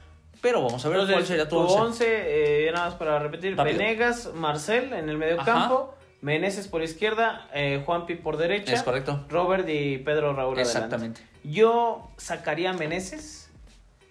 pero 0.41 0.63
vamos 0.63 0.87
a 0.87 0.89
ver 0.89 1.05
cuál 1.11 1.27
sería 1.27 1.49
tu, 1.49 1.59
once. 1.59 2.07
Eh, 2.07 2.71
nada 2.71 2.91
más 2.91 2.95
para 2.95 3.19
repetir, 3.19 3.57
Venegas, 3.57 4.31
Marcel 4.35 4.93
en 4.93 5.09
el 5.09 5.19
medio 5.19 5.39
campo. 5.39 5.97
Meneses 6.23 6.69
por 6.69 6.85
izquierda, 6.85 7.49
eh, 7.53 7.83
Juanpi 7.85 8.15
por 8.15 8.37
derecha. 8.37 8.73
Es 8.73 8.85
correcto. 8.85 9.25
Robert 9.29 9.69
y 9.69 9.99
Pedro 9.99 10.33
Raúl 10.33 10.57
Exactamente. 10.57 11.21
Yo 11.43 12.09
sacaría 12.17 12.71
a 12.71 12.75
Meneses. 12.75 13.51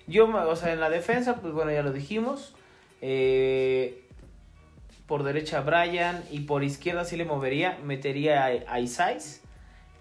Yo, 0.08 0.28
o 0.28 0.56
sea, 0.58 0.74
en 0.74 0.82
la 0.82 0.90
defensa, 0.90 1.38
pues 1.38 1.54
bueno, 1.54 1.72
ya 1.72 1.84
lo 1.84 1.94
dijimos. 1.94 2.54
Eh, 3.02 4.04
por 5.08 5.24
derecha 5.24 5.62
Brian 5.62 6.22
y 6.30 6.42
por 6.42 6.66
izquierda 6.66 7.06
sí 7.06 7.16
le 7.16 7.24
movería, 7.24 7.80
metería 7.86 8.44
a, 8.46 8.80
Isais. 8.82 9.42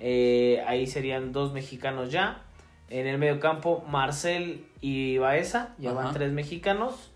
Eh, 0.00 0.64
ahí 0.66 0.88
serían 0.88 1.30
dos 1.30 1.52
mexicanos 1.52 2.11
ya. 2.11 2.42
En 2.88 3.06
el 3.06 3.18
medio 3.18 3.38
campo, 3.38 3.84
Marcel 3.88 4.66
y 4.80 5.18
Baeza, 5.18 5.76
ya 5.78 5.92
van 5.92 6.12
tres 6.12 6.32
mexicanos. 6.32 7.12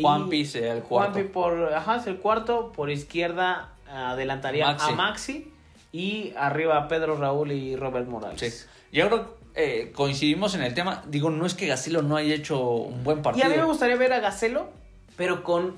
Juanpi 0.00 0.48
el 0.54 0.82
cuarto. 0.82 1.14
Juanpi 1.14 1.22
por, 1.24 1.74
ajá, 1.74 1.96
es 1.96 2.06
el 2.06 2.18
cuarto. 2.18 2.70
Por 2.70 2.92
izquierda 2.92 3.74
adelantaría 3.90 4.68
a 4.68 4.90
Maxi. 4.92 5.52
Y 5.92 6.32
arriba 6.36 6.86
Pedro 6.86 7.16
Raúl 7.16 7.50
y 7.50 7.74
Robert 7.74 8.06
Morales. 8.06 8.40
Sí. 8.40 8.66
Yo 8.92 9.08
creo 9.08 9.24
que 9.24 9.40
eh, 9.54 9.92
coincidimos 9.92 10.54
en 10.54 10.62
el 10.62 10.74
tema. 10.74 11.02
Digo, 11.08 11.30
no 11.30 11.46
es 11.46 11.54
que 11.54 11.66
Gacelo 11.66 12.02
no 12.02 12.16
haya 12.16 12.34
hecho 12.34 12.60
un 12.60 13.02
buen 13.02 13.22
partido. 13.22 13.46
Y 13.46 13.50
a 13.50 13.52
mí 13.52 13.60
me 13.60 13.66
gustaría 13.66 13.96
ver 13.96 14.12
a 14.12 14.20
Gacelo, 14.20 14.70
pero 15.16 15.42
con 15.42 15.74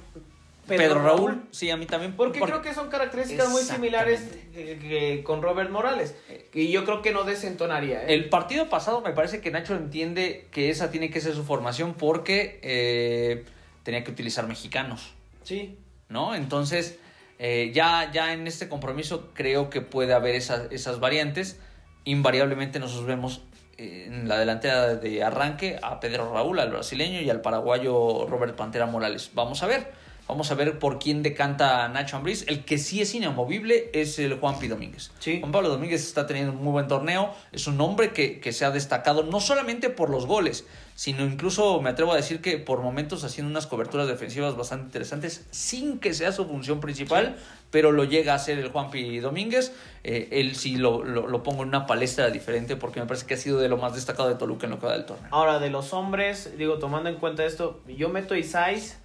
Pedro, 0.66 1.02
Raúl. 1.02 1.42
Sí, 1.50 1.70
a 1.70 1.76
mí 1.76 1.86
también. 1.86 2.14
Porque, 2.14 2.40
creo 2.40 2.62
que 2.62 2.74
son 2.74 2.88
características 2.88 3.48
muy 3.48 3.62
similares 3.62 4.20
que, 4.52 5.22
con 5.24 5.42
Robert 5.42 5.70
Morales. 5.70 6.14
Y 6.52 6.70
yo 6.70 6.84
creo 6.84 7.02
que 7.02 7.12
no 7.12 7.24
desentonaría. 7.24 8.02
¿eh? 8.02 8.14
El 8.14 8.28
partido 8.28 8.68
pasado 8.68 9.00
me 9.00 9.12
parece 9.12 9.40
que 9.40 9.50
Nacho 9.50 9.74
entiende 9.74 10.46
que 10.50 10.70
esa 10.70 10.90
tiene 10.90 11.10
que 11.10 11.20
ser 11.20 11.34
su 11.34 11.44
formación 11.44 11.94
porque 11.94 12.60
eh, 12.62 13.44
tenía 13.82 14.04
que 14.04 14.10
utilizar 14.10 14.46
mexicanos. 14.46 15.14
Sí. 15.42 15.78
¿No? 16.08 16.34
Entonces, 16.34 16.98
eh, 17.38 17.70
ya, 17.74 18.10
ya 18.12 18.32
en 18.32 18.46
este 18.46 18.68
compromiso 18.68 19.30
creo 19.34 19.70
que 19.70 19.80
puede 19.80 20.12
haber 20.14 20.34
esas, 20.34 20.70
esas 20.70 21.00
variantes. 21.00 21.60
Invariablemente 22.04 22.78
nosotros 22.78 23.06
vemos 23.06 23.42
en 23.78 24.28
la 24.28 24.38
delantera 24.38 24.94
de 24.94 25.22
arranque 25.24 25.78
a 25.82 26.00
Pedro 26.00 26.32
Raúl, 26.32 26.60
al 26.60 26.70
brasileño, 26.70 27.20
y 27.20 27.30
al 27.30 27.40
paraguayo 27.40 28.26
Robert 28.28 28.54
Pantera 28.54 28.86
Morales. 28.86 29.30
Vamos 29.34 29.62
a 29.62 29.66
ver. 29.66 30.01
Vamos 30.28 30.50
a 30.50 30.54
ver 30.54 30.78
por 30.78 30.98
quién 30.98 31.22
decanta 31.22 31.86
Nacho 31.88 32.16
Ambriz. 32.16 32.44
El 32.48 32.64
que 32.64 32.78
sí 32.78 33.02
es 33.02 33.14
inamovible 33.14 33.90
es 33.92 34.18
el 34.18 34.38
Juanpi 34.38 34.68
Domínguez. 34.68 35.10
Juan 35.22 35.52
Pablo 35.52 35.68
Domínguez 35.68 36.02
está 36.02 36.26
teniendo 36.26 36.52
un 36.52 36.62
muy 36.62 36.72
buen 36.72 36.88
torneo. 36.88 37.34
Es 37.50 37.66
un 37.66 37.80
hombre 37.80 38.12
que, 38.12 38.52
se 38.52 38.64
ha 38.64 38.70
destacado 38.70 39.24
no 39.24 39.40
solamente 39.40 39.90
por 39.90 40.10
los 40.10 40.26
goles, 40.26 40.64
sino 40.94 41.24
incluso 41.24 41.80
me 41.82 41.90
atrevo 41.90 42.12
a 42.12 42.16
decir 42.16 42.40
que 42.40 42.58
por 42.58 42.80
momentos 42.80 43.24
haciendo 43.24 43.50
unas 43.50 43.66
coberturas 43.66 44.06
defensivas 44.06 44.56
bastante 44.56 44.86
interesantes, 44.86 45.46
sin 45.50 45.98
que 45.98 46.14
sea 46.14 46.32
su 46.32 46.46
función 46.46 46.80
principal, 46.80 47.36
pero 47.70 47.92
lo 47.92 48.04
llega 48.04 48.32
a 48.32 48.36
hacer 48.36 48.58
el 48.58 48.68
Juanpi 48.68 49.18
Domínguez. 49.18 49.74
Eh, 50.04 50.28
él 50.32 50.54
sí 50.56 50.76
lo, 50.76 51.02
lo, 51.04 51.42
pongo 51.42 51.62
en 51.62 51.68
una 51.68 51.86
palestra 51.86 52.30
diferente 52.30 52.76
porque 52.76 53.00
me 53.00 53.06
parece 53.06 53.26
que 53.26 53.34
ha 53.34 53.38
sido 53.38 53.58
de 53.58 53.68
lo 53.68 53.76
más 53.76 53.94
destacado 53.94 54.28
de 54.28 54.36
Toluca 54.36 54.66
en 54.66 54.70
lo 54.70 54.78
que 54.78 54.86
va 54.86 54.92
del 54.92 55.04
torneo. 55.04 55.28
Ahora, 55.30 55.58
de 55.58 55.70
los 55.70 55.92
hombres, 55.92 56.56
digo, 56.56 56.78
tomando 56.78 57.10
en 57.10 57.16
cuenta 57.16 57.44
esto, 57.44 57.80
yo 57.86 58.08
meto 58.08 58.34
a 58.34 58.38
Isais 58.38 59.01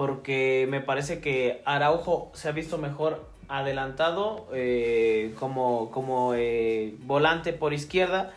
porque 0.00 0.66
me 0.70 0.80
parece 0.80 1.20
que 1.20 1.60
Araujo 1.66 2.30
se 2.32 2.48
ha 2.48 2.52
visto 2.52 2.78
mejor 2.78 3.22
adelantado 3.48 4.48
eh, 4.50 5.34
como, 5.38 5.90
como 5.90 6.32
eh, 6.32 6.94
volante 7.02 7.52
por 7.52 7.74
izquierda 7.74 8.32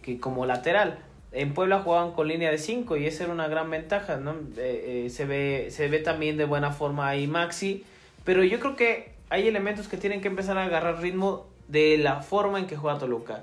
que 0.00 0.20
como 0.20 0.46
lateral. 0.46 1.00
En 1.32 1.54
Puebla 1.54 1.80
jugaban 1.80 2.12
con 2.12 2.28
línea 2.28 2.52
de 2.52 2.58
5 2.58 2.98
y 2.98 3.06
esa 3.06 3.24
era 3.24 3.32
una 3.32 3.48
gran 3.48 3.68
ventaja, 3.68 4.18
¿no? 4.18 4.36
Eh, 4.58 5.08
se, 5.10 5.24
ve, 5.24 5.70
se 5.72 5.88
ve 5.88 5.98
también 5.98 6.36
de 6.36 6.44
buena 6.44 6.70
forma 6.70 7.08
ahí 7.08 7.26
Maxi, 7.26 7.84
pero 8.22 8.44
yo 8.44 8.60
creo 8.60 8.76
que 8.76 9.10
hay 9.28 9.48
elementos 9.48 9.88
que 9.88 9.96
tienen 9.96 10.20
que 10.20 10.28
empezar 10.28 10.56
a 10.56 10.66
agarrar 10.66 11.00
ritmo 11.00 11.48
de 11.66 11.98
la 11.98 12.22
forma 12.22 12.60
en 12.60 12.68
que 12.68 12.76
juega 12.76 12.96
Toluca. 12.96 13.42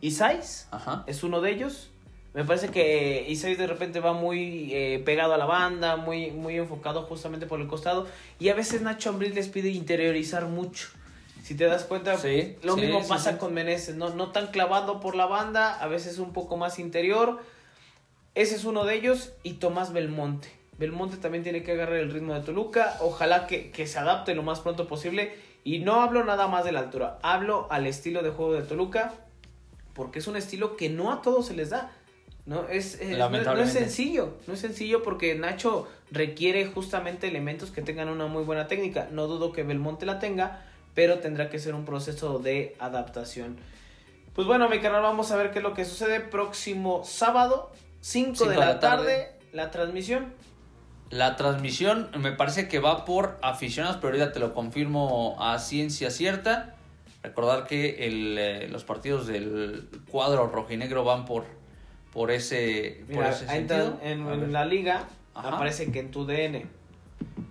Isais 0.00 0.68
es 1.06 1.22
uno 1.22 1.40
de 1.40 1.52
ellos, 1.52 1.92
me 2.36 2.44
parece 2.44 2.68
que 2.68 3.24
Isais 3.30 3.56
de 3.56 3.66
repente 3.66 3.98
va 3.98 4.12
muy 4.12 4.68
eh, 4.74 5.02
pegado 5.06 5.32
a 5.32 5.38
la 5.38 5.46
banda, 5.46 5.96
muy, 5.96 6.32
muy 6.32 6.58
enfocado 6.58 7.04
justamente 7.04 7.46
por 7.46 7.62
el 7.62 7.66
costado. 7.66 8.06
Y 8.38 8.50
a 8.50 8.54
veces 8.54 8.82
Nacho 8.82 9.08
Ambriz 9.08 9.34
les 9.34 9.48
pide 9.48 9.70
interiorizar 9.70 10.44
mucho. 10.44 10.88
Si 11.42 11.54
te 11.54 11.64
das 11.64 11.84
cuenta, 11.84 12.14
lo 12.62 12.76
mismo 12.76 13.08
pasa 13.08 13.38
con 13.38 13.54
Meneses, 13.54 13.96
¿no? 13.96 14.10
no 14.10 14.32
tan 14.32 14.48
clavado 14.48 15.00
por 15.00 15.16
la 15.16 15.24
banda, 15.24 15.80
a 15.80 15.86
veces 15.86 16.18
un 16.18 16.34
poco 16.34 16.58
más 16.58 16.78
interior. 16.78 17.40
Ese 18.34 18.56
es 18.56 18.64
uno 18.64 18.84
de 18.84 18.96
ellos. 18.96 19.32
Y 19.42 19.54
Tomás 19.54 19.94
Belmonte. 19.94 20.52
Belmonte 20.76 21.16
también 21.16 21.42
tiene 21.42 21.62
que 21.62 21.72
agarrar 21.72 21.96
el 21.96 22.12
ritmo 22.12 22.34
de 22.34 22.40
Toluca. 22.40 22.98
Ojalá 23.00 23.46
que, 23.46 23.70
que 23.70 23.86
se 23.86 23.98
adapte 23.98 24.34
lo 24.34 24.42
más 24.42 24.60
pronto 24.60 24.86
posible. 24.86 25.34
Y 25.64 25.78
no 25.78 26.02
hablo 26.02 26.22
nada 26.22 26.48
más 26.48 26.66
de 26.66 26.72
la 26.72 26.80
altura, 26.80 27.18
hablo 27.22 27.66
al 27.70 27.86
estilo 27.86 28.22
de 28.22 28.28
juego 28.28 28.52
de 28.52 28.62
Toluca. 28.62 29.14
Porque 29.94 30.18
es 30.18 30.26
un 30.26 30.36
estilo 30.36 30.76
que 30.76 30.90
no 30.90 31.10
a 31.10 31.22
todos 31.22 31.46
se 31.46 31.54
les 31.54 31.70
da. 31.70 31.90
No 32.46 32.68
es, 32.68 33.00
no, 33.02 33.56
es 33.56 33.72
sencillo, 33.72 34.36
no 34.46 34.54
es 34.54 34.60
sencillo 34.60 35.02
porque 35.02 35.34
Nacho 35.34 35.88
requiere 36.12 36.66
justamente 36.66 37.26
elementos 37.26 37.72
que 37.72 37.82
tengan 37.82 38.08
una 38.08 38.28
muy 38.28 38.44
buena 38.44 38.68
técnica. 38.68 39.08
No 39.10 39.26
dudo 39.26 39.52
que 39.52 39.64
Belmonte 39.64 40.06
la 40.06 40.20
tenga, 40.20 40.62
pero 40.94 41.18
tendrá 41.18 41.50
que 41.50 41.58
ser 41.58 41.74
un 41.74 41.84
proceso 41.84 42.38
de 42.38 42.76
adaptación. 42.78 43.56
Pues 44.32 44.46
bueno, 44.46 44.68
mi 44.68 44.78
canal, 44.78 45.02
vamos 45.02 45.32
a 45.32 45.36
ver 45.36 45.50
qué 45.50 45.58
es 45.58 45.64
lo 45.64 45.74
que 45.74 45.84
sucede 45.84 46.20
próximo 46.20 47.02
sábado, 47.04 47.72
5 48.02 48.44
de, 48.44 48.56
la, 48.56 48.78
tarde, 48.78 49.32
la 49.52 49.72
transmisión. 49.72 50.32
La 51.10 51.34
transmisión 51.34 52.10
me 52.16 52.30
parece 52.30 52.68
que 52.68 52.78
va 52.78 53.04
por 53.04 53.38
aficionados, 53.42 53.96
pero 53.96 54.08
ahorita 54.08 54.32
te 54.32 54.38
lo 54.38 54.54
confirmo 54.54 55.36
a 55.40 55.58
ciencia 55.58 56.10
cierta. 56.10 56.76
Recordar 57.24 57.66
que 57.66 58.06
el, 58.06 58.38
eh, 58.38 58.68
los 58.68 58.84
partidos 58.84 59.26
del 59.26 59.88
cuadro 60.10 60.46
rojinegro 60.46 61.02
van 61.02 61.24
por 61.24 61.44
por 62.16 62.30
ese, 62.30 63.04
por 63.12 63.26
ese 63.26 63.46
sentido. 63.46 64.00
En, 64.02 64.50
la 64.50 64.64
liga 64.64 65.06
aparece 65.34 65.92
que 65.92 66.00
en 66.00 66.10
tu 66.10 66.24
DN, 66.24 66.64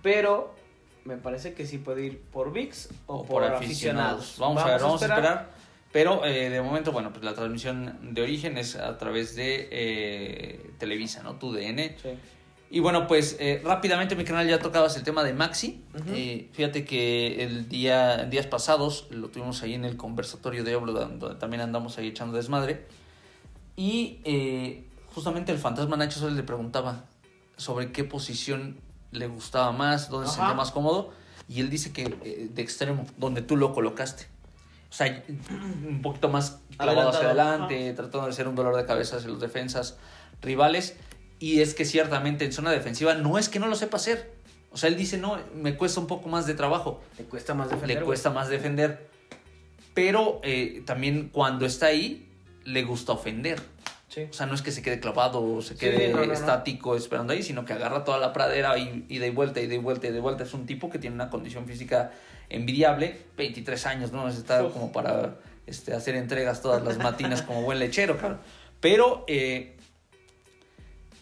pero 0.02 0.56
me 1.04 1.16
parece 1.16 1.54
que 1.54 1.64
sí 1.66 1.78
puede 1.78 2.04
ir 2.04 2.20
por 2.32 2.52
VIX 2.52 2.88
o, 3.06 3.24
por, 3.24 3.44
aficionados. 3.44 4.34
Vamos, 4.40 4.60
a 4.64 4.66
ver, 4.66 4.80
vamos 4.80 5.00
a 5.00 5.06
esperar. 5.06 5.50
Pero 5.92 6.26
eh, 6.26 6.50
de 6.50 6.60
momento, 6.60 6.90
bueno, 6.90 7.12
pues 7.12 7.24
la 7.24 7.32
transmisión 7.32 8.12
de 8.12 8.22
origen 8.22 8.58
es 8.58 8.74
a 8.74 8.98
través 8.98 9.36
de 9.36 9.68
eh, 9.70 10.70
Televisa, 10.78 11.22
¿no? 11.22 11.36
Tu 11.36 11.52
DN. 11.52 11.94
Y 12.68 12.80
bueno, 12.80 13.06
pues 13.06 13.36
eh, 13.38 13.62
rápidamente 13.62 14.16
mi 14.16 14.24
canal 14.24 14.48
ya 14.48 14.58
tocabas 14.58 14.96
el 14.96 15.04
tema 15.04 15.22
de 15.22 15.32
Maxi. 15.32 15.84
fíjate 16.54 16.84
que 16.84 17.44
el 17.44 17.68
día, 17.68 18.24
días 18.24 18.48
pasados 18.48 19.06
lo 19.10 19.28
tuvimos 19.28 19.62
ahí 19.62 19.74
en 19.74 19.84
el 19.84 19.96
conversatorio 19.96 20.64
de 20.64 20.74
Oblo, 20.74 20.92
donde 20.92 21.36
también 21.36 21.60
andamos 21.60 21.98
ahí 21.98 22.08
echando 22.08 22.36
desmadre. 22.36 23.05
Y 23.76 24.20
eh, 24.24 24.88
justamente 25.14 25.52
el 25.52 25.58
fantasma 25.58 25.96
Nacho 25.96 26.18
Soles 26.18 26.36
le 26.36 26.42
preguntaba 26.42 27.04
sobre 27.56 27.92
qué 27.92 28.04
posición 28.04 28.80
le 29.12 29.26
gustaba 29.28 29.72
más, 29.72 30.08
dónde 30.08 30.28
se 30.28 30.36
sentía 30.36 30.54
más 30.54 30.70
cómodo. 30.70 31.12
Y 31.48 31.60
él 31.60 31.70
dice 31.70 31.92
que 31.92 32.16
eh, 32.24 32.48
de 32.52 32.62
extremo, 32.62 33.06
donde 33.16 33.42
tú 33.42 33.56
lo 33.56 33.72
colocaste. 33.72 34.26
O 34.90 34.92
sea, 34.92 35.24
un 35.86 36.00
poquito 36.02 36.28
más 36.28 36.60
clavado 36.76 37.10
hacia 37.10 37.26
adelante, 37.26 37.92
tratando 37.92 38.26
de 38.26 38.32
ser 38.32 38.48
un 38.48 38.54
dolor 38.54 38.76
de 38.76 38.86
cabeza 38.86 39.16
hacia 39.16 39.28
los 39.28 39.40
defensas 39.40 39.98
rivales. 40.40 40.96
Y 41.38 41.60
es 41.60 41.74
que 41.74 41.84
ciertamente 41.84 42.44
en 42.44 42.52
zona 42.52 42.70
defensiva 42.70 43.14
no 43.14 43.38
es 43.38 43.48
que 43.48 43.58
no 43.58 43.66
lo 43.66 43.76
sepa 43.76 43.98
hacer. 43.98 44.34
O 44.72 44.78
sea, 44.78 44.88
él 44.88 44.96
dice, 44.96 45.18
no, 45.18 45.38
me 45.54 45.76
cuesta 45.76 46.00
un 46.00 46.06
poco 46.06 46.28
más 46.28 46.46
de 46.46 46.54
trabajo. 46.54 47.02
Le 47.18 47.24
cuesta 47.24 47.54
más 47.54 47.68
defender. 47.70 47.98
Le 47.98 48.04
cuesta 48.04 48.30
más 48.30 48.48
defender. 48.48 49.08
Pero 49.94 50.40
eh, 50.42 50.82
también 50.86 51.30
cuando 51.30 51.66
está 51.66 51.86
ahí, 51.86 52.25
le 52.66 52.82
gusta 52.82 53.12
ofender. 53.12 53.60
O 54.30 54.32
sea, 54.32 54.46
no 54.46 54.54
es 54.54 54.62
que 54.62 54.70
se 54.70 54.80
quede 54.80 54.98
clavado 54.98 55.42
o 55.42 55.60
se 55.60 55.76
quede 55.76 56.10
estático 56.32 56.96
esperando 56.96 57.34
ahí, 57.34 57.42
sino 57.42 57.66
que 57.66 57.74
agarra 57.74 58.04
toda 58.04 58.18
la 58.18 58.32
pradera 58.32 58.78
y, 58.78 59.04
y 59.08 59.18
de 59.18 59.30
vuelta 59.30 59.60
y 59.60 59.66
de 59.66 59.76
vuelta 59.76 60.06
y 60.06 60.12
de 60.12 60.20
vuelta. 60.20 60.44
Es 60.44 60.54
un 60.54 60.64
tipo 60.64 60.88
que 60.88 60.98
tiene 60.98 61.14
una 61.14 61.28
condición 61.28 61.66
física 61.66 62.12
envidiable, 62.48 63.18
23 63.36 63.86
años, 63.86 64.12
¿no? 64.12 64.28
Está 64.28 64.66
como 64.70 64.92
para 64.92 65.36
este, 65.66 65.92
hacer 65.92 66.14
entregas 66.14 66.62
todas 66.62 66.82
las 66.82 66.98
matinas 66.98 67.42
como 67.42 67.62
buen 67.62 67.78
lechero, 67.78 68.16
claro. 68.16 68.38
Pero 68.80 69.24
eh, 69.26 69.76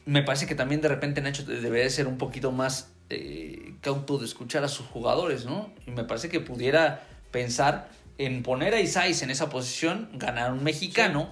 me 0.04 0.22
parece 0.22 0.46
que 0.46 0.54
también 0.54 0.80
de 0.80 0.88
repente 0.88 1.20
Nacho 1.20 1.44
debería 1.44 1.88
ser 1.90 2.06
un 2.06 2.18
poquito 2.18 2.52
más 2.52 2.90
eh, 3.10 3.74
cauto 3.80 4.18
de 4.18 4.26
escuchar 4.26 4.64
a 4.64 4.68
sus 4.68 4.86
jugadores, 4.86 5.46
¿no? 5.46 5.72
Y 5.86 5.90
me 5.90 6.04
parece 6.04 6.28
que 6.28 6.40
pudiera 6.40 7.06
pensar 7.30 7.88
en 8.18 8.42
poner 8.42 8.74
a 8.74 8.80
Isais 8.80 9.22
en 9.22 9.30
esa 9.30 9.50
posición, 9.50 10.08
ganar 10.14 10.52
un 10.52 10.62
mexicano, 10.62 11.28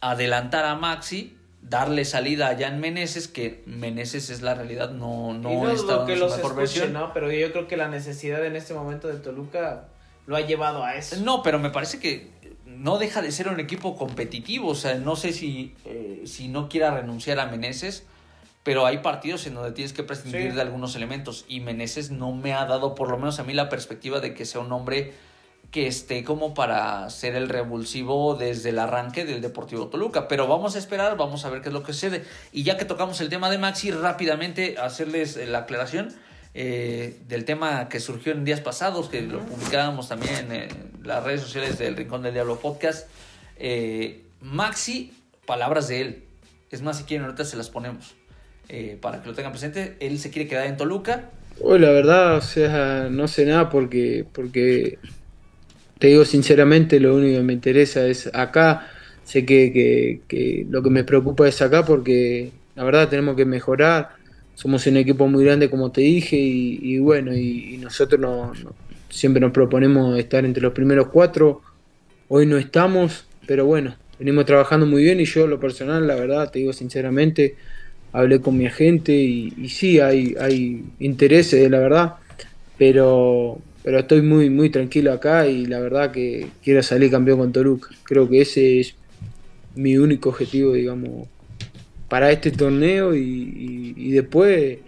adelantar 0.00 0.64
a 0.64 0.74
Maxi, 0.74 1.36
darle 1.62 2.04
salida 2.04 2.48
a 2.48 2.58
Jan 2.58 2.80
Meneses, 2.80 3.28
que 3.28 3.62
Meneses 3.66 4.30
es 4.30 4.42
la 4.42 4.54
realidad, 4.54 4.90
no, 4.90 5.34
no, 5.34 5.70
está 5.70 6.06
en 6.08 6.18
su 6.18 6.36
mejor 6.36 6.56
versión. 6.56 6.92
¿no? 6.92 7.12
Pero 7.12 7.30
yo 7.30 7.52
creo 7.52 7.68
que 7.68 7.76
la 7.76 7.88
necesidad 7.88 8.44
en 8.44 8.56
este 8.56 8.74
momento 8.74 9.08
de 9.08 9.18
Toluca 9.18 9.88
lo 10.26 10.36
ha 10.36 10.40
llevado 10.40 10.84
a 10.84 10.94
eso. 10.94 11.16
No, 11.22 11.42
pero 11.42 11.58
me 11.58 11.70
parece 11.70 11.98
que 11.98 12.30
no 12.64 12.98
deja 12.98 13.20
de 13.20 13.32
ser 13.32 13.48
un 13.48 13.60
equipo 13.60 13.96
competitivo. 13.96 14.68
O 14.68 14.74
sea, 14.74 14.94
no 14.94 15.16
sé 15.16 15.32
si, 15.32 15.74
eh, 15.84 16.22
si 16.24 16.48
no 16.48 16.68
quiera 16.68 16.92
renunciar 16.92 17.38
a 17.40 17.46
Meneses, 17.46 18.06
pero 18.62 18.86
hay 18.86 18.98
partidos 18.98 19.46
en 19.46 19.54
donde 19.54 19.72
tienes 19.72 19.92
que 19.92 20.02
prescindir 20.02 20.54
de 20.54 20.60
algunos 20.60 20.96
elementos. 20.96 21.44
Y 21.48 21.60
Meneses 21.60 22.10
no 22.10 22.32
me 22.32 22.54
ha 22.54 22.64
dado, 22.64 22.94
por 22.94 23.10
lo 23.10 23.18
menos 23.18 23.38
a 23.38 23.44
mí, 23.44 23.52
la 23.52 23.68
perspectiva 23.68 24.20
de 24.20 24.34
que 24.34 24.44
sea 24.44 24.60
un 24.60 24.72
hombre 24.72 25.12
que 25.70 25.86
esté 25.86 26.24
como 26.24 26.52
para 26.54 27.08
ser 27.10 27.36
el 27.36 27.48
revulsivo 27.48 28.34
desde 28.34 28.70
el 28.70 28.78
arranque 28.78 29.24
del 29.24 29.40
Deportivo 29.40 29.86
Toluca. 29.88 30.26
Pero 30.26 30.48
vamos 30.48 30.74
a 30.74 30.78
esperar, 30.78 31.16
vamos 31.16 31.44
a 31.44 31.50
ver 31.50 31.62
qué 31.62 31.68
es 31.68 31.72
lo 31.72 31.82
que 31.82 31.92
sucede. 31.92 32.24
Y 32.52 32.64
ya 32.64 32.76
que 32.76 32.84
tocamos 32.84 33.20
el 33.20 33.28
tema 33.28 33.50
de 33.50 33.58
Maxi, 33.58 33.90
rápidamente 33.92 34.76
hacerles 34.78 35.36
la 35.48 35.58
aclaración 35.60 36.12
eh, 36.54 37.16
del 37.28 37.44
tema 37.44 37.88
que 37.88 38.00
surgió 38.00 38.32
en 38.32 38.44
días 38.44 38.60
pasados, 38.60 39.08
que 39.08 39.22
lo 39.22 39.40
publicábamos 39.40 40.08
también 40.08 40.50
en 40.50 40.68
las 41.04 41.22
redes 41.22 41.40
sociales 41.42 41.78
del 41.78 41.96
Rincón 41.96 42.22
del 42.22 42.34
Diablo 42.34 42.58
Podcast. 42.58 43.08
Eh, 43.56 44.24
Maxi, 44.40 45.12
palabras 45.46 45.86
de 45.86 46.00
él. 46.00 46.24
Es 46.70 46.82
más, 46.82 46.98
si 46.98 47.04
quieren, 47.04 47.26
ahorita 47.26 47.44
se 47.44 47.56
las 47.56 47.70
ponemos. 47.70 48.14
eh, 48.68 48.96
para 49.00 49.20
que 49.20 49.28
lo 49.28 49.34
tengan 49.34 49.52
presente. 49.52 49.96
Él 50.00 50.18
se 50.18 50.30
quiere 50.30 50.48
quedar 50.48 50.66
en 50.66 50.76
Toluca. 50.76 51.30
Hoy 51.60 51.78
la 51.80 51.90
verdad, 51.90 52.36
o 52.36 52.40
sea, 52.40 53.08
no 53.10 53.26
sé 53.28 53.44
nada 53.44 53.68
porque, 53.68 54.24
porque 54.32 54.98
te 56.00 56.06
digo 56.06 56.24
sinceramente, 56.24 56.98
lo 56.98 57.14
único 57.14 57.36
que 57.36 57.42
me 57.42 57.52
interesa 57.52 58.06
es 58.06 58.30
acá. 58.34 58.88
Sé 59.22 59.44
que, 59.44 60.22
que, 60.26 60.66
lo 60.68 60.82
que 60.82 60.88
me 60.88 61.04
preocupa 61.04 61.46
es 61.46 61.60
acá 61.60 61.84
porque 61.84 62.50
la 62.74 62.84
verdad 62.84 63.10
tenemos 63.10 63.36
que 63.36 63.44
mejorar. 63.44 64.16
Somos 64.54 64.86
un 64.86 64.96
equipo 64.96 65.28
muy 65.28 65.44
grande, 65.44 65.68
como 65.68 65.92
te 65.92 66.00
dije, 66.00 66.36
y, 66.38 66.98
bueno, 67.00 67.36
y, 67.36 67.76
nosotros 67.82 68.18
no, 68.18 68.52
siempre 69.10 69.42
nos 69.42 69.52
proponemos 69.52 70.18
estar 70.18 70.42
entre 70.46 70.62
los 70.62 70.72
primeros 70.72 71.08
cuatro. 71.08 71.60
Hoy 72.28 72.46
no 72.46 72.56
estamos, 72.56 73.26
pero 73.46 73.66
bueno, 73.66 73.94
venimos 74.18 74.46
trabajando 74.46 74.86
muy 74.86 75.02
bien 75.02 75.20
y 75.20 75.26
yo, 75.26 75.46
lo 75.46 75.60
personal, 75.60 76.06
la 76.06 76.14
verdad, 76.14 76.50
te 76.50 76.60
digo 76.60 76.72
sinceramente, 76.72 77.56
hablé 78.12 78.40
con 78.40 78.56
mi 78.56 78.66
agente 78.66 79.12
y, 79.12 79.52
y 79.58 79.68
sí, 79.68 80.00
hay, 80.00 80.34
hay 80.40 80.82
intereses, 80.98 81.70
la 81.70 81.78
verdad, 81.78 82.14
pero, 82.78 83.60
pero 83.82 84.00
estoy 84.00 84.22
muy, 84.22 84.50
muy 84.50 84.70
tranquilo 84.70 85.12
acá 85.12 85.46
y 85.46 85.66
la 85.66 85.80
verdad 85.80 86.10
que 86.10 86.48
quiero 86.62 86.82
salir 86.82 87.10
campeón 87.10 87.38
con 87.38 87.52
Toluca. 87.52 87.88
Creo 88.04 88.28
que 88.28 88.42
ese 88.42 88.80
es 88.80 88.94
mi 89.74 89.96
único 89.96 90.28
objetivo, 90.28 90.72
digamos, 90.74 91.28
para 92.08 92.30
este 92.30 92.50
torneo 92.50 93.14
y, 93.14 94.10
después 94.10 94.78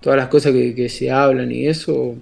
todas 0.00 0.16
las 0.16 0.28
cosas 0.28 0.52
que, 0.52 0.88
se 0.88 1.10
hablan 1.10 1.50
y 1.50 1.66
eso, 1.66 2.16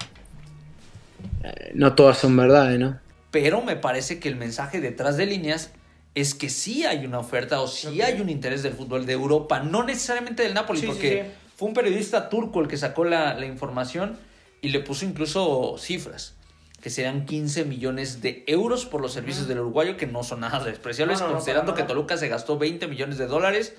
no 1.75 1.95
todas 1.95 2.19
son 2.19 2.37
verdades, 2.37 2.79
¿no? 2.79 2.99
Pero 3.31 3.61
me 3.61 3.77
parece 3.77 4.19
que 4.19 4.29
el 4.29 4.37
mensaje 4.37 4.81
detrás 4.81 5.19
de 5.19 5.27
líneas 5.27 5.73
es 6.15 6.35
que 6.35 6.49
sí 6.49 6.87
hay 6.87 7.05
una 7.05 7.19
oferta 7.19 7.61
o 7.61 7.69
sí 7.69 8.01
hay 8.01 8.21
un 8.23 8.31
interés 8.31 8.63
del 8.63 8.73
fútbol 8.73 9.05
de 9.05 9.13
Europa, 9.13 9.61
no 9.61 9.85
necesariamente 9.85 10.45
del 10.45 10.55
Napoli, 10.55 10.81
porque 10.81 11.27
fue 11.57 11.69
un 11.69 11.75
periodista 11.75 12.31
turco 12.31 12.63
el 12.63 12.69
que 12.69 12.79
sacó 12.79 13.05
la, 13.05 13.35
la, 13.35 13.45
información 13.45 14.17
y 14.61 14.71
le 14.71 14.81
puso 14.81 15.05
incluso 15.05 15.77
cifras, 15.79 16.35
que 16.81 16.91
serían 16.91 17.27
15 17.27 17.65
millones 17.65 18.21
de 18.23 18.45
euros 18.47 18.87
por 18.87 19.01
los 19.01 19.13
servicios 19.13 19.49
del 19.49 19.61
uruguayo, 19.61 19.97
que 19.97 20.07
no 20.07 20.23
son 20.23 20.41
nada 20.41 20.63
despreciables, 20.65 21.21
considerando 21.21 21.75
que 21.75 21.83
Toluca 21.83 22.17
se 22.17 22.29
gastó 22.29 22.59
20 22.59 22.87
millones 22.87 23.19
de 23.19 23.27
dólares 23.27 23.75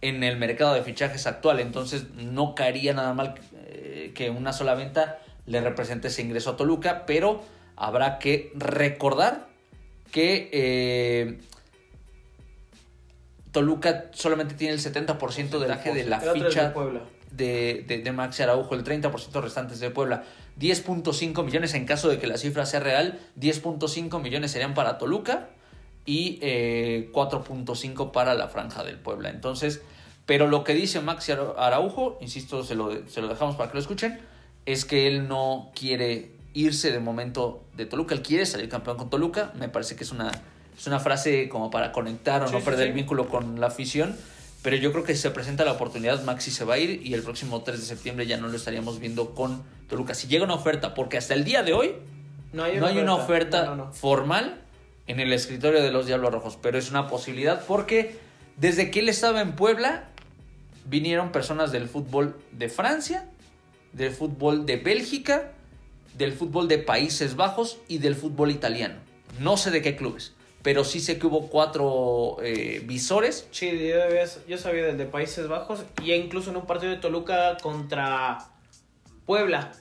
en 0.00 0.22
el 0.22 0.36
mercado 0.36 0.74
de 0.74 0.82
fichajes 0.82 1.26
actual, 1.26 1.60
entonces 1.60 2.10
no 2.14 2.54
caería 2.54 2.94
nada 2.94 3.14
mal 3.14 3.34
eh, 3.66 4.12
que 4.14 4.30
una 4.30 4.52
sola 4.52 4.74
venta 4.74 5.18
le 5.46 5.60
represente 5.60 6.08
ese 6.08 6.22
ingreso 6.22 6.50
a 6.50 6.56
Toluca, 6.56 7.04
pero 7.06 7.42
habrá 7.76 8.18
que 8.18 8.52
recordar 8.54 9.48
que 10.12 10.50
eh, 10.52 11.38
Toluca 13.52 14.06
solamente 14.12 14.54
tiene 14.54 14.74
el 14.74 14.80
70% 14.80 15.58
del 15.58 15.70
aje 15.72 15.92
de 15.92 16.04
la 16.04 16.20
ficha 16.20 16.70
de, 16.70 17.00
de, 17.30 17.84
de, 18.04 18.12
Maxi 18.12 18.42
Araujo, 18.42 18.74
el 18.74 18.84
30% 18.84 19.40
restantes 19.40 19.80
de 19.80 19.90
Puebla. 19.90 20.24
10.5 20.58 21.44
millones 21.44 21.74
en 21.74 21.84
caso 21.84 22.08
de 22.08 22.18
que 22.18 22.26
la 22.26 22.36
cifra 22.36 22.66
sea 22.66 22.80
real, 22.80 23.20
10.5 23.38 24.20
millones 24.20 24.50
serían 24.50 24.74
para 24.74 24.98
Toluca 24.98 25.50
y 26.04 26.40
4.5 26.40 28.06
eh, 28.06 28.10
para 28.12 28.34
la 28.34 28.48
franja 28.48 28.82
del 28.82 28.98
Puebla. 28.98 29.30
Entonces, 29.30 29.82
pero 30.26 30.48
lo 30.48 30.64
que 30.64 30.74
dice 30.74 31.00
Maxi 31.00 31.32
Araujo, 31.32 32.18
insisto, 32.20 32.64
se 32.64 32.74
lo, 32.74 33.06
se 33.08 33.20
lo 33.20 33.28
dejamos 33.28 33.56
para 33.56 33.70
que 33.70 33.74
lo 33.76 33.80
escuchen, 33.80 34.20
es 34.66 34.84
que 34.84 35.06
él 35.06 35.28
no 35.28 35.70
quiere 35.74 36.32
irse 36.54 36.90
de 36.90 36.98
momento 36.98 37.64
de 37.76 37.86
Toluca, 37.86 38.14
él 38.14 38.22
quiere 38.22 38.46
salir 38.46 38.68
campeón 38.68 38.96
con 38.96 39.10
Toluca, 39.10 39.52
me 39.54 39.68
parece 39.68 39.96
que 39.96 40.04
es 40.04 40.10
una 40.10 40.32
es 40.78 40.86
una 40.86 41.00
frase 41.00 41.48
como 41.48 41.70
para 41.70 41.90
conectar 41.90 42.42
o 42.44 42.50
no 42.50 42.60
perder 42.60 42.88
el 42.88 42.92
vínculo 42.92 43.28
con 43.28 43.60
la 43.60 43.66
afición. 43.66 44.16
Pero 44.62 44.76
yo 44.76 44.90
creo 44.92 45.04
que 45.04 45.14
si 45.14 45.22
se 45.22 45.30
presenta 45.30 45.64
la 45.64 45.72
oportunidad, 45.72 46.22
Maxi 46.24 46.50
se 46.50 46.64
va 46.64 46.74
a 46.74 46.78
ir 46.78 47.00
y 47.06 47.14
el 47.14 47.22
próximo 47.22 47.62
3 47.62 47.78
de 47.78 47.86
septiembre 47.86 48.26
ya 48.26 48.38
no 48.38 48.48
lo 48.48 48.56
estaríamos 48.56 48.98
viendo 48.98 49.34
con 49.34 49.62
Toluca. 49.88 50.14
Si 50.14 50.26
llega 50.26 50.44
una 50.44 50.54
oferta, 50.54 50.94
porque 50.94 51.16
hasta 51.16 51.34
el 51.34 51.44
día 51.44 51.62
de 51.62 51.74
hoy 51.74 51.94
no 52.52 52.64
hay 52.64 52.78
una, 52.98 53.14
oferta, 53.14 53.90
formal 53.92 54.60
en 55.06 55.20
el 55.20 55.32
escritorio 55.32 55.80
de 55.80 55.92
los 55.92 56.06
Diablos 56.06 56.32
Rojos, 56.32 56.58
pero 56.60 56.76
es 56.76 56.90
una 56.90 57.06
posibilidad 57.06 57.64
porque 57.66 58.18
desde 58.56 58.90
que 58.90 59.00
él 59.00 59.08
estaba 59.08 59.40
en 59.40 59.52
Puebla 59.54 60.08
vinieron 60.86 61.30
personas 61.30 61.70
del 61.70 61.88
fútbol 61.88 62.34
de 62.50 62.68
Francia, 62.68 63.26
del 63.92 64.10
fútbol 64.10 64.66
de 64.66 64.76
Bélgica, 64.76 65.52
del 66.16 66.32
fútbol 66.32 66.66
de 66.66 66.78
Países 66.78 67.36
Bajos 67.36 67.78
y 67.86 67.98
del 67.98 68.16
fútbol 68.16 68.50
italiano. 68.50 68.96
No 69.38 69.56
sé 69.56 69.70
de 69.70 69.82
qué 69.82 69.94
clubes 69.94 70.32
pero 70.68 70.84
sí 70.84 71.00
sé 71.00 71.18
que 71.18 71.26
hubo 71.26 71.48
cuatro 71.48 72.36
eh, 72.42 72.82
visores. 72.84 73.48
Sí, 73.52 73.90
yo, 74.46 74.58
sabía 74.58 74.84
del 74.84 74.98
de 74.98 75.06
Países 75.06 75.48
Bajos 75.48 75.82
y 76.04 76.12
incluso 76.12 76.50
en 76.50 76.58
un 76.58 76.66
partido 76.66 76.92
de 76.92 76.98
Toluca 76.98 77.56
contra 77.62 78.50
Puebla. 79.24 79.72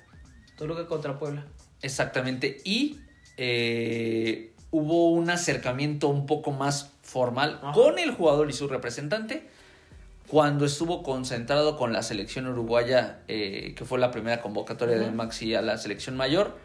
Toluca 0.56 0.88
contra 0.88 1.20
Puebla. 1.20 1.46
Exactamente. 1.82 2.62
Y 2.64 3.02
eh, 3.36 4.54
hubo 4.72 5.12
un 5.12 5.30
acercamiento 5.30 6.08
un 6.08 6.26
poco 6.26 6.54
más 6.54 6.94
formal 7.02 7.60
con 7.74 8.00
el 8.00 8.12
jugador 8.12 8.50
y 8.50 8.54
su 8.54 8.70
representante 8.70 9.46
cuando 10.30 10.64
estuvo 10.64 11.04
concentrado 11.04 11.76
con 11.76 11.92
la 11.92 12.02
selección 12.02 12.48
uruguaya, 12.48 13.20
eh, 13.28 13.74
que 13.76 13.84
fue 13.84 14.00
la 14.00 14.12
primera 14.12 14.42
convocatoria 14.42 14.98
de 14.98 15.12
Maxi 15.12 15.54
a 15.54 15.62
la 15.62 15.78
selección 15.78 16.16
mayor 16.16 16.58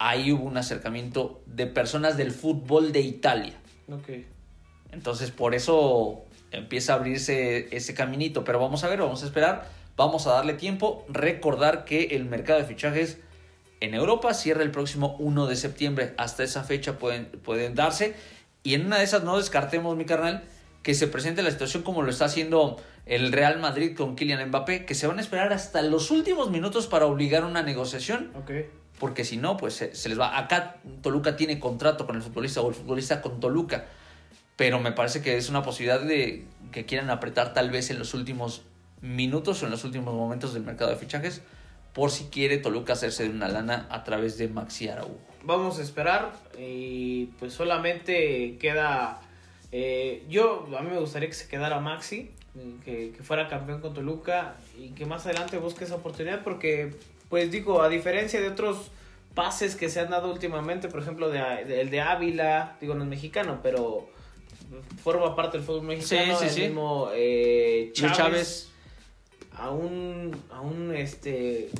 ahí 0.00 0.32
hubo 0.32 0.44
un 0.44 0.56
acercamiento 0.56 1.42
de 1.46 1.66
personas 1.66 2.16
del 2.16 2.32
fútbol 2.32 2.90
de 2.90 3.00
Italia. 3.00 3.54
Ok. 3.92 4.08
Entonces, 4.92 5.30
por 5.30 5.54
eso 5.54 6.24
empieza 6.50 6.94
a 6.94 6.96
abrirse 6.96 7.68
ese 7.76 7.94
caminito. 7.94 8.42
Pero 8.42 8.58
vamos 8.58 8.82
a 8.82 8.88
ver, 8.88 8.98
vamos 8.98 9.22
a 9.22 9.26
esperar, 9.26 9.70
vamos 9.96 10.26
a 10.26 10.32
darle 10.32 10.54
tiempo. 10.54 11.04
Recordar 11.08 11.84
que 11.84 12.16
el 12.16 12.24
mercado 12.24 12.58
de 12.58 12.64
fichajes 12.64 13.18
en 13.80 13.94
Europa 13.94 14.32
cierra 14.32 14.62
el 14.62 14.70
próximo 14.70 15.16
1 15.18 15.46
de 15.46 15.54
septiembre. 15.54 16.14
Hasta 16.16 16.44
esa 16.44 16.64
fecha 16.64 16.98
pueden, 16.98 17.26
pueden 17.26 17.74
darse. 17.74 18.16
Y 18.62 18.74
en 18.74 18.86
una 18.86 18.98
de 18.98 19.04
esas 19.04 19.22
no 19.22 19.36
descartemos, 19.36 19.96
mi 19.96 20.06
carnal, 20.06 20.44
que 20.82 20.94
se 20.94 21.08
presente 21.08 21.42
la 21.42 21.50
situación 21.50 21.82
como 21.82 22.02
lo 22.02 22.10
está 22.10 22.24
haciendo 22.24 22.80
el 23.04 23.32
Real 23.32 23.58
Madrid 23.58 23.94
con 23.94 24.16
Kylian 24.16 24.48
Mbappé, 24.48 24.86
que 24.86 24.94
se 24.94 25.06
van 25.06 25.18
a 25.18 25.20
esperar 25.20 25.52
hasta 25.52 25.82
los 25.82 26.10
últimos 26.10 26.50
minutos 26.50 26.86
para 26.86 27.04
obligar 27.04 27.44
una 27.44 27.62
negociación. 27.62 28.30
Okay 28.42 28.79
porque 29.00 29.24
si 29.24 29.38
no, 29.38 29.56
pues 29.56 29.74
se, 29.74 30.08
les 30.08 30.20
va. 30.20 30.38
Acá 30.38 30.76
Toluca 31.02 31.34
tiene 31.34 31.58
contrato 31.58 32.06
con 32.06 32.16
el 32.16 32.22
futbolista 32.22 32.60
o 32.60 32.68
el 32.68 32.74
futbolista 32.74 33.22
con 33.22 33.40
Toluca, 33.40 33.86
pero 34.56 34.78
me 34.78 34.92
parece 34.92 35.22
que 35.22 35.38
es 35.38 35.48
una 35.48 35.62
posibilidad 35.62 36.00
de 36.00 36.44
que 36.70 36.84
quieran 36.84 37.08
apretar 37.08 37.54
tal 37.54 37.70
vez 37.70 37.90
en 37.90 37.98
los 37.98 38.12
últimos 38.12 38.62
minutos 39.00 39.62
o 39.62 39.64
en 39.64 39.70
los 39.70 39.84
últimos 39.84 40.14
momentos 40.14 40.52
del 40.52 40.64
mercado 40.64 40.90
de 40.90 40.98
fichajes, 40.98 41.40
por 41.94 42.10
si 42.10 42.24
quiere 42.24 42.58
Toluca 42.58 42.92
hacerse 42.92 43.22
de 43.22 43.30
una 43.30 43.48
lana 43.48 43.88
a 43.90 44.04
través 44.04 44.36
de 44.36 44.48
Maxi 44.48 44.88
Araújo. 44.88 45.18
Vamos 45.44 45.78
a 45.78 45.82
esperar 45.82 46.32
y 46.58 47.26
pues 47.38 47.54
solamente 47.54 48.58
queda. 48.58 49.22
Eh, 49.72 50.26
yo, 50.28 50.68
a 50.78 50.82
mí 50.82 50.90
me 50.90 51.00
gustaría 51.00 51.26
que 51.26 51.34
se 51.34 51.48
quedara 51.48 51.80
Maxi, 51.80 52.32
que, 52.84 53.12
que 53.16 53.22
fuera 53.22 53.48
campeón 53.48 53.80
con 53.80 53.94
Toluca 53.94 54.56
y 54.78 54.90
que 54.90 55.06
más 55.06 55.24
adelante 55.24 55.56
busque 55.56 55.84
esa 55.84 55.94
oportunidad 55.94 56.44
porque 56.44 56.92
pues 57.30 57.50
digo, 57.50 57.80
a 57.80 57.88
diferencia 57.88 58.40
de 58.40 58.48
otros 58.48 58.90
pases 59.34 59.76
que 59.76 59.88
se 59.88 60.00
han 60.00 60.10
dado 60.10 60.30
últimamente, 60.30 60.88
por 60.88 61.00
ejemplo, 61.00 61.30
de, 61.30 61.80
el 61.80 61.88
de 61.88 62.00
Ávila, 62.00 62.76
digo, 62.80 62.94
no 62.94 63.04
es 63.04 63.08
mexicano, 63.08 63.60
pero 63.62 64.08
forma 65.02 65.34
parte 65.36 65.56
del 65.56 65.66
fútbol 65.66 65.82
mexicano, 65.82 66.36
sí, 66.36 66.48
sí, 66.48 66.62
el 66.62 66.68
mismo 66.68 67.08
eh, 67.14 67.92
Chávez, 67.94 68.70
A 69.52 69.70
un, 69.70 70.36
a 70.50 70.60
un, 70.60 70.94
este, 70.94 71.70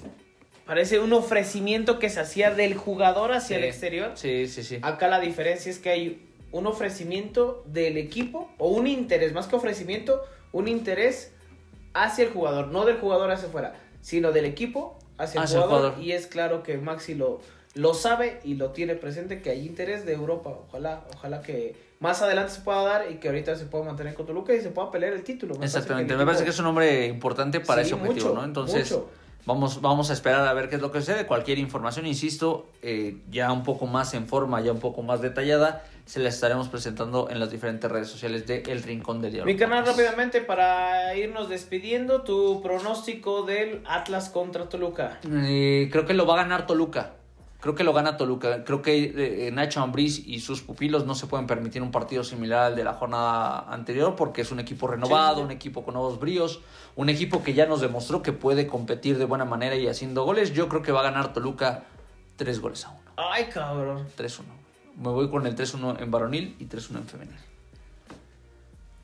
parece 0.64 1.00
un 1.00 1.12
ofrecimiento 1.12 1.98
que 1.98 2.08
se 2.10 2.20
hacía 2.20 2.52
del 2.52 2.76
jugador 2.76 3.32
hacia 3.32 3.56
el 3.56 3.64
exterior. 3.64 4.12
Sí, 4.14 4.46
sí, 4.46 4.62
sí. 4.62 4.78
Acá 4.82 5.08
la 5.08 5.18
diferencia 5.18 5.70
es 5.70 5.80
que 5.80 5.90
hay 5.90 6.28
un 6.52 6.68
ofrecimiento 6.68 7.64
del 7.66 7.96
equipo, 7.96 8.48
o 8.58 8.68
un 8.68 8.86
interés, 8.86 9.32
más 9.32 9.48
que 9.48 9.56
ofrecimiento, 9.56 10.22
un 10.52 10.68
interés 10.68 11.32
hacia 11.92 12.24
el 12.24 12.30
jugador, 12.30 12.68
no 12.68 12.84
del 12.84 12.98
jugador 12.98 13.32
hacia 13.32 13.48
afuera, 13.48 13.74
sino 14.00 14.30
del 14.30 14.44
equipo 14.44 14.99
hacia, 15.20 15.42
el, 15.42 15.48
jugador, 15.48 15.94
Y 16.00 16.12
es 16.12 16.26
claro 16.26 16.62
que 16.62 16.78
Maxi 16.78 17.14
lo, 17.14 17.40
lo 17.74 17.94
sabe 17.94 18.40
y 18.44 18.54
lo 18.54 18.70
tiene 18.70 18.94
presente 18.94 19.42
que 19.42 19.50
hay 19.50 19.66
interés 19.66 20.04
de 20.06 20.12
Europa. 20.12 20.50
Ojalá, 20.68 21.04
ojalá 21.14 21.42
que 21.42 21.76
más 22.00 22.22
adelante 22.22 22.52
se 22.54 22.60
pueda 22.62 22.82
dar 22.82 23.10
y 23.10 23.16
que 23.16 23.28
ahorita 23.28 23.56
se 23.56 23.66
pueda 23.66 23.84
mantener 23.84 24.14
con 24.14 24.26
Toluca 24.26 24.54
y 24.54 24.60
se 24.60 24.70
pueda 24.70 24.90
pelear 24.90 25.12
el 25.12 25.22
título. 25.22 25.54
Exactamente, 25.62 26.16
me 26.16 26.24
parece 26.24 26.44
que 26.44 26.50
es 26.50 26.58
un 26.58 26.66
hombre 26.66 27.06
importante 27.06 27.60
para 27.60 27.82
ese 27.82 27.94
objetivo, 27.94 28.34
¿no? 28.34 28.44
Entonces, 28.44 28.96
Vamos, 29.46 29.80
vamos 29.80 30.10
a 30.10 30.12
esperar 30.12 30.46
a 30.46 30.52
ver 30.52 30.68
qué 30.68 30.76
es 30.76 30.82
lo 30.82 30.92
que 30.92 31.00
sucede. 31.00 31.26
Cualquier 31.26 31.58
información, 31.58 32.06
insisto, 32.06 32.68
eh, 32.82 33.16
ya 33.30 33.50
un 33.52 33.62
poco 33.62 33.86
más 33.86 34.12
en 34.14 34.26
forma, 34.26 34.60
ya 34.60 34.72
un 34.72 34.80
poco 34.80 35.02
más 35.02 35.22
detallada, 35.22 35.82
se 36.10 36.18
la 36.18 36.28
estaremos 36.28 36.68
presentando 36.68 37.30
en 37.30 37.38
las 37.38 37.52
diferentes 37.52 37.88
redes 37.88 38.08
sociales 38.08 38.44
de 38.44 38.64
El 38.66 38.82
Rincón 38.82 39.22
del 39.22 39.30
Diablo. 39.30 39.52
Mi 39.52 39.56
canal, 39.56 39.86
rápidamente, 39.86 40.40
para 40.40 41.14
irnos 41.14 41.48
despidiendo, 41.48 42.22
tu 42.22 42.60
pronóstico 42.62 43.44
del 43.44 43.80
Atlas 43.86 44.28
contra 44.28 44.68
Toluca. 44.68 45.20
Eh, 45.24 45.88
creo 45.92 46.06
que 46.06 46.14
lo 46.14 46.26
va 46.26 46.34
a 46.34 46.36
ganar 46.38 46.66
Toluca. 46.66 47.12
Creo 47.60 47.76
que 47.76 47.84
lo 47.84 47.92
gana 47.92 48.16
Toluca. 48.16 48.64
Creo 48.64 48.82
que 48.82 49.46
eh, 49.46 49.52
Nacho 49.52 49.82
Ambriz 49.82 50.26
y 50.26 50.40
sus 50.40 50.62
pupilos 50.62 51.06
no 51.06 51.14
se 51.14 51.28
pueden 51.28 51.46
permitir 51.46 51.80
un 51.80 51.92
partido 51.92 52.24
similar 52.24 52.64
al 52.64 52.74
de 52.74 52.82
la 52.82 52.94
jornada 52.94 53.72
anterior 53.72 54.16
porque 54.16 54.40
es 54.40 54.50
un 54.50 54.58
equipo 54.58 54.88
renovado, 54.88 55.42
un 55.42 55.52
equipo 55.52 55.84
con 55.84 55.94
nuevos 55.94 56.18
bríos, 56.18 56.60
un 56.96 57.08
equipo 57.08 57.44
que 57.44 57.54
ya 57.54 57.66
nos 57.66 57.80
demostró 57.80 58.20
que 58.20 58.32
puede 58.32 58.66
competir 58.66 59.16
de 59.16 59.26
buena 59.26 59.44
manera 59.44 59.76
y 59.76 59.86
haciendo 59.86 60.24
goles. 60.24 60.54
Yo 60.54 60.68
creo 60.68 60.82
que 60.82 60.90
va 60.90 61.02
a 61.02 61.04
ganar 61.04 61.32
Toluca 61.32 61.84
tres 62.34 62.60
goles 62.60 62.84
a 62.84 62.90
uno. 62.90 63.12
Ay, 63.16 63.44
cabrón. 63.44 64.08
3-1. 64.18 64.59
Me 65.00 65.08
voy 65.08 65.30
con 65.30 65.46
el 65.46 65.56
3-1 65.56 66.00
en 66.02 66.10
varonil 66.10 66.56
y 66.58 66.66
3-1 66.66 66.96
en 66.98 67.06
femenil. 67.06 67.36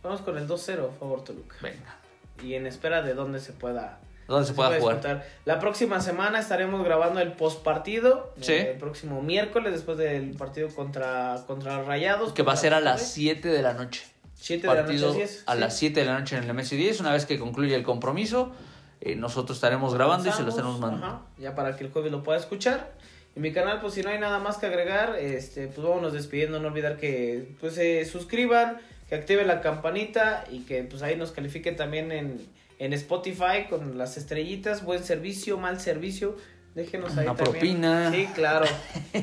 Vamos 0.02 0.20
con 0.20 0.36
el 0.36 0.46
2-0, 0.46 0.90
favor 0.98 1.24
Toluca. 1.24 1.56
Venga. 1.62 1.96
Y 2.42 2.54
en 2.54 2.66
espera 2.66 3.02
de 3.02 3.14
dónde 3.14 3.40
se 3.40 3.52
pueda 3.52 3.98
¿Dónde 4.28 4.46
se, 4.46 4.54
puede 4.54 4.80
jugar? 4.80 5.24
La 5.44 5.60
próxima 5.60 6.00
semana 6.00 6.40
estaremos 6.40 6.84
grabando 6.84 7.20
el 7.20 7.32
post 7.32 7.62
partido. 7.62 8.34
Sí. 8.40 8.52
Eh, 8.52 8.72
el 8.72 8.78
próximo 8.78 9.22
miércoles, 9.22 9.72
después 9.72 9.96
del 9.98 10.30
partido 10.36 10.68
contra, 10.68 11.44
contra 11.46 11.82
Rayados. 11.82 12.32
Que 12.32 12.42
va 12.42 12.52
a 12.52 12.56
ser 12.56 12.74
a 12.74 12.80
las 12.80 13.12
7 13.12 13.48
de 13.48 13.62
la 13.62 13.72
noche. 13.72 14.04
7 14.34 14.66
de 14.66 14.74
la 14.74 14.82
noche, 14.82 15.06
así 15.06 15.20
es. 15.22 15.44
A 15.46 15.54
las 15.54 15.76
7 15.78 16.00
de 16.00 16.06
la 16.06 16.18
noche 16.18 16.36
en 16.36 16.44
el 16.44 16.50
MS10. 16.50 17.00
Una 17.00 17.12
vez 17.12 17.24
que 17.24 17.38
concluya 17.38 17.76
el 17.76 17.84
compromiso, 17.84 18.52
eh, 19.00 19.14
nosotros 19.14 19.56
estaremos 19.56 19.94
grabando 19.94 20.28
y 20.28 20.32
se 20.32 20.42
lo 20.42 20.50
estaremos 20.50 20.78
mandando. 20.80 21.24
ya 21.38 21.54
para 21.54 21.76
que 21.76 21.84
el 21.84 21.92
jueves 21.92 22.10
lo 22.10 22.22
pueda 22.22 22.38
escuchar. 22.38 22.92
En 23.36 23.42
mi 23.42 23.52
canal, 23.52 23.80
pues 23.80 23.94
si 23.94 24.02
no 24.02 24.08
hay 24.10 24.18
nada 24.18 24.38
más 24.38 24.56
que 24.56 24.66
agregar, 24.66 25.16
este, 25.20 25.66
pues 25.68 25.86
vámonos 25.86 26.12
despidiendo. 26.14 26.58
No 26.58 26.68
olvidar 26.68 26.96
que 26.96 27.54
pues 27.60 27.74
se 27.74 28.04
suscriban, 28.06 28.78
que 29.08 29.14
activen 29.14 29.46
la 29.46 29.60
campanita 29.60 30.44
y 30.50 30.60
que 30.60 30.82
pues 30.84 31.02
ahí 31.02 31.16
nos 31.16 31.32
califiquen 31.32 31.76
también 31.76 32.10
en 32.12 32.56
en 32.78 32.92
Spotify 32.92 33.64
con 33.70 33.96
las 33.96 34.18
estrellitas, 34.18 34.84
buen 34.84 35.02
servicio, 35.02 35.56
mal 35.56 35.80
servicio. 35.80 36.36
Déjenos 36.74 37.16
ahí 37.16 37.24
Una 37.26 37.34
también. 37.34 37.52
propina. 37.52 38.10
Sí, 38.12 38.28
claro. 38.34 38.66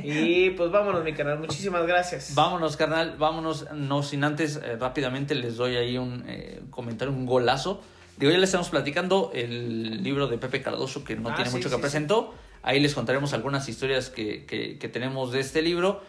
Y 0.04 0.50
pues 0.52 0.72
vámonos, 0.72 1.04
mi 1.04 1.14
canal. 1.14 1.38
Muchísimas 1.38 1.86
gracias. 1.86 2.34
Vámonos, 2.34 2.78
carnal. 2.78 3.16
Vámonos. 3.20 3.72
No 3.74 4.02
sin 4.02 4.24
antes, 4.24 4.56
eh, 4.56 4.76
rápidamente 4.80 5.36
les 5.36 5.56
doy 5.58 5.76
ahí 5.76 6.00
un 6.00 6.24
eh, 6.28 6.62
comentario, 6.72 7.14
un 7.14 7.28
golazo. 7.28 7.80
Digo, 8.18 8.32
ya 8.32 8.40
les 8.40 8.50
estamos 8.50 8.70
platicando 8.70 9.30
el 9.36 10.02
libro 10.02 10.26
de 10.28 10.40
Pepe 10.40 10.64
Cardoso, 10.64 11.04
que 11.04 11.16
no 11.16 11.30
Ah, 11.30 11.36
tiene 11.36 11.52
sí, 11.52 11.58
mucho 11.58 11.70
que 11.70 11.76
sí, 11.76 11.82
presentó. 11.82 12.34
Ahí 12.64 12.80
les 12.80 12.96
contaremos 12.96 13.34
algunas 13.34 13.70
historias 13.70 14.10
que, 14.10 14.46
que, 14.46 14.80
que 14.80 14.90
tenemos 14.90 15.32
de 15.32 15.40
este 15.42 15.62
libro. 15.62 16.02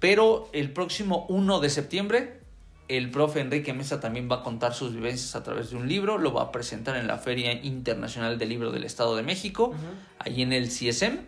Pero 0.00 0.48
el 0.52 0.72
próximo 0.72 1.26
1 1.28 1.60
de 1.60 1.70
septiembre 1.70 2.40
el 2.88 3.10
profe 3.10 3.40
Enrique 3.40 3.72
Mesa 3.72 4.00
también 4.00 4.28
va 4.30 4.36
a 4.36 4.42
contar 4.42 4.74
sus 4.74 4.92
vivencias 4.92 5.34
a 5.34 5.42
través 5.42 5.70
de 5.70 5.76
un 5.76 5.88
libro, 5.88 6.18
lo 6.18 6.34
va 6.34 6.42
a 6.42 6.52
presentar 6.52 6.96
en 6.96 7.06
la 7.06 7.16
Feria 7.16 7.52
Internacional 7.52 8.38
del 8.38 8.50
Libro 8.50 8.70
del 8.70 8.84
Estado 8.84 9.16
de 9.16 9.22
México, 9.22 9.68
Ujú. 9.68 9.76
ahí 10.18 10.42
en 10.42 10.52
el 10.52 10.68
CSM. 10.68 11.20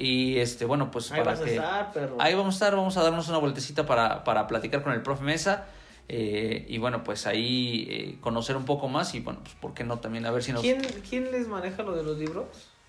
Y 0.00 0.38
este, 0.38 0.64
bueno, 0.64 0.90
pues 0.90 1.12
Ahí 1.12 1.18
para 1.20 1.32
vas 1.32 1.40
a 1.42 1.44
que 1.44 1.54
estar, 1.54 1.92
perro. 1.92 2.16
ahí 2.18 2.34
vamos 2.34 2.54
a 2.54 2.56
estar, 2.56 2.74
vamos 2.74 2.96
a 2.96 3.02
darnos 3.04 3.28
una 3.28 3.38
vueltecita 3.38 3.86
para, 3.86 4.24
para 4.24 4.48
platicar 4.48 4.82
con 4.82 4.94
el 4.94 5.02
profe 5.02 5.22
Mesa. 5.22 5.66
eh, 6.08 6.64
y 6.68 6.78
bueno, 6.78 7.04
pues 7.04 7.26
ahí 7.26 7.86
eh, 7.88 8.16
conocer 8.20 8.56
un 8.56 8.64
poco 8.64 8.88
más 8.88 9.14
y 9.14 9.20
bueno, 9.20 9.40
pues 9.44 9.54
por 9.60 9.74
qué 9.74 9.84
no 9.84 9.98
también 9.98 10.26
a 10.26 10.32
ver 10.32 10.42
si 10.42 10.52
nos... 10.52 10.62
¿Quién, 10.62 10.80
¿Quién 11.08 11.30
les 11.30 11.46
maneja 11.46 11.82
lo 11.84 11.94
de 11.94 12.02
los 12.02 12.18
libros? 12.18 12.46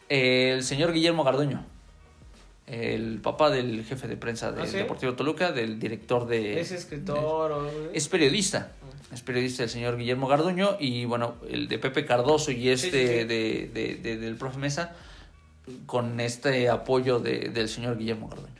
Eh, 0.10 0.52
el 0.54 0.64
señor 0.64 0.94
Guillermo 0.94 1.24
Garduño, 1.24 1.66
el 2.66 3.20
papá 3.22 3.50
del 3.50 3.84
jefe 3.86 4.08
de 4.08 4.18
prensa 4.18 4.52
del 4.52 4.62
¿Ah, 4.64 4.68
sí? 4.68 4.78
Deportivo 4.78 5.14
Toluca, 5.14 5.52
del 5.52 5.80
director 5.80 6.28
de... 6.28 6.60
¿Es 6.60 6.72
escritor 6.72 7.52
o...? 7.52 7.72
Es 7.94 8.08
periodista. 8.08 8.72
Es 9.14 9.22
periodista 9.22 9.64
el 9.64 9.70
señor 9.70 9.98
Guillermo 9.98 10.28
Garduño 10.28 10.76
y 10.80 11.06
bueno, 11.06 11.36
el 11.50 11.68
de 11.70 11.80
Pepe 11.80 12.06
Cardoso 12.06 12.52
y 12.52 12.70
este 12.70 12.92
Sí, 12.92 12.98
sí, 12.98 13.08
sí. 13.08 13.24
De, 13.26 13.70
de- 13.74 13.96
de- 13.96 14.18
del 14.18 14.36
profe 14.36 14.58
Mesa 14.60 14.96
con 15.86 16.20
este 16.20 16.70
apoyo 16.70 17.20
de- 17.20 17.50
del 17.50 17.70
señor 17.70 17.98
Guillermo 17.98 18.28
Garduño. 18.30 18.54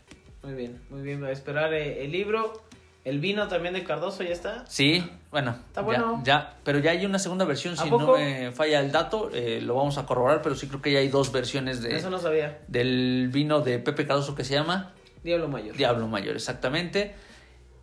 Muy 0.44 0.54
bien, 0.54 0.82
muy 0.90 1.02
bien. 1.02 1.24
A 1.26 1.32
esperar 1.32 1.74
eh, 1.74 2.06
el 2.06 2.12
libro. 2.12 2.64
El 3.08 3.20
vino 3.20 3.48
también 3.48 3.74
de 3.74 3.86
Cardoso, 3.86 4.22
¿ya 4.22 4.34
está? 4.34 4.66
Sí, 4.68 5.02
bueno, 5.32 5.56
Está 5.68 5.80
bueno. 5.80 6.22
Ya, 6.26 6.58
pero 6.66 6.80
ya 6.80 6.92
hay 6.92 7.06
una 7.06 7.20
segunda 7.20 7.46
versión, 7.46 7.76
¿A 7.76 7.84
si 7.84 7.90
poco? 7.90 8.04
no 8.04 8.18
me 8.18 8.52
falla 8.52 8.82
el 8.82 8.92
dato, 8.92 9.30
eh, 9.34 9.62
lo 9.62 9.76
vamos 9.76 9.98
a 9.98 10.06
corroborar, 10.06 10.42
pero 10.42 10.56
sí 10.56 10.68
creo 10.68 10.82
que 10.82 10.92
ya 10.92 11.00
hay 11.00 11.08
dos 11.08 11.32
versiones 11.32 11.82
de, 11.82 11.96
Eso 11.96 12.10
no 12.10 12.20
sabía. 12.20 12.60
del 12.68 13.30
vino 13.32 13.62
de 13.62 13.80
Pepe 13.80 14.06
Cardoso 14.06 14.36
que 14.36 14.44
se 14.44 14.56
llama 14.56 14.92
Diablo 15.24 15.48
Mayor. 15.48 15.78
Diablo 15.78 16.10
Mayor, 16.10 16.36
exactamente. 16.36 17.16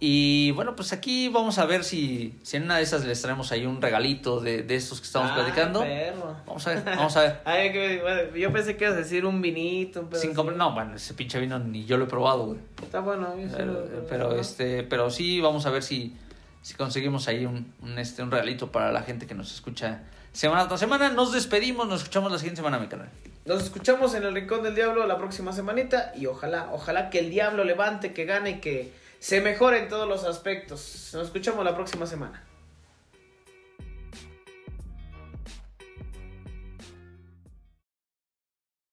Y 0.00 0.50
bueno, 0.50 0.76
pues 0.76 0.92
aquí 0.92 1.28
vamos 1.28 1.58
a 1.58 1.64
ver 1.66 1.84
si, 1.84 2.38
si 2.42 2.56
en 2.56 2.64
una 2.64 2.76
de 2.76 2.82
esas 2.82 3.04
les 3.06 3.22
traemos 3.22 3.52
ahí 3.52 3.64
un 3.64 3.80
regalito 3.80 4.40
de, 4.40 4.62
de 4.62 4.74
estos 4.74 5.00
que 5.00 5.06
estamos 5.06 5.30
Ah, 5.30 5.34
platicando. 5.36 5.80
perro. 5.80 6.36
Vamos 6.46 6.66
a 6.66 6.74
ver, 6.74 6.82
vamos 6.84 7.16
a 7.16 7.20
ver. 7.22 7.40
Ay, 7.44 7.72
que- 7.72 8.00
bueno, 8.02 8.36
yo 8.36 8.52
pensé 8.52 8.76
que 8.76 8.84
ibas 8.84 8.96
a 8.96 9.00
decir 9.00 9.24
un 9.24 9.40
vinito. 9.40 10.00
un 10.00 10.14
Sin 10.14 10.34
no, 10.34 10.72
bueno, 10.74 10.94
ese 10.96 11.14
pinche 11.14 11.38
vino 11.40 11.58
ni 11.58 11.84
yo 11.86 11.96
lo 11.96 12.04
he 12.04 12.08
probado, 12.08 12.46
güey. 12.46 12.58
Está 12.82 13.00
bueno. 13.00 13.34
yo 13.40 13.56
Pero, 13.56 13.86
pero, 14.08 14.38
este, 14.38 14.82
pero 14.82 15.10
sí, 15.10 15.40
vamos 15.40 15.64
a 15.64 15.70
ver 15.70 15.82
si, 15.82 16.14
si 16.60 16.74
conseguimos 16.74 17.26
ahí 17.28 17.46
un, 17.46 17.72
un, 17.80 17.98
este, 17.98 18.22
un 18.22 18.30
regalito 18.30 18.70
para 18.72 18.92
la 18.92 19.02
gente 19.02 19.26
que 19.26 19.34
nos 19.34 19.54
escucha 19.54 20.02
semana 20.32 20.66
tras 20.68 20.80
semana. 20.80 21.08
Nos 21.10 21.32
despedimos, 21.32 21.88
nos 21.88 22.00
escuchamos 22.02 22.30
la 22.30 22.38
siguiente 22.38 22.58
semana, 22.58 22.78
mi 22.78 22.88
canal. 22.88 23.08
Nos 23.46 23.62
escuchamos 23.62 24.14
en 24.14 24.24
el 24.24 24.34
Rincón 24.34 24.62
del 24.62 24.74
Diablo 24.74 25.06
la 25.06 25.16
próxima 25.18 25.52
semanita 25.52 26.12
y 26.16 26.26
ojalá, 26.26 26.68
ojalá 26.72 27.10
que 27.10 27.20
el 27.20 27.30
diablo 27.30 27.62
levante, 27.64 28.12
que 28.12 28.24
gane 28.24 28.50
y 28.50 28.54
que 28.60 29.03
se 29.24 29.40
mejore 29.40 29.78
en 29.78 29.88
todos 29.88 30.06
los 30.06 30.24
aspectos. 30.24 31.08
Nos 31.14 31.28
escuchamos 31.28 31.64
la 31.64 31.74
próxima 31.74 32.04
semana. 32.04 32.44